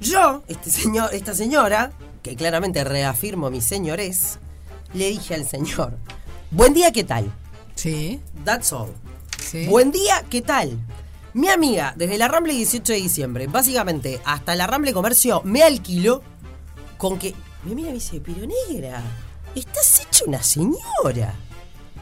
[0.00, 1.92] Yo, este señor, esta señora,
[2.22, 4.38] que claramente reafirmo mi señores,
[4.92, 5.96] le dije al señor,
[6.50, 7.32] buen día, ¿qué tal?
[7.74, 8.20] Sí.
[8.44, 8.90] That's all.
[9.42, 9.66] Sí.
[9.66, 10.78] Buen día, ¿qué tal?
[11.36, 16.22] Mi amiga, desde la Ramble 18 de diciembre, básicamente hasta la Ramble Comercio, me alquiló
[16.96, 17.34] con que.
[17.62, 18.38] Mi amiga me dice, pero
[18.70, 19.02] negra,
[19.54, 21.34] estás hecha una señora.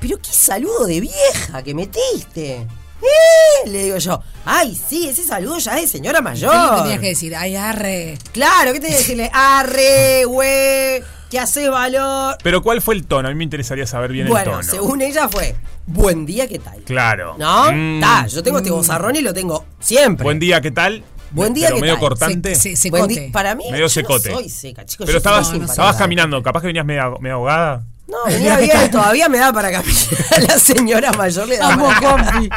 [0.01, 2.59] pero qué saludo de vieja que metiste.
[3.03, 3.69] ¿Eh?
[3.69, 6.83] Le digo yo, ay, sí, ese saludo ya es de señora ¿Qué le mayor.
[6.83, 7.35] tenías que decir?
[7.35, 8.17] Ay, arre.
[8.33, 9.31] Claro, ¿qué tenía que decirle?
[9.33, 11.03] Arre, güey,
[11.35, 12.37] que hace valor.
[12.45, 13.27] Pero ¿cuál fue el tono?
[13.29, 14.63] A mí me interesaría saber bien el Bueno, tono.
[14.63, 16.79] según ella fue, buen día, ¿qué tal?
[16.85, 17.35] Claro.
[17.39, 17.73] ¿No?
[17.73, 18.01] Mm.
[18.29, 20.23] Yo tengo este bozarrón y lo tengo siempre.
[20.23, 21.03] Buen día, ¿qué tal?
[21.33, 22.01] Buen día, Pero ¿qué medio tal?
[22.01, 22.55] cortante.
[22.55, 23.31] Se- se- Buen secote.
[23.33, 24.31] para mí, Medio yo secote.
[24.31, 25.07] no soy seca, chicos.
[25.07, 25.73] Pero estabas, simpática.
[25.73, 27.85] estabas caminando, capaz que venías medio, medio ahogada.
[28.07, 29.97] No, venía bien, todavía me da para caminar.
[30.37, 32.49] A la señora mayor le da Amo para compi.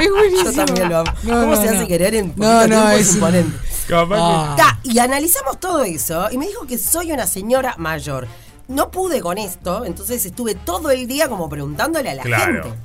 [0.00, 0.50] Es buenísimo.
[0.52, 1.12] Yo también lo amo.
[1.24, 1.86] No, ¿Cómo no, se hace no.
[1.88, 2.88] querer en poquito No, no, tiempo?
[2.90, 3.58] es imponente.
[3.90, 4.54] Capaz Ah.
[4.56, 8.26] Ta, y analizamos todo eso y me dijo que soy una señora mayor.
[8.68, 12.62] No pude con esto, entonces estuve todo el día como preguntándole a la Claro.
[12.62, 12.78] gente.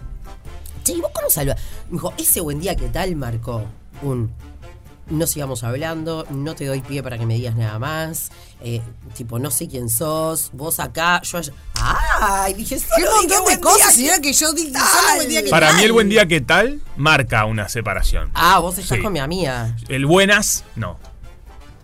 [0.83, 1.59] Che, ¿y vos cómo saludas?
[1.89, 3.63] Me dijo, ese buen día que tal marcó
[4.01, 4.31] un
[5.07, 8.81] no sigamos hablando, no te doy pie para que me digas nada más, eh,
[9.15, 11.53] tipo, no sé quién sos, vos acá, yo allá.
[11.79, 12.53] ¡Ay!
[12.55, 15.43] Dije, Qué solo montón de buen cosas, día, señora, que yo dije solo buen día
[15.43, 15.77] que Para tal.
[15.77, 16.81] mí el buen día, ¿qué tal?
[16.97, 18.31] Marca una separación.
[18.33, 19.03] Ah, vos estás Sí.
[19.03, 19.75] con mi amiga.
[19.89, 20.97] El buenas, no.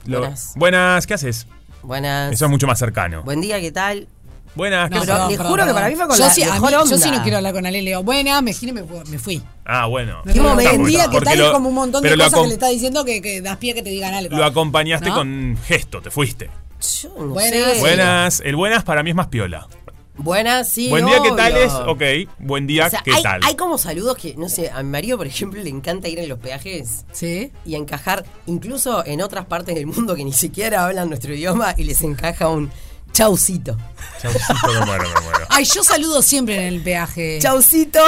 [0.06, 0.53] Lo- Buenas.
[0.56, 1.45] buenas, ¿qué haces?
[1.84, 2.31] Buenas.
[2.34, 3.22] Eso es mucho más cercano.
[3.23, 4.07] Buen día, ¿qué tal?
[4.53, 5.15] Buenas, ¿qué No, haces?
[5.15, 6.95] Pero le juro que para mí fue con yo la sí, mejor mí- onda.
[6.95, 9.18] Yo sí no quiero hablar con Ale, le digo, buena, me giro y me, me
[9.19, 9.41] fui.
[9.65, 10.22] Ah, bueno.
[10.26, 10.56] No.
[10.56, 12.53] Buen día que tal lo- es como un montón de pero lo cosas que le
[12.56, 14.36] está diciendo que, que das pie a que te digan algo.
[14.36, 15.15] Lo acompañaste ¿No?
[15.15, 16.49] con gesto, te fuiste.
[17.02, 17.73] Yo no Buenas.
[17.76, 17.80] sé.
[17.80, 19.68] Buenas, el buenas para mí es más piola.
[20.18, 20.90] Buenas, sí.
[20.90, 21.64] Buen día, ¿qué tal obvio.
[21.64, 21.73] es?
[22.28, 23.40] Ok, buen día, O sea, ¿qué hay, tal?
[23.44, 26.28] hay como saludos que, no sé, a mi marido, por ejemplo, le encanta ir en
[26.30, 27.52] los peajes Sí.
[27.65, 31.86] y encajar, incluso en otras partes del mundo que ni siquiera hablan nuestro idioma, y
[31.86, 32.69] les encaja un
[33.12, 33.78] chaucito.
[34.22, 35.46] Chaucito, me muero, me muero.
[35.50, 37.40] Ay, yo saludo siempre en el peaje.
[37.42, 38.00] ¡Chaucito!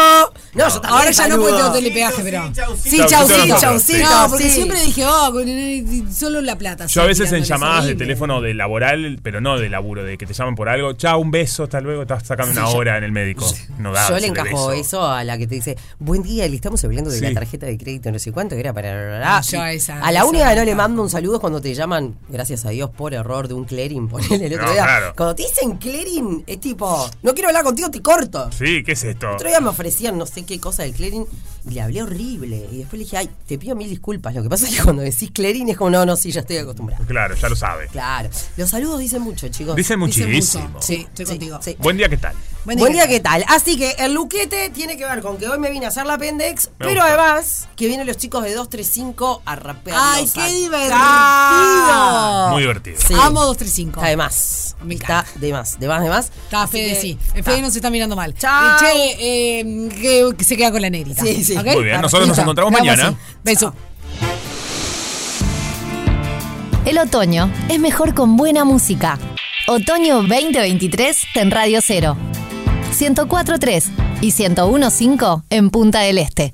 [0.54, 1.42] No, yo también Ahora ya no saludo.
[1.50, 2.48] puedo tener peaje, pero.
[2.48, 2.54] Sí,
[2.98, 3.46] Chaucito chaucito.
[3.48, 4.50] no, chaucito, No, porque sí.
[4.52, 6.86] siempre dije, oh, con- solo la plata.
[6.86, 10.26] Yo a veces en llamadas de teléfono de laboral, pero no de laburo, de que
[10.28, 13.12] te llaman por algo, chao, un beso, hasta luego, estás sacando una hora en el
[13.12, 13.46] médico.
[13.80, 14.06] No da.
[14.08, 14.74] Yo le ese encajo beso.
[14.74, 17.26] eso a la que te dice, buen día, le estamos hablando de Sí.
[17.26, 19.38] la tarjeta de crédito, no sé cuánto, que era para...
[19.38, 21.42] Ah, yo a esa- a la esa única que no le mando un saludo es
[21.42, 24.72] cuando te llaman, gracias a Dios, por error de un clearing, ponele el otro No,
[24.74, 24.84] día.
[24.99, 25.14] Claro.
[25.15, 28.52] Cuando te dicen clearing, es tipo, no quiero hablar contigo, te corto.
[28.52, 29.30] Sí, ¿qué es esto?
[29.30, 31.26] El otro día me ofrecían no sé qué cosa del clearing
[31.65, 32.68] y le hablé horrible.
[32.72, 34.34] Y después le dije, ay, te pido mil disculpas.
[34.34, 36.57] Lo que pasa es que cuando decís clearing es como, no, no, sí, ya estoy
[36.57, 37.06] acostumbrado.
[37.06, 37.88] Claro, ya lo sabe.
[37.88, 38.30] Claro.
[38.57, 39.76] Los saludos dicen mucho, chicos.
[39.76, 40.82] Dicen Dice muchísimo.
[40.82, 41.60] Sí, estoy contigo.
[41.61, 41.76] Sí.
[41.80, 42.36] Buen día, ¿qué tal?
[42.65, 43.44] Buen Buen día, ¿qué tal?
[43.49, 46.18] Así que el luquete tiene que ver con que hoy me vine a hacer la
[46.18, 47.07] pendex, Me pero gusta.
[47.26, 49.98] además que vienen los chicos de 235 a rapear.
[49.99, 52.49] Ay, qué divertido.
[52.52, 52.98] Muy divertido.
[53.06, 53.14] Sí.
[53.15, 53.99] Amo 235.
[53.99, 54.77] Está de más.
[54.81, 56.31] Me Está de más, de más, de más.
[56.45, 57.18] Está Así Fede, que- sí.
[57.34, 58.34] El Fede nos está mirando mal.
[58.34, 58.80] Chao.
[58.80, 61.22] Che, eh, que, que se queda con la negrita.
[61.22, 61.57] Sí, sí.
[61.57, 61.65] ¿Ok?
[61.65, 63.07] Muy bien, nosotros nos encontramos mañana.
[63.07, 63.18] así.
[63.44, 63.73] Beso.
[66.85, 69.19] El otoño es mejor con buena música.
[69.68, 72.15] Otoño 2023 en Radio 0.
[72.94, 73.90] 104.3
[74.22, 76.53] y 101.5 en Punta del Este.